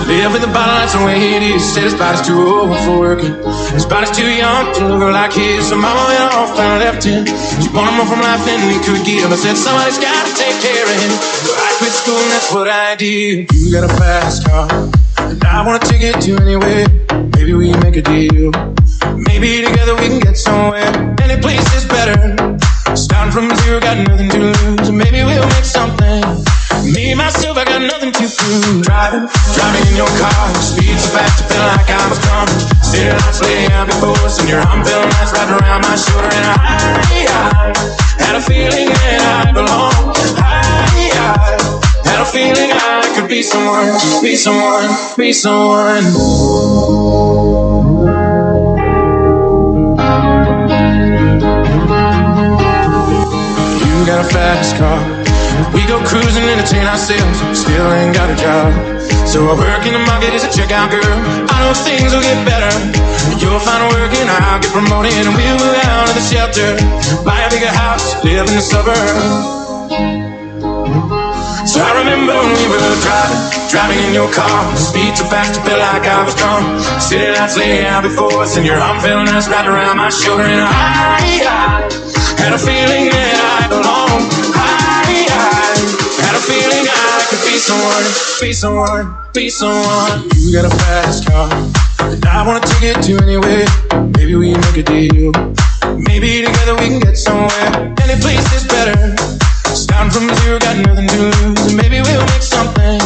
Live 0.07 0.31
with 0.31 0.47
the 0.47 0.47
bottle, 0.47 0.79
that's 0.79 0.95
the 0.95 1.03
way 1.03 1.35
it 1.35 1.43
is. 1.43 1.59
Said 1.59 1.83
his 1.83 1.93
body's 1.93 2.23
too 2.23 2.39
old 2.39 2.71
for 2.87 3.03
working. 3.03 3.35
His 3.75 3.83
body's 3.83 4.15
too 4.15 4.31
young 4.31 4.71
to 4.79 4.87
look 4.95 5.11
like 5.11 5.33
his. 5.35 5.67
So 5.67 5.75
mama 5.75 5.99
went 6.07 6.23
off 6.31 6.55
and 6.55 6.79
left 6.79 7.03
him. 7.03 7.27
She 7.59 7.67
wanted 7.75 7.99
more 7.99 8.07
from 8.07 8.23
life 8.23 8.47
than 8.47 8.63
he 8.71 8.79
could 8.79 9.03
give. 9.03 9.27
I 9.27 9.35
said, 9.35 9.59
somebody's 9.59 9.99
gotta 9.99 10.31
take 10.39 10.55
care 10.63 10.87
of 10.87 10.95
him. 11.03 11.11
So 11.43 11.51
I 11.51 11.67
quit 11.83 11.91
school 11.91 12.15
and 12.15 12.31
that's 12.31 12.53
what 12.55 12.69
I 12.71 12.95
did. 12.95 13.51
You 13.51 13.67
got 13.67 13.83
a 13.83 13.93
fast 13.99 14.47
car. 14.47 14.71
And 15.19 15.43
I 15.43 15.67
wanna 15.67 15.83
take 15.83 15.99
it 15.99 16.15
to 16.15 16.39
anywhere. 16.47 16.87
Maybe 17.35 17.51
we 17.59 17.75
make 17.83 17.99
a 17.99 18.01
deal. 18.07 18.55
Maybe 19.19 19.67
together 19.67 19.99
we 19.99 20.07
can 20.07 20.23
get 20.23 20.39
somewhere. 20.39 20.87
Any 21.19 21.43
place 21.43 21.67
is 21.75 21.83
better. 21.91 22.55
Starting 22.95 23.33
from 23.35 23.51
zero, 23.67 23.81
got 23.81 23.99
nothing 24.07 24.29
to 24.29 24.39
lose. 24.39 24.91
Maybe 24.91 25.27
we'll 25.27 25.43
make 25.51 25.67
something. 25.67 26.23
Me, 26.81 27.13
myself, 27.13 27.57
I 27.57 27.65
got 27.65 27.81
nothing 27.81 28.11
to 28.11 28.25
prove. 28.25 28.81
Driving, 28.81 29.29
driving 29.53 29.85
in 29.93 29.95
your 29.95 30.09
car. 30.17 30.49
Speed 30.57 30.97
so 30.97 31.13
fast, 31.13 31.43
I 31.43 31.47
feel 31.47 31.65
like 31.69 31.89
I 31.89 32.09
was 32.09 32.19
drunk. 32.25 32.49
City 32.81 33.09
lights 33.13 33.41
lay 33.41 33.69
out 33.69 33.85
before 33.85 34.17
us, 34.25 34.39
and 34.39 34.49
your 34.49 34.59
arm 34.59 34.83
felt 34.83 35.05
nice 35.05 35.31
wrapped 35.31 35.53
around 35.61 35.81
my 35.85 35.95
shoulder. 35.95 36.33
And 36.33 36.45
I, 36.49 37.29
I 37.29 38.23
had 38.23 38.35
a 38.35 38.41
feeling 38.41 38.89
that 38.89 39.45
I 39.45 39.51
belong. 39.53 40.17
I, 40.41 41.13
I 41.13 42.09
had 42.09 42.21
a 42.21 42.25
feeling 42.25 42.71
I 42.73 43.13
could 43.15 43.29
be 43.29 43.43
someone, 43.43 43.93
be 44.21 44.35
someone, 44.35 44.89
be 45.15 45.31
someone. 45.31 46.03
You 53.93 54.05
got 54.05 54.25
a 54.25 54.29
fast 54.29 54.75
car. 54.77 55.22
We 55.73 55.81
go 55.85 55.97
cruising, 56.05 56.45
entertain 56.45 56.85
ourselves. 56.85 57.37
Still 57.57 57.87
ain't 57.93 58.15
got 58.15 58.29
a 58.29 58.37
job. 58.37 58.69
So 59.27 59.45
I 59.49 59.53
work 59.57 59.85
in 59.85 59.93
the 59.93 60.03
market 60.05 60.33
as 60.33 60.43
a 60.43 60.51
checkout 60.53 60.89
girl. 60.89 61.17
I 61.49 61.55
know 61.61 61.73
things 61.73 62.13
will 62.13 62.21
get 62.21 62.37
better. 62.45 62.73
You'll 63.41 63.59
find 63.59 63.81
work 63.89 64.13
and 64.13 64.29
I'll 64.29 64.61
get 64.61 64.71
promoted. 64.71 65.13
And 65.13 65.33
we'll 65.33 65.57
move 65.57 65.77
out 65.89 66.09
of 66.09 66.15
the 66.15 66.25
shelter. 66.25 66.77
Buy 67.25 67.39
a 67.45 67.49
bigger 67.49 67.71
house, 67.71 68.17
live 68.23 68.47
in 68.47 68.55
the 68.55 68.61
suburbs. 68.61 69.63
So 71.73 71.81
I 71.81 71.91
remember 72.05 72.33
when 72.37 72.53
we 72.53 72.65
were 72.69 72.77
driving, 73.01 73.41
driving 73.71 73.99
in 74.05 74.13
your 74.13 74.29
car. 74.31 74.75
Speed 74.77 75.17
so 75.17 75.25
fast, 75.25 75.59
I 75.59 75.63
felt 75.65 75.79
like 75.79 76.05
I 76.05 76.23
was 76.23 76.35
drunk. 76.35 76.65
City 77.01 77.31
lights 77.31 77.57
lay 77.57 77.85
out 77.85 78.03
before 78.03 78.43
us, 78.43 78.57
and 78.57 78.65
your 78.65 78.77
arm 78.77 78.99
felt 78.99 79.25
nice 79.25 79.47
wrapped 79.47 79.67
around 79.67 79.97
my 79.97 80.09
shoulder. 80.09 80.43
And 80.43 80.61
I, 80.61 81.41
I 81.41 82.41
had 82.41 82.53
a 82.53 82.59
feeling 82.59 83.09
that 83.09 83.63
I 83.63 83.67
belong. 83.69 84.32
Feeling 86.47 86.85
I 86.91 87.25
could 87.29 87.39
be 87.47 87.55
someone, 87.57 88.03
be 88.41 88.51
someone, 88.51 89.15
be 89.33 89.49
someone. 89.49 90.27
You 90.35 90.51
got 90.51 90.65
a 90.65 90.75
fast 90.75 91.25
car, 91.25 91.47
and 92.11 92.25
I 92.25 92.45
wanna 92.45 92.59
take 92.59 92.83
it 92.83 93.01
to 93.07 93.15
anywhere. 93.23 93.65
Maybe 94.17 94.35
we 94.35 94.51
make 94.51 94.77
a 94.77 94.83
deal. 94.83 95.31
Maybe 95.95 96.43
together 96.43 96.75
we 96.75 96.87
can 96.91 96.99
get 96.99 97.17
somewhere. 97.17 97.95
Any 98.03 98.19
place 98.19 98.43
is 98.51 98.67
better. 98.67 99.15
Starting 99.71 100.11
from 100.11 100.35
zero, 100.43 100.59
got 100.59 100.75
nothing 100.83 101.07
to 101.07 101.17
lose. 101.31 101.73
Maybe 101.73 102.01
we'll 102.01 102.27
make 102.35 102.43
something. 102.43 102.99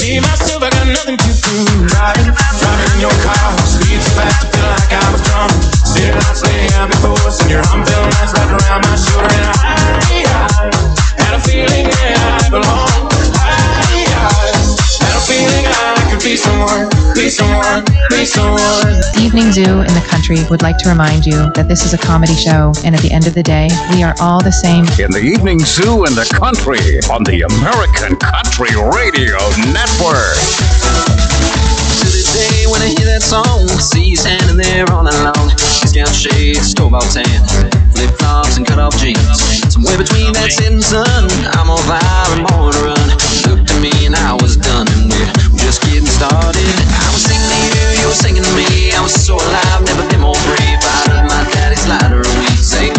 Me, 0.00 0.20
myself, 0.20 0.62
I 0.64 0.70
got 0.70 0.88
nothing 0.88 1.18
to 1.20 1.30
prove. 1.44 1.68
Driving, 1.92 2.32
driving 2.32 2.90
in 2.96 3.00
your 3.04 3.16
car. 3.20 3.52
Speed 3.68 4.00
so 4.00 4.16
fast, 4.16 4.44
I 4.44 4.48
feel 4.48 4.64
like 4.64 4.92
I 4.96 5.12
was 5.12 5.22
drunk. 5.28 5.52
City 5.84 6.08
lights 6.08 6.42
lay 6.48 6.72
out 6.80 6.88
before 6.88 7.20
us, 7.28 7.36
and 7.42 7.50
your 7.50 7.60
arm 7.68 7.84
felt 7.84 8.08
nice 8.16 8.32
wrapped 8.32 8.56
around 8.56 8.80
my 8.88 8.96
shoulder. 8.96 9.28
And 9.28 9.44
I, 9.60 10.24
I 10.24 11.22
had 11.22 11.34
a 11.36 11.40
feeling 11.44 11.86
I 11.86 12.11
belong. 12.52 13.08
I, 13.40 14.04
I 14.04 14.44
had 15.00 15.16
a 15.16 15.22
feeling 15.24 15.64
I 15.64 15.96
could 16.12 16.22
be 16.22 16.36
someone, 16.36 16.92
be 17.16 17.32
someone, 17.32 17.80
be 18.12 18.28
someone. 18.28 19.00
Evening 19.16 19.50
Zoo 19.52 19.80
in 19.80 19.92
the 19.96 20.04
Country 20.06 20.36
would 20.50 20.60
like 20.60 20.76
to 20.84 20.90
remind 20.90 21.24
you 21.24 21.50
that 21.56 21.66
this 21.66 21.82
is 21.82 21.94
a 21.94 21.98
comedy 21.98 22.34
show, 22.34 22.72
and 22.84 22.94
at 22.94 23.00
the 23.00 23.10
end 23.10 23.26
of 23.26 23.32
the 23.32 23.42
day, 23.42 23.70
we 23.90 24.02
are 24.02 24.14
all 24.20 24.42
the 24.42 24.52
same. 24.52 24.84
In 25.00 25.10
the 25.10 25.24
Evening 25.24 25.60
Zoo 25.60 26.04
in 26.04 26.14
the 26.14 26.28
Country 26.28 27.00
on 27.08 27.24
the 27.24 27.40
American 27.48 28.20
Country 28.20 28.76
Radio 28.76 29.40
Network. 29.72 30.36
To 32.04 32.06
this 32.12 32.36
day, 32.36 32.68
when 32.68 32.82
I 32.84 32.92
hear 32.92 33.08
that 33.08 33.24
song, 33.24 33.64
see 33.80 34.12
you 34.12 34.16
standing 34.16 34.58
there 34.60 34.84
all 34.92 35.08
alone. 35.08 35.48
Scout 35.56 36.12
shades, 36.12 36.68
store-bought 36.68 37.08
tan, 37.08 37.24
flip-flops 37.92 38.56
and 38.56 38.66
cut-off 38.66 38.96
jeans. 38.98 39.20
Somewhere 39.72 39.98
between 39.98 40.32
that 40.34 40.52
setting 40.52 40.80
sun, 40.80 41.28
I'm 41.56 41.70
on 41.70 41.82
fire 41.84 42.28
and 42.36 42.44
born 42.48 42.72
to 42.72 42.80
run. 42.92 43.08
Looked 43.48 43.70
at 43.70 43.78
me 43.80 43.92
and 44.06 44.16
I 44.16 44.34
was 44.40 44.56
done, 44.56 44.88
and 44.88 45.08
we're 45.08 45.62
just 45.62 45.82
getting 45.82 46.08
started. 46.08 46.74
I 46.96 47.08
was 47.12 47.22
singing 47.24 47.48
to 47.48 47.58
you, 47.72 47.86
you 48.02 48.06
were 48.08 48.16
singing 48.16 48.44
to 48.44 48.52
me. 48.56 48.92
I 48.92 49.00
was 49.00 49.14
so 49.14 49.36
alive, 49.36 49.80
never 49.84 50.04
been 50.08 50.20
more 50.20 50.38
brave. 50.48 50.80
I 50.80 50.98
heard 51.08 51.26
my 51.28 51.42
daddy's 51.52 51.86
lighter, 51.88 52.22
and 52.24 52.38
we 52.40 52.50
sang, 52.56 52.96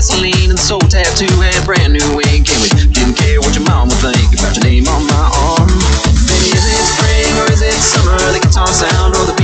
Gasoline 0.00 0.48
and 0.48 0.58
soul 0.58 0.80
tattoo 0.80 1.28
had 1.44 1.62
brand 1.66 1.92
new 1.92 2.22
ink, 2.32 2.48
and 2.48 2.62
we 2.62 2.70
didn't 2.88 3.20
care 3.20 3.38
what 3.38 3.54
your 3.54 3.66
mom 3.68 3.88
would 3.88 3.98
think 4.00 4.32
about 4.32 4.56
your 4.56 4.64
name 4.64 4.88
on 4.88 5.06
my 5.06 5.28
arm. 5.52 5.68
Baby, 6.24 6.56
is 6.56 6.64
it 6.64 6.86
spring 6.88 7.36
or 7.36 7.52
is 7.52 7.60
it 7.60 7.76
summer? 7.76 8.16
The 8.32 8.40
guitar 8.40 8.66
sound 8.66 9.14
or 9.14 9.26
the 9.26 9.39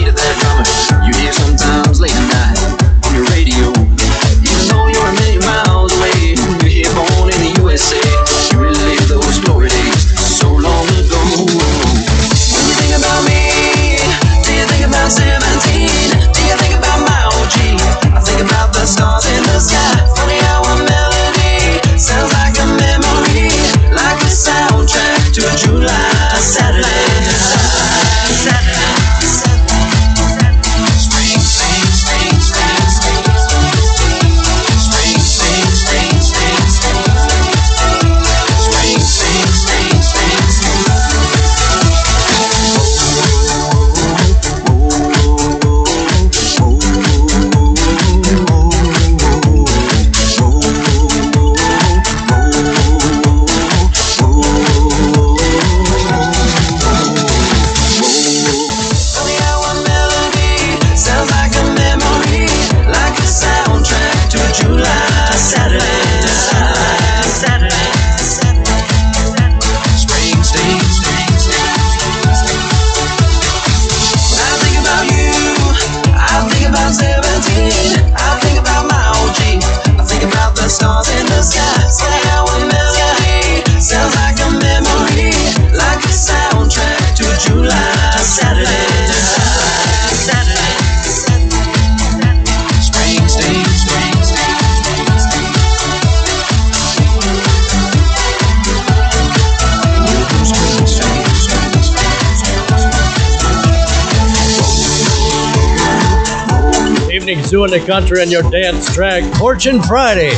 In 107.53 107.71
the 107.71 107.85
Country 107.87 108.21
on 108.21 108.29
your 108.29 108.43
dance 108.51 108.93
track, 108.93 109.23
Fortune 109.37 109.81
Friday. 109.81 110.31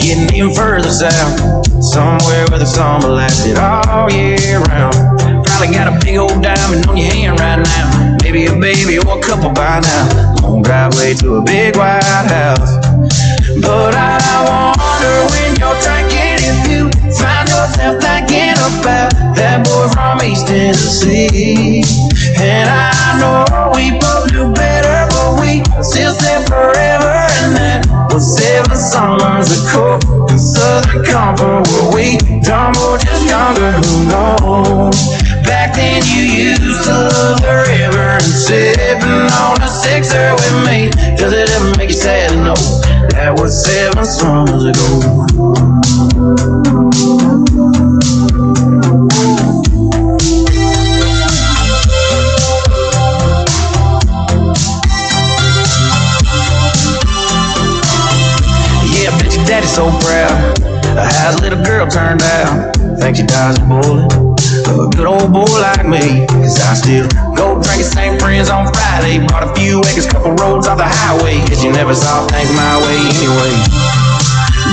getting 0.00 0.34
even 0.34 0.54
further 0.54 0.90
south, 0.90 1.38
somewhere 1.82 2.46
where 2.48 2.58
the 2.58 2.66
summer 2.66 3.08
lasted 3.08 3.56
all 3.56 4.10
year 4.10 4.60
round. 4.72 4.94
Probably 5.46 5.74
got 5.74 5.92
a 5.92 5.98
big 6.04 6.16
old 6.16 6.42
diamond 6.42 6.88
on 6.88 6.96
your 6.96 7.12
hand 7.12 7.38
right 7.38 7.60
now, 7.60 8.16
maybe 8.22 8.46
a 8.46 8.56
baby 8.56 8.98
or 8.98 9.18
a 9.18 9.22
couple 9.22 9.50
by 9.50 9.80
now. 9.80 10.34
Long 10.42 10.62
driveway 10.62 11.14
to 11.14 11.36
a 11.36 11.42
big 11.42 11.76
white 11.76 12.02
house. 12.02 12.80
But 13.60 13.94
I 13.94 14.16
wonder 14.80 15.16
when 15.32 15.50
you're 15.60 15.78
drinking 15.84 16.40
if 16.48 16.58
you 16.70 16.88
find 17.12 17.48
yourself 17.48 18.00
thinking 18.00 18.56
about 18.56 19.12
that 19.36 19.64
boy 19.64 19.88
from 19.92 20.22
East 20.22 20.46
Tennessee. 20.46 21.84
And 22.38 22.68
I 22.70 23.18
know 23.20 23.72
we 23.74 23.98
both 23.98 24.32
knew 24.32 24.52
better, 24.54 25.08
but 25.12 25.40
we 25.40 25.62
still 25.82 26.14
said 26.14 26.46
forever. 26.48 27.12
And 27.44 27.56
that 27.56 27.99
seven 28.18 28.76
summers 28.76 29.52
ago 29.52 30.00
in 30.28 30.38
Southern 30.38 31.04
Comfort, 31.04 31.68
where 31.68 31.94
we 31.94 32.16
dumb 32.40 32.74
or 32.76 32.98
just 32.98 33.26
younger, 33.26 33.72
who 33.72 34.04
knows? 34.08 34.96
Back 35.44 35.74
then 35.74 36.02
you 36.06 36.22
used 36.22 36.84
to 36.84 36.90
love 36.90 37.40
the 37.42 37.64
river 37.68 38.18
and 38.18 38.22
sipping 38.22 39.30
on 39.38 39.62
a 39.62 39.68
sixer 39.68 40.34
with 40.34 40.66
me. 40.66 40.90
Does 41.16 41.32
it 41.32 41.50
ever 41.50 41.76
make 41.76 41.90
you 41.90 41.96
sad 41.96 42.32
know 42.36 42.54
that 43.10 43.38
was 43.38 43.64
seven 43.64 44.04
summers 44.04 44.64
ago? 44.64 45.10
Of 61.30 61.40
how 61.40 61.40
his 61.40 61.40
little 61.40 61.64
girl 61.64 61.86
turned 61.86 62.22
out. 62.22 62.74
Think 62.98 63.16
she 63.16 63.22
dies 63.22 63.58
a 63.58 63.64
bullet. 63.64 64.12
A 64.66 64.88
good 64.90 65.06
old 65.06 65.32
boy 65.32 65.46
like 65.60 65.86
me. 65.86 66.26
Cause 66.26 66.58
I 66.60 66.74
still 66.74 67.08
go 67.34 67.60
drinking 67.62 67.86
same 67.86 68.18
friends 68.18 68.50
on 68.50 68.72
Friday. 68.72 69.18
Bought 69.26 69.44
a 69.44 69.54
few 69.54 69.80
acres, 69.80 70.06
couple 70.06 70.32
roads 70.34 70.66
off 70.66 70.78
the 70.78 70.86
highway. 70.86 71.40
Cause 71.46 71.62
you 71.62 71.72
never 71.72 71.94
saw 71.94 72.26
things 72.28 72.50
my 72.52 72.74
way 72.82 72.98
anyway. 72.98 73.54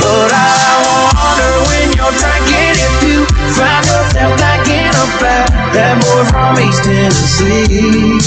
But 0.01 0.31
I 0.34 0.81
wonder 1.17 1.51
when 1.69 1.88
you're 1.95 2.15
drinking 2.17 2.75
if 2.77 2.95
you 3.05 3.25
find 3.55 3.85
yourself 3.85 4.34
thinking 4.38 4.93
about 4.93 5.49
that 5.73 5.97
boy 6.01 6.23
from 6.29 6.57
East 6.61 6.84
Tennessee. 6.84 8.21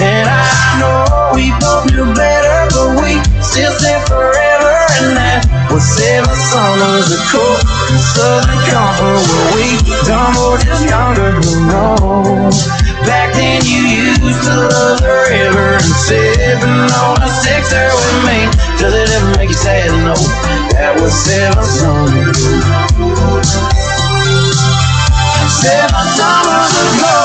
And 0.00 0.28
I 0.28 0.80
know 0.80 1.32
we 1.34 1.52
both 1.60 1.90
knew 1.92 2.08
better, 2.14 2.72
but 2.72 3.02
we 3.02 3.20
still 3.42 3.72
said 3.72 4.06
forever. 4.08 4.74
And 5.00 5.16
that 5.16 5.59
seven 5.78 6.34
summers 6.34 7.12
ago. 7.12 7.60
in 7.92 7.98
Southern 8.00 8.58
Comfort, 8.66 9.22
where 9.22 9.54
we 9.54 9.78
dumb 10.02 10.34
or 10.36 10.58
just 10.58 10.88
younger, 10.88 11.38
who 11.38 11.66
knows? 11.70 12.66
Back 13.06 13.34
then 13.34 13.62
you 13.64 14.10
used 14.10 14.42
to 14.42 14.54
love 14.66 14.98
the 14.98 15.14
river 15.30 15.78
and 15.78 15.94
sipping 16.02 16.90
on 16.90 17.22
a 17.22 17.30
sixer 17.30 17.86
with 17.94 18.24
me. 18.26 18.50
Does 18.80 18.94
it 18.94 19.10
ever 19.14 19.30
make 19.38 19.50
you 19.50 19.54
sad 19.54 19.90
know 20.02 20.18
that 20.74 20.98
was 20.98 21.14
seven 21.14 21.62
summers 21.62 22.40
ago? 22.40 23.42
Seven 25.60 26.06
summers 26.18 26.74
ago. 26.88 27.16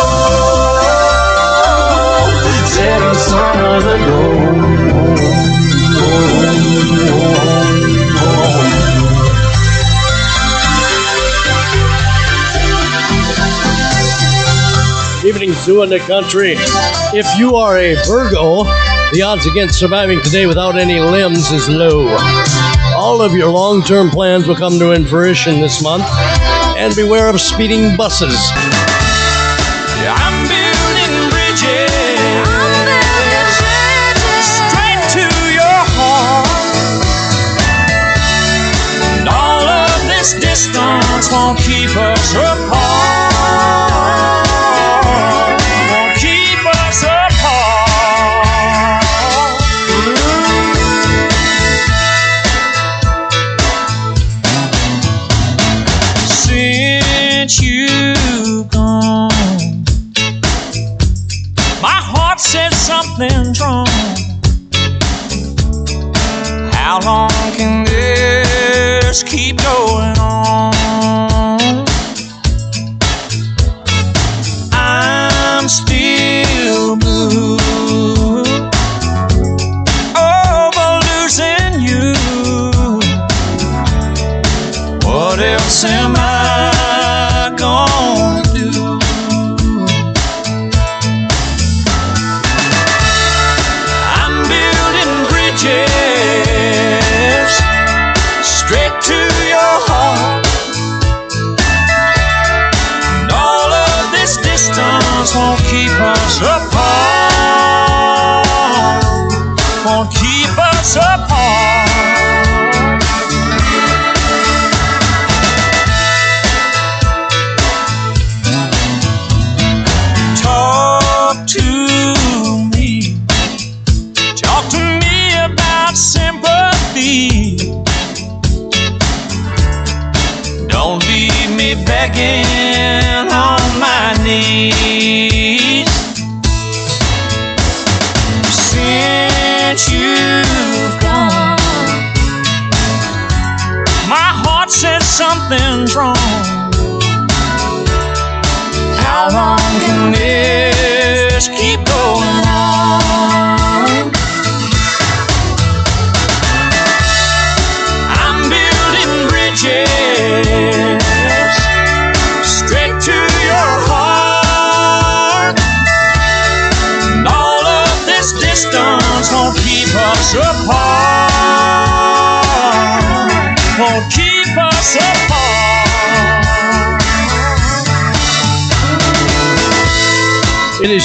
Seven 2.68 3.16
summers 3.16 3.86
ago. 3.86 4.95
Evening 15.26 15.54
Zoo 15.54 15.82
in 15.82 15.90
the 15.90 15.98
Country. 15.98 16.54
If 16.56 17.26
you 17.40 17.56
are 17.56 17.80
a 17.80 17.96
Virgo, 18.06 18.64
the 19.12 19.24
odds 19.26 19.48
against 19.48 19.80
surviving 19.80 20.22
today 20.22 20.46
without 20.46 20.78
any 20.78 21.00
limbs 21.00 21.50
is 21.52 21.68
low. 21.68 22.08
All 22.96 23.24
of 23.24 23.34
your 23.34 23.50
long 23.50 23.82
term 23.82 24.12
plans 24.12 24.48
will 24.48 24.56
come 24.56 24.78
to 24.78 25.06
fruition 25.06 25.60
this 25.62 25.82
month, 25.82 26.06
and 26.78 26.96
beware 26.96 27.28
of 27.28 27.42
speeding 27.42 27.98
buses. 27.98 28.38
I'm 30.06 30.48
building 30.48 31.30
bridges. 31.32 31.96
Distance 40.40 41.32
won't 41.32 41.60
keep 41.60 41.96
us 41.96 42.34
apart. 42.34 43.05
Since 57.48 57.62
you've 57.62 58.68
gone. 58.70 59.30
My 61.80 62.02
heart 62.02 62.40
says 62.40 62.76
something's 62.76 63.62
wrong. 63.62 63.86
How 66.74 67.00
long 67.06 67.30
can 67.56 67.86
this 67.86 69.22
keep 69.22 69.58
going 69.58 70.18
on? 70.18 70.75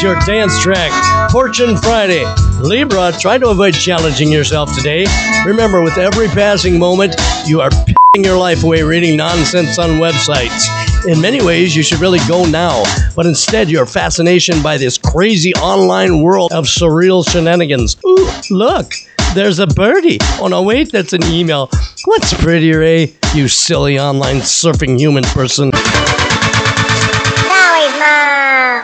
your 0.02 0.18
dance 0.20 0.60
track, 0.62 0.90
Fortune 1.30 1.76
Friday. 1.76 2.24
Libra, 2.60 3.12
try 3.18 3.38
to 3.38 3.48
avoid 3.48 3.74
challenging 3.74 4.32
yourself 4.32 4.74
today. 4.74 5.04
Remember, 5.44 5.82
with 5.82 5.98
every 5.98 6.28
passing 6.28 6.78
moment, 6.78 7.16
you 7.46 7.60
are 7.60 7.70
p***ing 7.70 8.24
your 8.24 8.38
life 8.38 8.64
away 8.64 8.82
reading 8.82 9.16
nonsense 9.16 9.78
on 9.78 9.98
websites. 9.98 10.68
In 11.06 11.20
many 11.20 11.42
ways, 11.44 11.76
you 11.76 11.82
should 11.82 12.00
really 12.00 12.18
go 12.28 12.44
now, 12.46 12.82
but 13.14 13.26
instead, 13.26 13.68
your 13.68 13.86
fascination 13.86 14.62
by 14.62 14.76
this 14.76 14.96
crazy 14.96 15.54
online 15.54 16.22
world 16.22 16.52
of 16.52 16.64
surreal 16.64 17.28
shenanigans. 17.28 17.96
Ooh, 18.06 18.30
look, 18.50 18.92
there's 19.34 19.58
a 19.58 19.66
birdie. 19.66 20.18
Oh 20.40 20.48
no, 20.48 20.62
wait, 20.62 20.92
that's 20.92 21.12
an 21.12 21.24
email. 21.24 21.68
What's 22.04 22.32
prettier, 22.34 22.82
eh? 22.82 23.08
You 23.34 23.48
silly 23.48 23.98
online 23.98 24.36
surfing 24.36 24.98
human 24.98 25.24
person. 25.24 25.72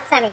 Sorry. 0.09 0.33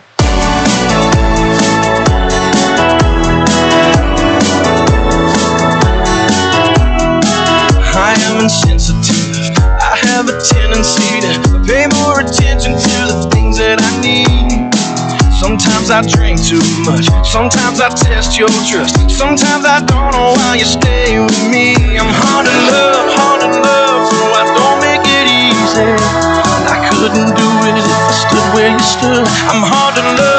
I 7.95 8.17
am 8.25 8.41
insensitive. 8.41 9.53
I 9.61 9.93
have 10.09 10.25
a 10.25 10.33
tendency 10.41 11.21
to 11.21 11.37
pay 11.61 11.85
more 12.01 12.25
attention 12.25 12.73
to 12.73 12.97
the 13.05 13.29
things 13.29 13.61
that 13.61 13.77
I 13.77 13.91
need. 14.01 14.73
Sometimes 15.37 15.93
I 15.93 16.01
drink 16.01 16.41
too 16.41 16.65
much. 16.89 17.05
Sometimes 17.21 17.77
I 17.85 17.93
test 17.93 18.33
your 18.39 18.49
trust. 18.65 18.97
Sometimes 19.13 19.61
I 19.61 19.85
don't 19.85 20.09
know 20.09 20.33
why 20.33 20.57
you 20.57 20.65
stay 20.65 21.21
with 21.21 21.37
me. 21.53 21.77
I'm 22.01 22.09
hard 22.09 22.49
to 22.49 22.57
love, 22.73 23.13
hard 23.13 23.41
to 23.45 23.49
love, 23.61 24.09
so 24.09 24.25
I 24.41 24.43
don't 24.57 24.79
make 24.81 25.05
it 25.05 25.27
easy. 25.29 25.93
I 26.73 26.89
couldn't 26.89 27.29
do 27.37 27.49
it 27.69 27.75
if 27.77 27.85
I 27.85 28.11
stood 28.25 28.47
where 28.57 28.71
you 28.73 28.81
stood. 28.81 29.27
I'm 29.53 29.61
hard 29.61 29.93
to 30.01 30.03
love. 30.17 30.32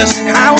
this. 0.00 0.18
I 0.18 0.59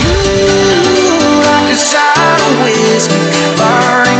like 1.48 1.72
a 1.72 1.78
shadow 1.78 2.64
whiskey, 2.64 3.16
burning. 3.58 4.11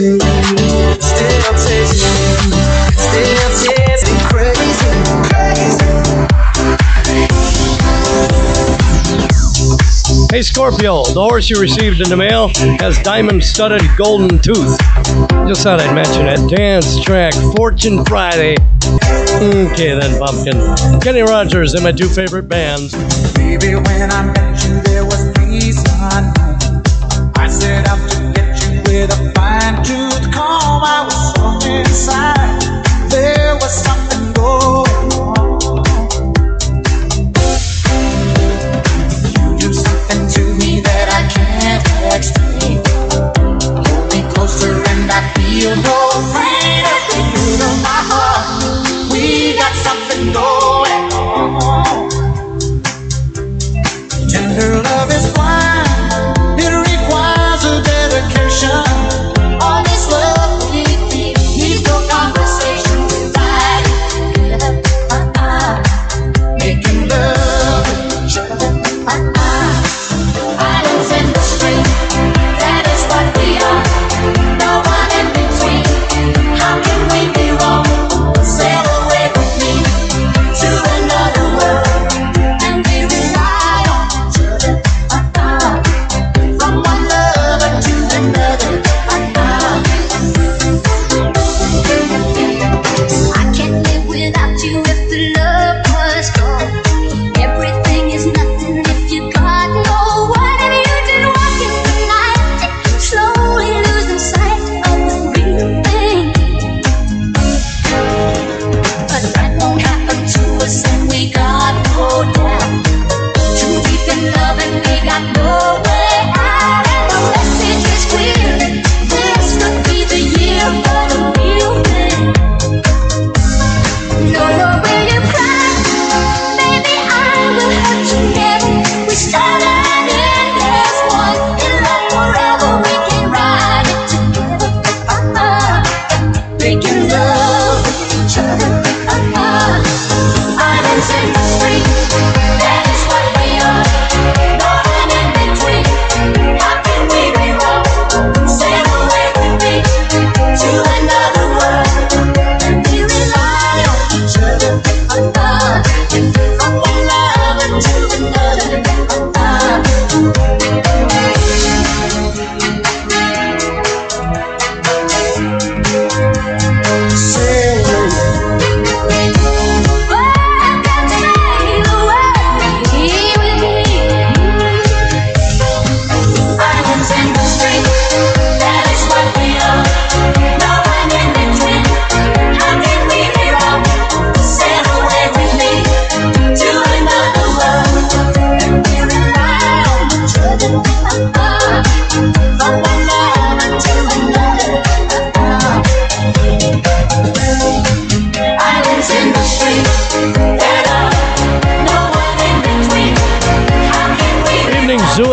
Hey 0.00 0.06
Scorpio, 10.40 11.04
the 11.04 11.20
horse 11.20 11.50
you 11.50 11.60
received 11.60 12.00
in 12.00 12.08
the 12.08 12.16
mail 12.16 12.48
has 12.78 12.98
diamond 13.02 13.44
studded 13.44 13.82
golden 13.98 14.38
tooth. 14.38 14.78
Just 15.46 15.64
thought 15.64 15.80
I'd 15.80 15.94
mention 15.94 16.28
it. 16.28 16.48
Dance 16.48 16.98
track, 17.04 17.34
Fortune 17.54 18.02
Friday. 18.06 18.56
Okay 19.34 19.92
then, 19.94 20.18
Pumpkin. 20.18 21.00
Kenny 21.02 21.20
Rogers 21.20 21.74
and 21.74 21.84
my 21.84 21.92
two 21.92 22.08
favorite 22.08 22.48
bands. 22.48 22.94
Baby, 23.34 23.74
when 23.74 24.10
I 24.10 24.24
met 24.32 24.64
you, 24.64 24.80
there 24.80 25.04
was 25.04 25.30
peace 25.36 25.84
unknown. 25.86 26.82
I 27.36 27.48
set 27.48 27.86
out 27.86 28.10
to 28.12 28.32
get 28.34 28.62
you 28.62 28.80
with 28.86 29.10
a 29.10 29.29
fine 29.70 29.84
tooth 29.84 30.32
comb. 30.32 30.82
I 30.82 31.04
was 31.04 31.34
so 31.34 31.68
inside. 31.68 32.60
There 33.10 33.54
was 33.56 33.72
something 33.72 34.32
going 34.32 35.12
on. 35.12 35.84
You 39.32 39.58
do 39.58 39.72
something 39.72 40.28
to 40.28 40.42
me 40.54 40.80
that 40.80 41.06
I 41.18 41.22
can't 41.36 42.14
explain. 42.14 42.82
Hold 43.86 44.12
me 44.12 44.22
closer 44.32 44.72
and 44.72 45.10
I 45.10 45.20
feel 45.34 45.76
no 45.76 46.29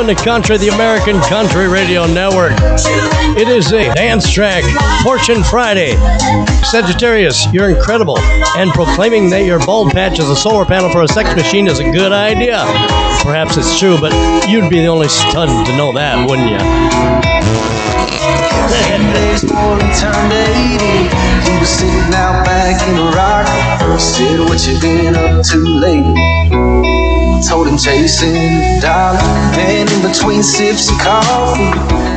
the 0.07 0.15
Country, 0.15 0.57
the 0.57 0.69
American 0.69 1.19
Country 1.23 1.67
Radio 1.67 2.05
Network. 2.05 2.53
It 3.37 3.49
is 3.49 3.73
a 3.73 3.93
dance 3.93 4.31
track, 4.31 4.63
Fortune 5.03 5.43
Friday. 5.43 5.97
Sagittarius, 6.63 7.45
you're 7.51 7.69
incredible. 7.69 8.17
And 8.55 8.71
proclaiming 8.71 9.29
that 9.31 9.43
your 9.43 9.59
bald 9.65 9.91
patch 9.91 10.17
is 10.17 10.29
a 10.29 10.35
solar 10.35 10.63
panel 10.63 10.89
for 10.91 11.03
a 11.03 11.07
sex 11.09 11.35
machine 11.35 11.67
is 11.67 11.79
a 11.79 11.91
good 11.91 12.13
idea. 12.13 12.63
Perhaps 13.21 13.57
it's 13.57 13.77
true, 13.77 13.99
but 13.99 14.13
you'd 14.47 14.69
be 14.69 14.79
the 14.79 14.87
only 14.87 15.09
stud 15.09 15.49
to 15.67 15.75
know 15.75 15.91
that, 15.91 16.25
wouldn't 16.29 16.51
you? 16.51 16.57
days 19.13 19.41
before 19.41 19.75
he 19.75 19.91
turned 19.99 20.31
80. 20.31 21.51
He 21.51 21.59
was 21.59 21.69
sitting 21.69 22.13
out 22.15 22.45
back 22.45 22.81
in 22.87 22.95
rock. 23.13 23.47
Said, 23.99 24.39
What 24.39 24.67
you 24.67 24.79
been 24.79 25.15
up 25.15 25.43
to 25.47 25.57
lately? 25.57 26.66
Told 27.45 27.67
him 27.67 27.77
chasing 27.77 28.79
dollar. 28.81 29.19
And 29.61 29.89
in 29.89 30.01
between 30.01 30.41
sips 30.41 30.89
of 30.89 30.97
coffee, 30.97 31.69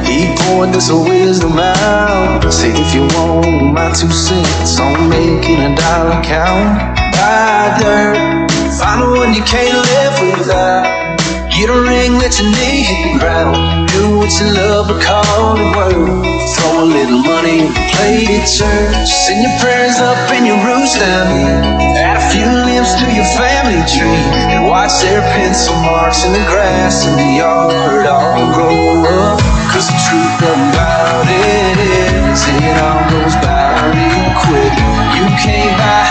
he 0.09 0.35
poured 0.39 0.73
this 0.73 0.91
wisdom 0.91 1.59
out. 1.59 2.49
Said, 2.51 2.75
If 2.75 2.95
you 2.95 3.03
want 3.19 3.75
my 3.75 3.93
two 3.93 4.11
cents 4.11 4.81
on 4.81 5.11
making 5.11 5.61
a 5.61 5.77
dollar 5.77 6.23
count, 6.25 6.97
buy 7.13 7.77
dirt. 7.81 8.51
Find 8.79 9.03
the 9.03 9.11
one 9.13 9.35
you 9.35 9.43
can't 9.45 9.77
live 9.77 10.39
without. 10.39 11.19
Get 11.53 11.69
a 11.69 11.81
ring, 11.81 12.17
let 12.17 12.41
your 12.41 12.49
knee 12.49 12.81
hit 12.81 13.13
the 13.13 13.19
ground. 13.19 13.89
Do 13.91 14.17
what 14.17 14.33
you 14.41 14.49
love, 14.55 14.89
but 14.89 15.03
call 15.03 15.57
it 15.61 15.77
work. 15.77 16.25
Throw 16.57 16.85
a 16.85 16.87
little 16.87 17.19
money 17.19 17.69
play 17.93 18.41
at 18.41 18.49
church. 18.49 19.09
Send 19.09 19.43
your 19.43 19.53
prayers 19.61 19.99
up 20.01 20.17
and 20.33 20.47
your 20.47 20.57
roots 20.65 20.99
down 20.99 22.00
few 22.29 22.45
limbs 22.45 22.93
to 23.01 23.07
your 23.09 23.25
family 23.39 23.81
tree. 23.89 24.25
And 24.53 24.67
watch 24.67 25.01
their 25.01 25.23
pencil 25.33 25.75
marks 25.81 26.25
in 26.25 26.33
the 26.33 26.45
grass 26.51 27.07
in 27.07 27.17
the 27.17 27.41
yard 27.41 28.07
all 28.07 28.53
grow 28.53 29.05
up. 29.07 29.41
Cause 29.73 29.89
the 29.89 29.97
truth 29.97 30.43
about 30.45 31.25
it 31.25 31.79
is, 31.81 32.43
it 32.61 32.77
all 32.85 33.01
goes 33.09 33.35
by 33.41 33.73
real 33.95 34.29
quick. 34.45 34.75
You 35.17 35.27
can't 35.39 35.73
buy 35.79 36.10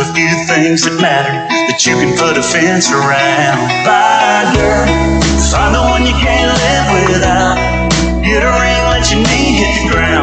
a 0.00 0.14
few 0.14 0.30
things 0.46 0.84
that 0.84 1.00
matter 1.00 1.34
that 1.68 1.84
you 1.86 1.94
can 1.98 2.16
put 2.16 2.38
a 2.38 2.42
fence 2.42 2.90
around. 2.90 3.58
Buy 3.84 4.46
find 5.50 5.74
the 5.74 5.80
one 5.80 6.06
you 6.06 6.14
can't 6.22 6.52
live 6.54 6.86
without. 7.10 7.56
Get 8.22 8.42
a 8.42 8.52
ring, 8.62 8.82
let 8.92 9.10
your 9.10 9.22
knee 9.26 9.58
hit 9.58 9.72
the 9.82 9.92
ground. 9.92 10.17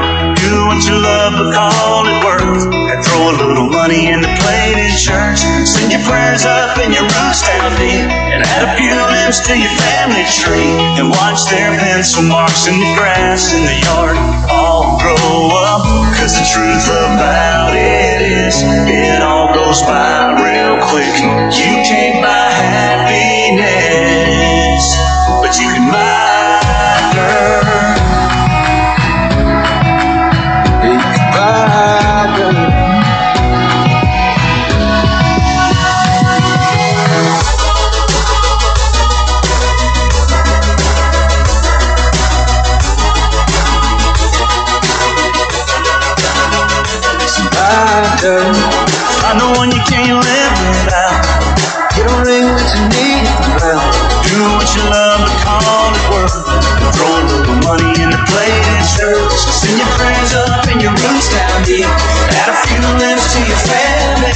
What 0.75 0.83
you 0.83 0.99
love, 0.99 1.31
but 1.39 1.55
call 1.55 2.03
it 2.03 2.19
work. 2.19 2.67
And 2.67 2.99
throw 2.99 3.31
a 3.31 3.35
little 3.39 3.71
money 3.71 4.11
in 4.11 4.19
the 4.19 4.27
plate 4.43 4.75
in 4.75 4.91
church. 4.99 5.39
Send 5.63 5.87
your 5.87 6.03
prayers 6.03 6.43
up 6.43 6.75
in 6.83 6.91
your 6.91 7.07
roots 7.07 7.47
down 7.47 7.71
deep. 7.79 8.11
And 8.11 8.43
add 8.43 8.67
a 8.67 8.75
few 8.75 8.91
limbs 8.91 9.39
to 9.47 9.55
your 9.55 9.71
family 9.71 10.27
tree. 10.27 10.75
And 10.99 11.07
watch 11.07 11.47
their 11.47 11.71
pencil 11.79 12.27
marks 12.27 12.67
in 12.67 12.75
the 12.75 12.91
grass 12.99 13.55
in 13.55 13.63
the 13.63 13.87
yard 13.87 14.19
all 14.51 14.99
grow 14.99 15.55
up. 15.55 15.87
Cause 16.19 16.35
the 16.35 16.43
truth 16.43 16.91
about 16.91 17.71
it 17.71 18.19
is, 18.19 18.59
it 18.59 19.23
all 19.23 19.55
goes 19.55 19.79
by 19.87 20.35
real 20.43 20.75
quick. 20.91 21.15
You 21.55 21.71
can't 21.87 22.19
buy 22.19 22.51
happiness, 22.51 23.04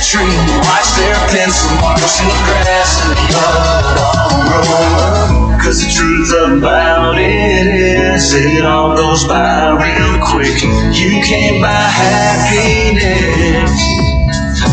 tree. 0.09 0.25
Watch 0.65 0.89
their 0.97 1.13
pencil 1.29 1.69
marks 1.81 2.19
in 2.19 2.25
the 2.25 2.33
grass 2.49 2.97
and 3.05 3.13
the 3.13 3.15
grow 4.49 4.65
up. 4.73 5.61
Cause 5.61 5.85
the 5.85 5.89
truth 5.93 6.33
about 6.57 7.19
it 7.19 7.67
is, 7.67 8.33
it 8.33 8.65
all 8.65 8.95
goes 8.95 9.27
by 9.27 9.69
real 9.69 10.17
quick. 10.25 10.63
You 10.97 11.21
can't 11.21 11.61
buy 11.61 11.69
happiness, 12.01 13.69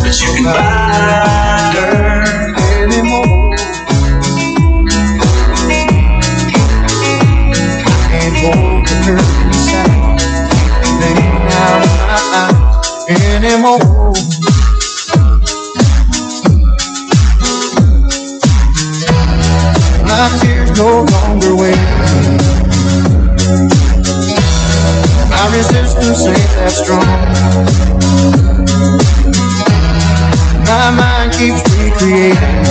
but 0.00 0.16
you 0.22 0.32
can 0.36 0.44
buy 0.44 1.74
her 1.76 2.24
anymore. 2.80 3.56
Can't 13.68 14.05
My 20.16 20.30
tears 20.40 20.70
no 20.78 21.04
longer 21.04 21.54
wait. 21.54 21.76
My 25.28 25.44
resistance 25.54 26.24
ain't 26.24 26.52
that 26.56 26.72
strong. 26.72 27.04
My 30.64 30.90
mind 30.96 31.32
keeps 31.36 31.60
recreating 31.76 32.64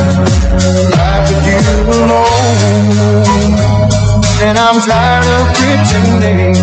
life 0.89 1.29
with 1.29 1.45
you 1.45 1.61
alone. 2.01 3.53
And 4.41 4.57
I'm 4.57 4.81
tired 4.81 5.27
of 5.37 5.45
pretending 5.53 6.57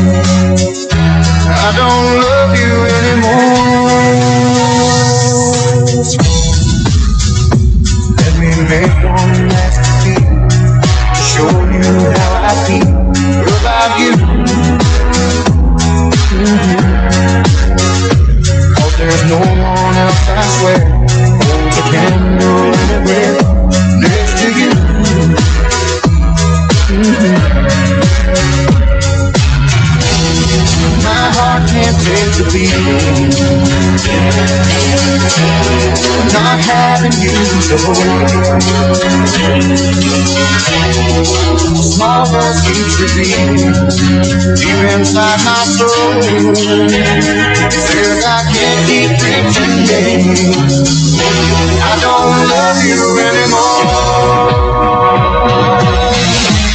I 1.47 1.71
don't 1.79 2.07
love 2.27 2.53
you 2.59 2.75
anymore. 2.99 4.03
Let 8.19 8.35
me 8.41 8.51
make 8.69 8.95
one 9.05 9.49
last 9.49 9.72
how 12.53 12.61
I 12.61 12.67
feel 12.67 12.89
about 13.61 13.99
you. 13.99 14.13
Mhm. 16.33 17.45
Cause 18.77 18.97
there's 18.99 19.25
no 19.25 19.39
one 19.39 19.97
else, 19.97 20.29
I 20.29 20.43
swear, 20.59 20.92
you 37.21 37.31
hold. 37.77 37.97
Small 41.83 42.25
world 42.33 42.57
keeps 42.65 42.95
repeating 43.01 43.57
deep 44.57 44.81
inside 44.95 45.41
my 45.45 45.65
soul. 45.77 46.55
Says 47.71 48.25
I 48.25 48.41
can't 48.53 48.81
keep 48.89 49.11
pretending 49.21 50.25
I 51.81 51.93
don't 52.01 52.49
love 52.49 52.81
you 52.87 53.03
anymore. 53.29 53.85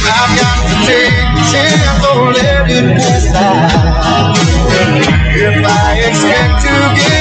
I've 0.06 0.32
got 0.38 0.58
to 0.68 0.74
take 0.86 1.14
a 1.14 1.42
chance 1.50 1.88
pass 2.94 3.24
by. 3.32 3.88
If 5.40 5.64
I 5.64 5.98
expect 6.06 6.62
to 6.62 6.74
get 6.96 7.17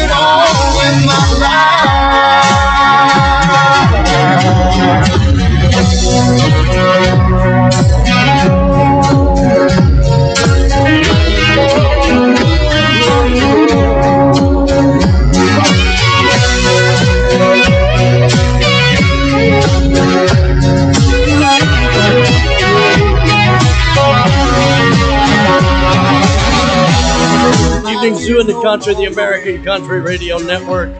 Zoo 28.27 28.41
in 28.41 28.47
the 28.47 28.59
Country, 28.61 28.93
the 28.95 29.05
American 29.05 29.63
Country 29.63 30.01
Radio 30.01 30.37
Network. 30.37 30.91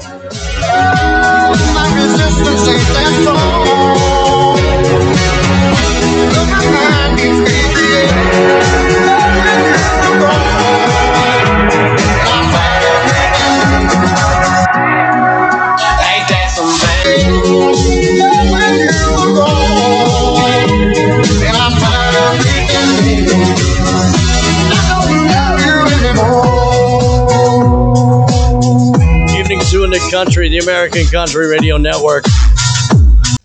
Country, 30.18 30.50
the 30.50 30.60
American 30.60 31.06
Country 31.08 31.48
Radio 31.48 31.78
Network. 31.78 32.26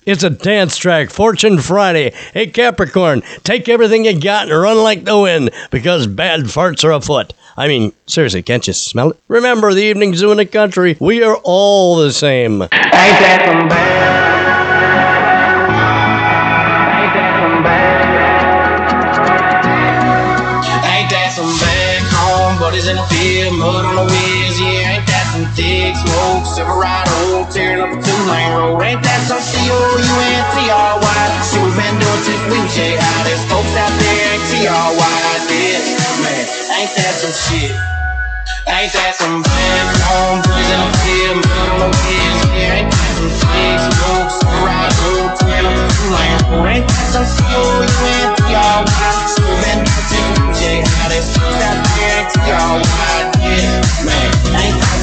It's 0.04 0.24
a 0.24 0.30
dance 0.30 0.76
track, 0.76 1.10
Fortune 1.10 1.58
Friday. 1.58 2.12
Hey, 2.34 2.48
Capricorn, 2.48 3.22
take 3.44 3.68
everything 3.68 4.04
you 4.04 4.18
got 4.20 4.50
and 4.50 4.60
run 4.60 4.78
like 4.78 5.04
the 5.04 5.16
wind 5.16 5.50
because 5.70 6.08
bad 6.08 6.40
farts 6.40 6.82
are 6.82 6.90
afoot. 6.90 7.32
I 7.56 7.68
mean, 7.68 7.92
seriously, 8.06 8.42
can't 8.42 8.66
you 8.66 8.72
smell 8.72 9.10
it? 9.10 9.20
Remember, 9.28 9.72
the 9.72 9.82
Evening 9.82 10.16
Zoo 10.16 10.32
in 10.32 10.38
the 10.38 10.46
Country, 10.46 10.96
we 10.98 11.22
are 11.22 11.36
all 11.44 11.96
the 11.96 12.12
same. 12.12 12.66
Mud 23.62 23.84
on 23.84 23.94
the 23.94 24.02
wheels, 24.02 24.58
yeah. 24.58 24.96
Ain't 24.96 25.06
that 25.06 25.30
some 25.30 25.46
thick 25.54 25.94
smoke, 25.94 26.46
Silverado, 26.46 27.46
tearing 27.52 27.82
up 27.82 28.02
a. 28.32 28.80
Ain't 28.80 29.02
that 29.04 29.20
some 29.28 29.40
C-O-U-N-T-R-Y? 29.40 31.22
Doing 31.52 32.22
since 32.24 32.42
we 32.48 32.58
was 32.58 32.72
shit. 32.72 32.96
How 32.98 33.22
there's 33.24 33.44
folks 33.52 33.74
out 33.76 33.92
there 34.00 34.32
ain't 34.32 34.44
T-R-Y. 34.48 35.04
Man, 36.24 36.46
ain't 36.80 36.92
that 36.96 37.14
some 37.20 37.34
shit? 37.34 37.76
Ain't 38.66 38.92
that 38.94 39.14
some 39.18 39.42
bad 39.42 39.84
in 40.46 40.78
a 40.80 40.88
field, 41.02 41.42
middle 41.42 41.92
kids? 42.06 42.40
Yeah, 42.54 42.78
ain't 42.78 42.90
that 42.94 43.10
some 43.18 43.32
big 43.52 43.78
smokes, 43.90 44.38
ride 44.62 44.94
road, 45.02 45.34
twin 45.42 45.66
up. 45.66 45.90
Ain't 46.62 46.86
that 46.86 47.06
some 47.10 47.26
went 48.00 48.38
to 48.38 48.44
y'all? 48.48 48.86
Swimming 49.34 49.82
to 49.82 50.22
J, 50.56 50.86
how 50.86 51.10
they 51.10 51.20
put 51.34 51.52
that 51.58 51.82
there 51.98 52.22
y'all? 52.46 52.80
Yeah, 53.42 53.82
man, 54.06 54.30
ain't 54.54 54.78
that 54.78 55.01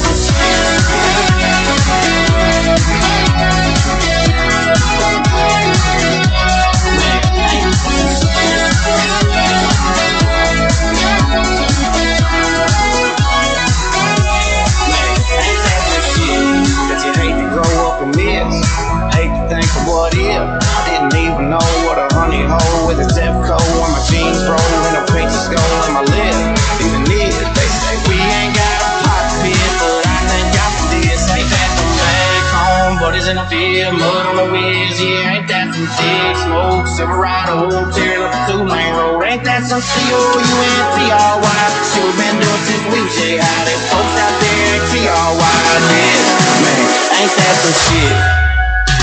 in 33.30 33.36
the 33.38 33.46
field, 33.46 33.94
mud 33.94 34.26
on 34.26 34.36
the 34.42 34.48
wheels? 34.50 34.98
Yeah, 34.98 35.38
ain't 35.38 35.48
that 35.54 35.70
some 35.70 35.86
thick 35.86 36.34
smoke, 36.50 36.90
Silverado, 36.90 37.70
tearing 37.94 38.26
up 38.26 38.34
the 38.34 38.42
two 38.50 38.66
lane 38.66 38.90
road? 38.98 39.22
Ain't 39.22 39.46
that 39.46 39.70
some 39.70 39.86
C-O-U-N-T-R-Y? 39.86 41.62
Should've 41.94 42.18
been 42.18 42.36
doing 42.42 42.64
since 42.66 42.84
we 42.90 43.00
J. 43.14 43.38
How 43.38 43.70
them 43.70 43.78
folks 43.94 44.16
out 44.18 44.34
there 44.42 44.82
T-R-Y? 44.90 45.46
Yeah, 45.46 46.66
man, 46.66 46.86
ain't 47.22 47.34
that 47.38 47.56
some 47.62 47.78
shit? 47.86 48.18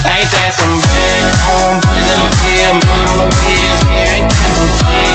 Ain't 0.03 0.31
that 0.35 0.51
some 0.59 0.75
bad 0.83 1.31
home 1.47 1.79
in 1.87 2.19
the 2.19 2.31
field, 2.43 2.83
mud 2.83 3.07
on 3.07 3.17
the 3.23 3.29
wheels? 3.31 3.81
Yeah, 3.87 4.17
ain't 4.19 4.27
that 4.27 4.51
some 4.59 4.73
thick 4.91 5.06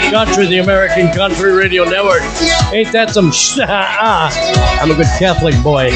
the 0.00 0.10
country, 0.10 0.46
the 0.46 0.58
American 0.58 1.10
Country 1.10 1.52
Radio 1.52 1.84
Network. 1.84 2.20
Ain't 2.70 2.92
that 2.92 3.10
some 3.10 3.32
sh- 3.32 3.58
ah? 3.62 4.78
I'm 4.80 4.90
a 4.90 4.94
good 4.94 5.06
Catholic 5.18 5.54
boy. 5.62 5.88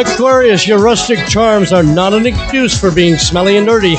Aquarius, 0.00 0.66
your 0.66 0.78
rustic 0.78 1.18
charms 1.26 1.72
are 1.72 1.82
not 1.82 2.14
an 2.14 2.24
excuse 2.24 2.78
for 2.78 2.90
being 2.90 3.16
smelly 3.16 3.58
and 3.58 3.66
dirty. 3.66 3.96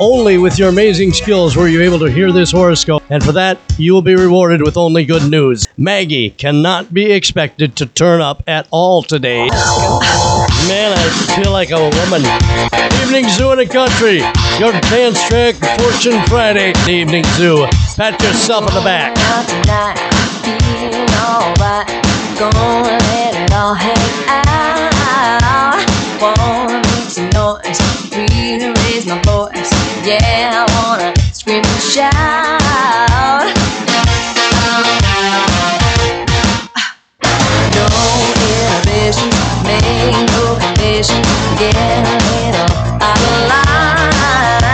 Only 0.00 0.38
with 0.38 0.58
your 0.58 0.70
amazing 0.70 1.12
skills 1.12 1.56
were 1.56 1.68
you 1.68 1.82
able 1.82 1.98
to 1.98 2.06
hear 2.10 2.32
this 2.32 2.52
horoscope, 2.52 3.02
and 3.10 3.22
for 3.22 3.32
that, 3.32 3.58
you 3.76 3.92
will 3.92 4.02
be 4.02 4.14
rewarded 4.14 4.62
with 4.62 4.78
only 4.78 5.04
good 5.04 5.28
news. 5.30 5.66
Maggie 5.76 6.30
cannot 6.30 6.94
be 6.94 7.12
expected 7.12 7.76
to 7.76 7.86
turn 7.86 8.22
up 8.22 8.42
at 8.46 8.66
all 8.70 9.02
today. 9.02 9.48
Man, 10.66 10.92
I 10.92 11.36
feel 11.36 11.52
like 11.52 11.70
a 11.70 11.78
woman. 11.78 12.22
Evening 13.02 13.28
Zoo 13.28 13.52
in 13.52 13.58
the 13.58 13.66
country, 13.66 14.18
your 14.58 14.72
dance 14.90 15.22
track, 15.28 15.54
Fortune 15.78 16.20
Friday, 16.26 16.72
the 16.84 16.90
Evening 16.90 17.24
Zoo. 17.36 17.66
Pat 17.96 18.20
yourself 18.22 18.66
on 18.68 18.74
the 18.74 18.80
back. 18.80 19.16
Yeah, 30.08 30.64
I 30.66 30.72
wanna 30.74 31.34
scream 31.34 31.62
and 31.62 31.82
shout. 31.82 32.67
No. 41.06 41.22
Get 41.58 41.76
it 41.76 42.54
up 42.56 43.00
out 43.00 43.18
of 43.18 43.48
line. 43.48 44.67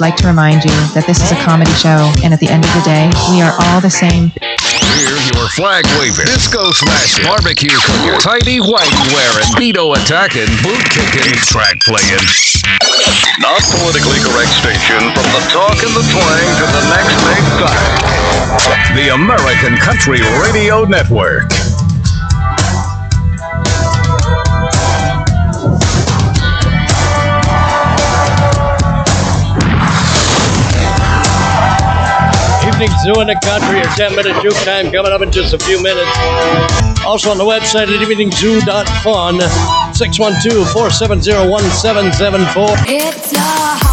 Would 0.00 0.08
like 0.08 0.16
to 0.16 0.26
remind 0.26 0.64
you 0.64 0.72
that 0.96 1.04
this 1.04 1.20
is 1.20 1.28
a 1.28 1.36
comedy 1.44 1.72
show, 1.76 2.08
and 2.24 2.32
at 2.32 2.40
the 2.40 2.48
end 2.48 2.64
of 2.64 2.72
the 2.72 2.80
day, 2.88 3.12
we 3.28 3.44
are 3.44 3.52
all 3.52 3.84
the 3.84 3.92
same. 3.92 4.32
We're 4.32 5.20
your 5.36 5.44
flag 5.52 5.84
waving, 6.00 6.24
disco 6.24 6.72
smashing, 6.72 7.28
barbecue 7.28 7.76
cooking, 7.84 8.16
tidy 8.16 8.64
white 8.64 8.96
wearing, 9.12 9.44
speedo 9.52 9.92
attacking, 9.92 10.48
boot 10.64 10.80
kicking, 10.88 11.36
track 11.44 11.84
playing. 11.84 12.24
Not 13.44 13.60
politically 13.76 14.24
correct 14.24 14.56
station 14.56 15.04
from 15.12 15.28
the 15.36 15.44
talk 15.52 15.76
and 15.84 15.92
the 15.92 16.04
twang 16.08 16.48
to 16.48 16.66
the 16.72 16.84
next 16.96 17.16
big 17.28 17.44
thing. 17.60 17.84
The 18.96 19.12
American 19.12 19.76
Country 19.76 20.24
Radio 20.40 20.88
Network. 20.88 21.59
Evening 32.80 32.98
Zoo 33.00 33.20
in 33.20 33.26
the 33.26 33.38
Country, 33.44 33.76
your 33.76 33.84
10 33.92 34.16
minute 34.16 34.40
troop 34.40 34.54
time 34.64 34.90
coming 34.90 35.12
up 35.12 35.20
in 35.20 35.30
just 35.30 35.52
a 35.52 35.58
few 35.58 35.82
minutes. 35.82 36.08
Also 37.04 37.30
on 37.30 37.36
the 37.36 37.44
website 37.44 37.94
at 37.94 38.00
eveningzoo.fun, 38.00 39.40
612 39.92 40.72
470 40.72 41.50
1774. 41.50 42.68
It's 42.88 43.34
a 43.36 43.89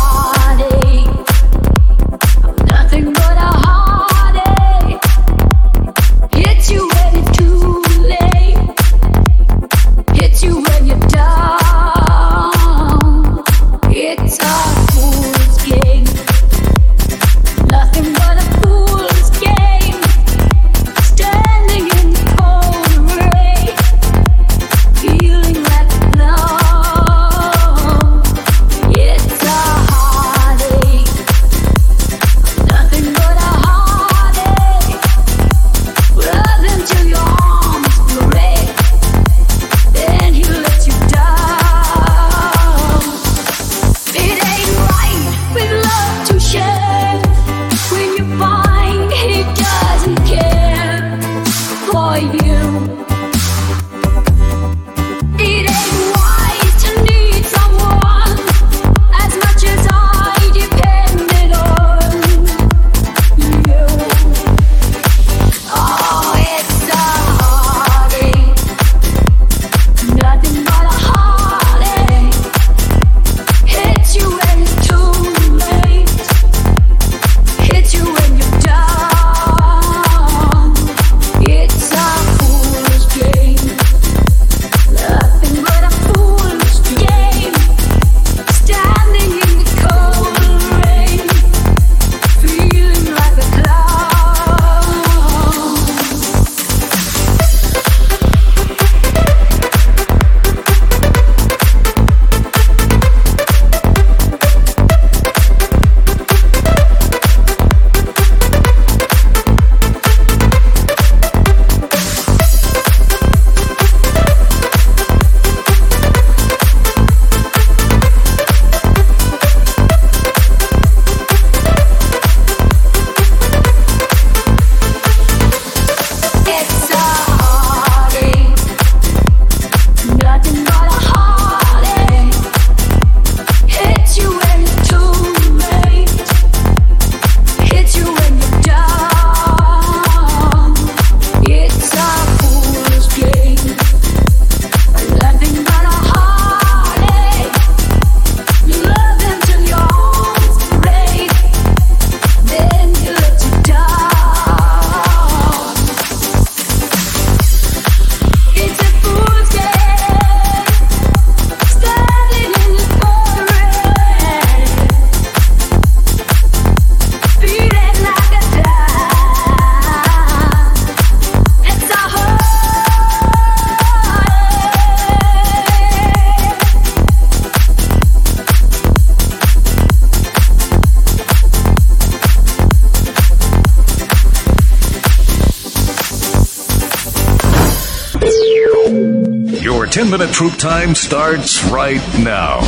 10 190.08 190.20
minute 190.20 190.34
troop 190.34 190.54
time 190.54 190.96
starts 190.96 191.66
right 191.66 192.02
now. 192.20 192.60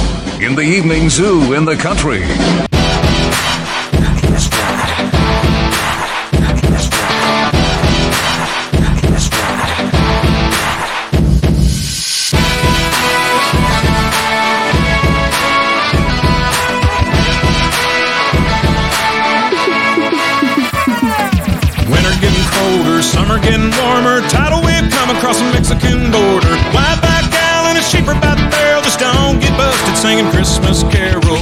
In 0.41 0.55
the 0.55 0.61
evening 0.61 1.07
zoo 1.09 1.53
in 1.53 1.63
the 1.63 1.77
country. 1.77 2.19
Winter 21.89 22.15
getting 22.19 22.47
colder, 22.51 23.01
summer 23.01 23.39
getting 23.39 23.71
warmer. 23.79 24.19
Tidal 24.27 24.61
wave 24.65 24.91
come 24.91 25.15
across 25.15 25.39
the 25.39 25.45
Mexican 25.53 26.11
border. 26.11 26.48
Christmas 30.39 30.83
carol. 30.83 31.35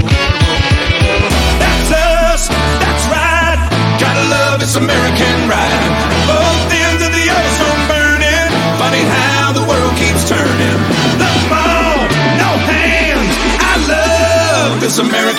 That's 1.61 1.91
us, 1.93 2.49
that's 2.81 3.05
right. 3.13 3.61
Gotta 4.01 4.25
love 4.25 4.59
this 4.59 4.73
American 4.75 5.37
ride. 5.45 5.93
Both 6.25 6.73
ends 6.73 7.05
of 7.05 7.13
the 7.13 7.25
ozone 7.29 7.83
burning. 7.85 8.49
Funny 8.81 9.05
how 9.05 9.53
the 9.53 9.61
world 9.69 9.93
keeps 10.01 10.25
turning. 10.25 10.81
The 11.21 11.29
ball, 11.45 12.09
no 12.41 12.49
hands. 12.57 13.37
I 13.61 13.77
love 13.85 14.81
this 14.81 14.97
American 14.97 15.36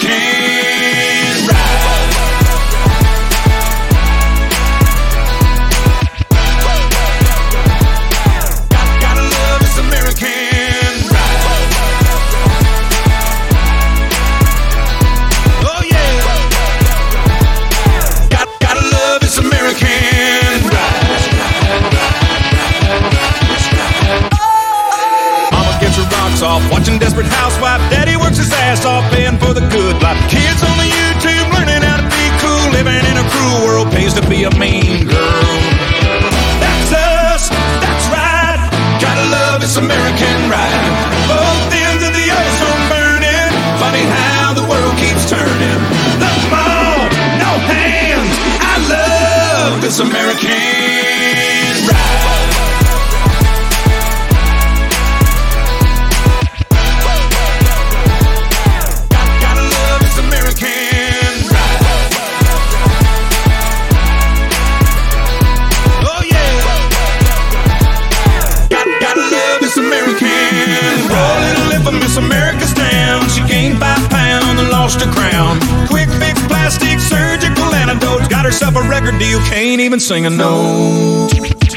can't 80.08 80.24
even 80.24 80.24
sing 80.24 80.26
a 80.26 80.30
note. 80.30 81.28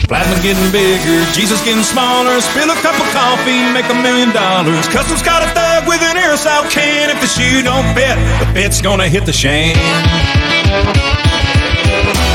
Plasma 0.07 0.35
getting 0.43 0.71
bigger, 0.71 1.23
Jesus 1.33 1.63
getting 1.63 1.83
smaller. 1.83 2.39
Spill 2.41 2.69
a 2.69 2.75
cup 2.75 2.95
of 2.95 3.07
coffee, 3.11 3.59
make 3.73 3.85
a 3.89 3.95
million 4.01 4.31
dollars. 4.31 4.87
Customs 4.87 5.21
got 5.21 5.43
a 5.43 5.47
thug 5.51 5.87
with 5.87 6.01
an 6.01 6.15
aerosol 6.15 6.69
can. 6.69 7.09
If 7.09 7.19
the 7.21 7.27
shoe 7.27 7.61
don't 7.63 7.87
fit, 7.95 8.15
the 8.39 8.47
fit's 8.53 8.81
gonna 8.81 9.07
hit 9.07 9.25
the 9.25 9.33
shame. 9.33 9.75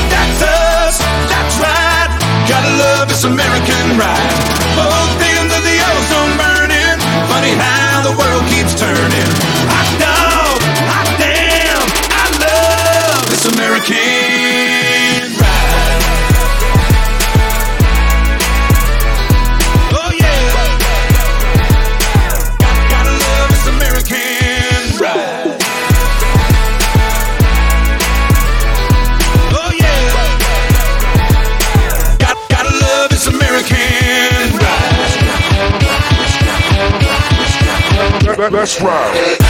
That's 0.09 0.41
us, 0.41 0.97
that's 1.29 1.57
right. 1.61 2.09
Gotta 2.49 2.71
love 2.77 3.09
this 3.09 3.23
American 3.23 3.97
ride. 3.97 4.33
Both 4.77 5.21
ends 5.21 5.53
of 5.53 5.63
the 5.63 5.77
ozone 5.81 6.33
burning. 6.37 6.97
Funny 7.29 7.53
how 7.57 8.01
the 8.05 8.13
world 8.17 8.43
keeps 8.49 8.73
turning. 8.77 9.66
That's 38.49 38.81
right. 38.81 39.46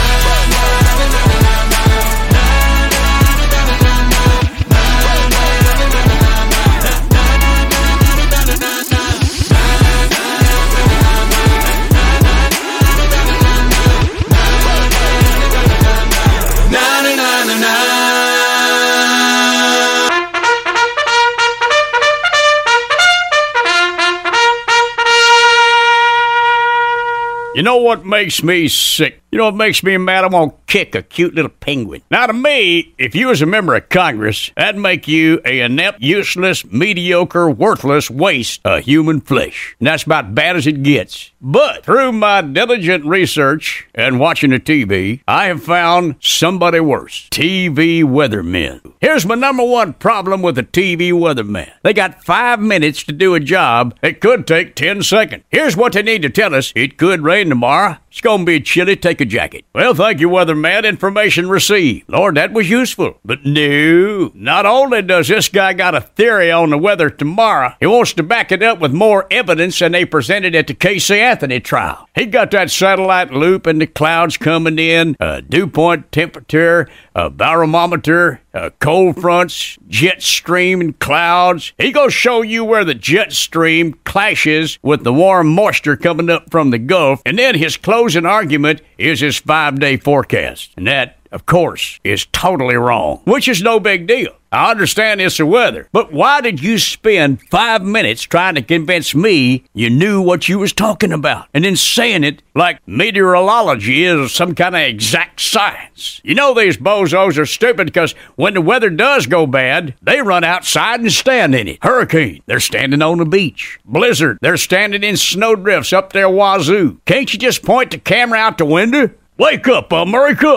You 27.58 27.64
know 27.64 27.78
what 27.78 28.06
makes 28.06 28.40
me 28.40 28.68
sick? 28.68 29.20
You 29.30 29.36
know 29.36 29.44
what 29.44 29.56
makes 29.56 29.82
me 29.82 29.94
mad? 29.98 30.24
I 30.24 30.28
want 30.28 30.54
to 30.54 30.72
kick 30.72 30.94
a 30.94 31.02
cute 31.02 31.34
little 31.34 31.50
penguin. 31.50 32.00
Now, 32.10 32.24
to 32.26 32.32
me, 32.32 32.94
if 32.96 33.14
you 33.14 33.26
was 33.26 33.42
a 33.42 33.46
member 33.46 33.74
of 33.74 33.90
Congress, 33.90 34.50
that'd 34.56 34.80
make 34.80 35.06
you 35.06 35.42
a 35.44 35.60
inept, 35.60 36.00
useless, 36.00 36.64
mediocre, 36.64 37.50
worthless 37.50 38.10
waste 38.10 38.62
of 38.64 38.84
human 38.84 39.20
flesh. 39.20 39.76
And 39.80 39.86
that's 39.86 40.04
about 40.04 40.34
bad 40.34 40.56
as 40.56 40.66
it 40.66 40.82
gets. 40.82 41.30
But 41.42 41.84
through 41.84 42.12
my 42.12 42.40
diligent 42.40 43.04
research 43.04 43.86
and 43.94 44.18
watching 44.18 44.48
the 44.48 44.58
TV, 44.58 45.20
I 45.28 45.44
have 45.46 45.62
found 45.62 46.16
somebody 46.20 46.80
worse. 46.80 47.28
TV 47.30 48.02
weathermen. 48.04 48.94
Here's 49.02 49.26
my 49.26 49.34
number 49.34 49.62
one 49.62 49.92
problem 49.92 50.40
with 50.40 50.54
the 50.54 50.62
TV 50.62 51.12
weatherman. 51.12 51.70
They 51.82 51.92
got 51.92 52.24
five 52.24 52.60
minutes 52.60 53.04
to 53.04 53.12
do 53.12 53.34
a 53.34 53.40
job 53.40 53.94
that 54.00 54.22
could 54.22 54.46
take 54.46 54.74
10 54.74 55.02
seconds. 55.02 55.44
Here's 55.50 55.76
what 55.76 55.92
they 55.92 56.02
need 56.02 56.22
to 56.22 56.30
tell 56.30 56.54
us. 56.54 56.72
It 56.74 56.96
could 56.96 57.20
rain 57.20 57.50
tomorrow. 57.50 57.98
It's 58.18 58.24
gonna 58.24 58.42
be 58.42 58.58
chilly. 58.60 58.96
Take 58.96 59.20
a 59.20 59.24
jacket. 59.24 59.64
Well, 59.72 59.94
thank 59.94 60.18
you, 60.18 60.28
weatherman. 60.28 60.84
Information 60.84 61.48
received. 61.48 62.08
Lord, 62.08 62.34
that 62.34 62.52
was 62.52 62.68
useful. 62.68 63.20
But 63.24 63.46
no, 63.46 64.32
not 64.34 64.66
only 64.66 65.02
does 65.02 65.28
this 65.28 65.48
guy 65.48 65.72
got 65.72 65.94
a 65.94 66.00
theory 66.00 66.50
on 66.50 66.70
the 66.70 66.78
weather 66.78 67.10
tomorrow, 67.10 67.74
he 67.78 67.86
wants 67.86 68.14
to 68.14 68.24
back 68.24 68.50
it 68.50 68.60
up 68.60 68.80
with 68.80 68.92
more 68.92 69.28
evidence 69.30 69.78
than 69.78 69.92
they 69.92 70.04
presented 70.04 70.56
at 70.56 70.66
the 70.66 70.74
Casey 70.74 71.20
Anthony 71.20 71.60
trial. 71.60 72.08
He 72.16 72.26
got 72.26 72.50
that 72.50 72.72
satellite 72.72 73.32
loop 73.32 73.68
and 73.68 73.80
the 73.80 73.86
clouds 73.86 74.36
coming 74.36 74.80
in, 74.80 75.14
a 75.20 75.40
dew 75.40 75.68
point 75.68 76.10
temperature, 76.10 76.88
a 77.14 77.30
barometer, 77.30 78.40
uh, 78.58 78.70
cold 78.80 79.20
fronts, 79.20 79.78
jet 79.88 80.22
stream 80.22 80.80
and 80.80 80.98
clouds. 80.98 81.72
He 81.78 81.92
gonna 81.92 82.10
show 82.10 82.42
you 82.42 82.64
where 82.64 82.84
the 82.84 82.94
jet 82.94 83.32
stream 83.32 83.94
clashes 84.04 84.78
with 84.82 85.04
the 85.04 85.12
warm 85.12 85.48
moisture 85.48 85.96
coming 85.96 86.28
up 86.28 86.50
from 86.50 86.70
the 86.70 86.78
Gulf, 86.78 87.22
and 87.24 87.38
then 87.38 87.54
his 87.54 87.76
closing 87.76 88.26
argument 88.26 88.82
is 88.98 89.20
his 89.20 89.38
five-day 89.38 89.98
forecast, 89.98 90.72
and 90.76 90.86
that. 90.86 91.17
Of 91.30 91.46
course, 91.46 92.00
is 92.04 92.26
totally 92.32 92.76
wrong, 92.76 93.20
which 93.24 93.48
is 93.48 93.62
no 93.62 93.78
big 93.78 94.06
deal. 94.06 94.32
I 94.50 94.70
understand 94.70 95.20
it's 95.20 95.36
the 95.36 95.44
weather, 95.44 95.90
but 95.92 96.10
why 96.10 96.40
did 96.40 96.62
you 96.62 96.78
spend 96.78 97.42
five 97.50 97.82
minutes 97.82 98.22
trying 98.22 98.54
to 98.54 98.62
convince 98.62 99.14
me 99.14 99.64
you 99.74 99.90
knew 99.90 100.22
what 100.22 100.48
you 100.48 100.58
was 100.58 100.72
talking 100.72 101.12
about, 101.12 101.48
and 101.52 101.64
then 101.64 101.76
saying 101.76 102.24
it 102.24 102.42
like 102.54 102.80
meteorology 102.88 104.04
is 104.04 104.32
some 104.32 104.54
kind 104.54 104.74
of 104.74 104.80
exact 104.80 105.42
science? 105.42 106.22
You 106.24 106.34
know 106.34 106.54
these 106.54 106.78
bozos 106.78 107.36
are 107.36 107.44
stupid 107.44 107.88
because 107.88 108.12
when 108.36 108.54
the 108.54 108.62
weather 108.62 108.88
does 108.88 109.26
go 109.26 109.46
bad, 109.46 109.94
they 110.00 110.22
run 110.22 110.44
outside 110.44 111.00
and 111.00 111.12
stand 111.12 111.54
in 111.54 111.68
it. 111.68 111.78
Hurricane, 111.82 112.42
they're 112.46 112.58
standing 112.58 113.02
on 113.02 113.18
the 113.18 113.26
beach. 113.26 113.78
Blizzard, 113.84 114.38
they're 114.40 114.56
standing 114.56 115.04
in 115.04 115.18
snowdrifts 115.18 115.92
up 115.92 116.14
their 116.14 116.30
wazoo. 116.30 117.02
Can't 117.04 117.30
you 117.30 117.38
just 117.38 117.62
point 117.62 117.90
the 117.90 117.98
camera 117.98 118.38
out 118.38 118.56
the 118.56 118.64
window? 118.64 119.10
Wake 119.38 119.68
up, 119.68 119.92
America! 119.92 120.56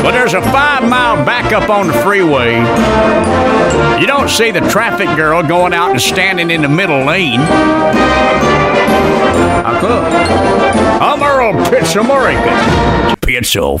But 0.00 0.12
there's 0.12 0.32
a 0.32 0.40
five 0.40 0.88
mile 0.88 1.16
backup 1.26 1.68
on 1.68 1.88
the 1.88 1.92
freeway. 1.92 2.54
You 4.00 4.06
don't 4.06 4.30
see 4.30 4.52
the 4.52 4.60
traffic 4.60 5.08
girl 5.16 5.42
going 5.42 5.72
out 5.72 5.90
and 5.90 6.00
standing 6.00 6.52
in 6.52 6.62
the 6.62 6.68
middle 6.68 7.04
lane. 7.04 7.40
How 9.64 9.80
come? 9.80 10.04
I'm 11.02 11.20
Earl 11.20 11.68
Pitts 11.68 11.96
American. 11.96 12.54
Pitzel. 13.22 13.80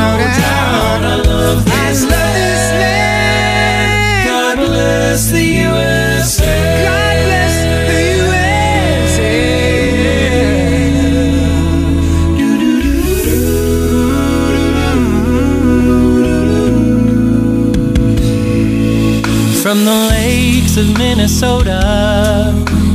of 20.81 20.97
Minnesota 20.97 22.51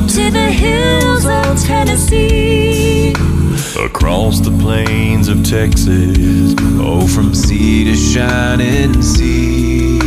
to 0.08 0.30
the 0.30 0.50
hills 0.50 1.24
of 1.24 1.62
Tennessee. 1.62 3.12
Across 3.78 4.40
the 4.40 4.50
plains 4.60 5.28
of 5.28 5.44
Texas, 5.44 6.54
oh, 6.80 7.06
from 7.06 7.32
sea 7.32 7.84
to 7.84 7.94
shining 7.94 9.00
sea. 9.02 10.00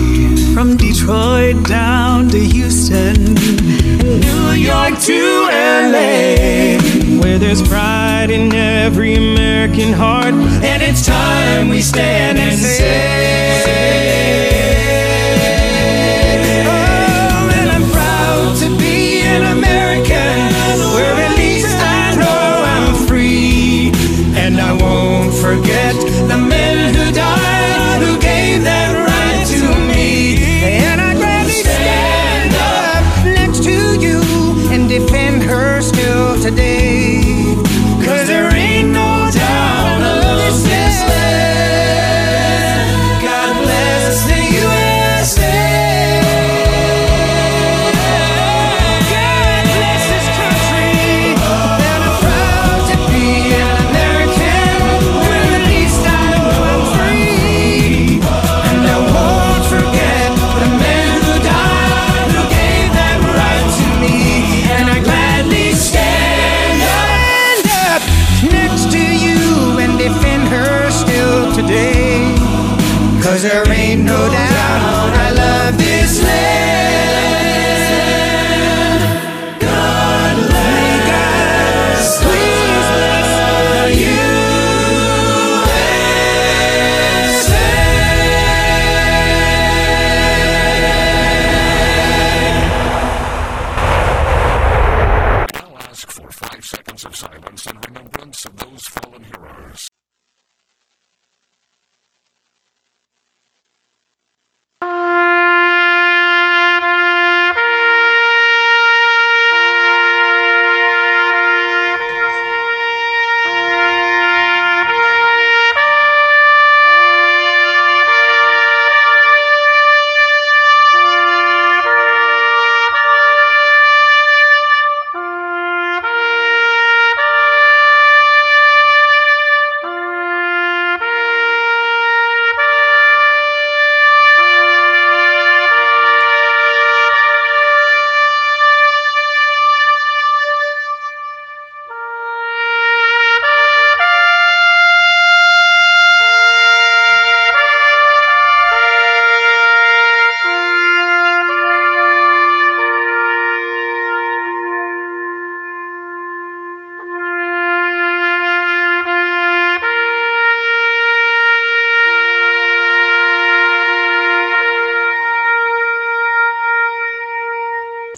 From 0.53 0.75
Detroit 0.75 1.63
down 1.67 2.27
to 2.29 2.39
Houston, 2.39 3.35
New 3.35 4.51
York 4.51 4.99
to 4.99 5.21
LA, 5.93 6.79
where 7.21 7.39
there's 7.39 7.65
pride 7.65 8.29
in 8.29 8.53
every 8.53 9.15
American 9.15 9.93
heart, 9.93 10.33
and 10.33 10.83
it's 10.83 11.05
time 11.05 11.69
we 11.69 11.81
stand 11.81 12.39
and 12.39 12.59
say. 12.59 14.28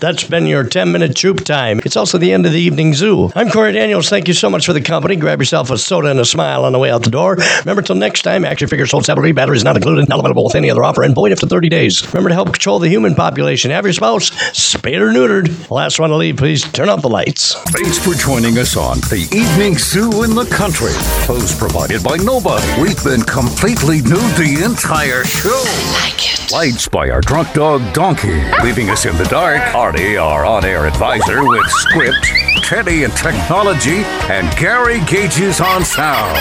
That's 0.01 0.23
been 0.23 0.47
your 0.47 0.63
10 0.63 0.91
minute 0.91 1.15
troop 1.15 1.45
time. 1.45 1.79
It's 1.85 1.95
also 1.95 2.17
the 2.17 2.33
end 2.33 2.47
of 2.47 2.53
the 2.53 2.59
evening 2.59 2.95
zoo. 2.95 3.31
I'm 3.35 3.51
Corey 3.51 3.71
Daniels. 3.71 4.09
Thank 4.09 4.27
you 4.27 4.33
so 4.33 4.49
much 4.49 4.65
for 4.65 4.73
the 4.73 4.81
company. 4.81 5.15
Grab 5.15 5.39
yourself 5.39 5.69
a 5.69 5.77
soda 5.77 6.09
and 6.09 6.19
a 6.19 6.25
smile 6.25 6.65
on 6.65 6.71
the 6.73 6.79
way 6.79 6.89
out 6.89 7.03
the 7.03 7.11
door. 7.11 7.37
Remember, 7.59 7.83
till 7.83 7.95
next 7.95 8.23
time, 8.23 8.43
action 8.43 8.67
figures 8.67 8.89
sold 8.89 9.05
separately, 9.05 9.31
batteries 9.31 9.63
not 9.63 9.75
included, 9.75 10.09
not 10.09 10.17
available 10.17 10.45
with 10.45 10.55
any 10.55 10.71
other 10.71 10.83
offer, 10.83 11.03
and 11.03 11.13
void 11.13 11.31
after 11.31 11.45
30 11.45 11.69
days. 11.69 12.03
Remember 12.15 12.29
to 12.29 12.33
help 12.33 12.47
control 12.51 12.79
the 12.79 12.89
human 12.89 13.13
population. 13.13 13.69
Have 13.69 13.85
your 13.85 13.93
spouse 13.93 14.31
spayed 14.57 14.99
or 14.99 15.11
neutered. 15.11 15.69
Last 15.69 15.99
one 15.99 16.09
to 16.09 16.15
leave, 16.15 16.37
please 16.37 16.63
turn 16.71 16.89
off 16.89 17.03
the 17.03 17.07
lights. 17.09 17.53
Thanks 17.69 17.99
for 17.99 18.15
joining 18.15 18.57
us 18.57 18.75
on 18.75 19.01
the 19.01 19.29
Evening 19.31 19.77
Zoo 19.77 20.23
in 20.23 20.33
the 20.33 20.45
Country. 20.45 20.93
Clothes 21.25 21.55
provided 21.55 22.03
by 22.03 22.17
Nova. 22.17 22.59
We've 22.81 23.03
been 23.03 23.21
completely 23.21 24.01
nude 24.01 24.35
the 24.35 24.63
entire 24.65 25.23
show. 25.25 25.63
like 25.93 26.17
it. 26.33 26.51
Lights 26.51 26.87
by 26.87 27.11
our 27.11 27.21
drunk 27.21 27.53
dog 27.53 27.93
Donkey. 27.93 28.41
Leaving 28.63 28.89
us 28.89 29.05
in 29.05 29.15
the 29.17 29.25
dark, 29.25 29.61
Artie, 29.91 30.15
our 30.15 30.45
on-air 30.45 30.87
advisor 30.87 31.45
with 31.45 31.67
script, 31.67 32.25
Teddy 32.63 33.03
and 33.03 33.11
technology, 33.11 34.03
and 34.31 34.49
Gary 34.55 35.01
Gages 35.01 35.59
on 35.59 35.83
sound. 35.83 36.37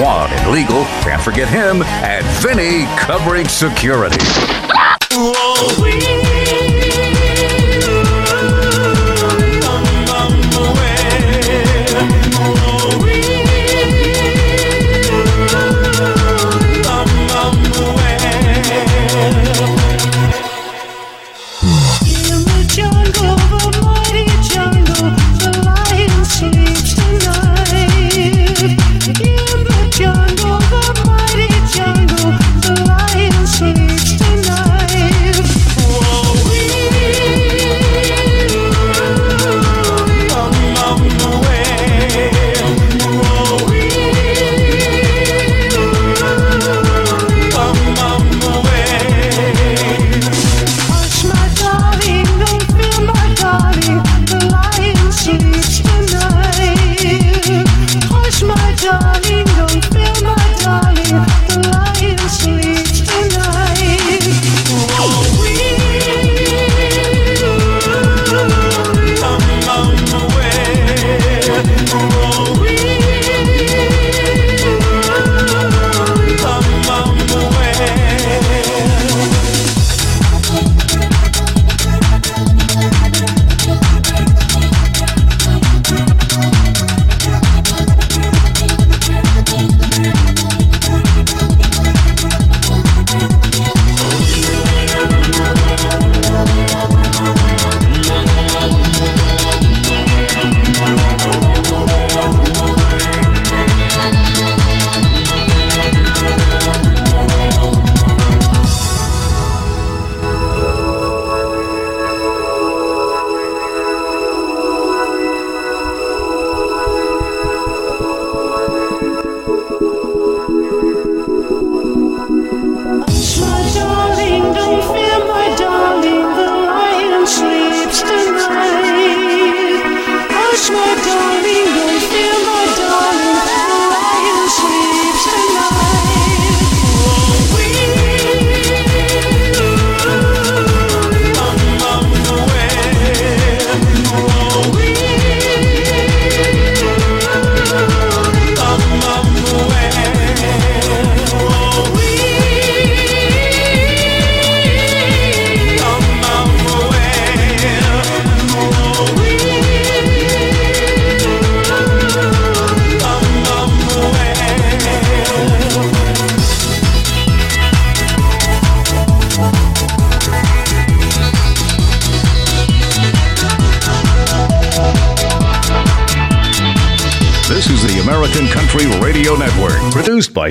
Juan 0.00 0.30
and 0.30 0.52
legal, 0.52 0.84
can't 1.02 1.20
forget 1.20 1.48
him, 1.48 1.82
and 1.82 2.24
Vinny 2.40 2.84
covering 2.96 3.48
security. 3.48 4.24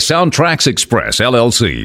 SoundtraX 0.06 0.68
Express, 0.68 1.20
LLC. 1.20 1.74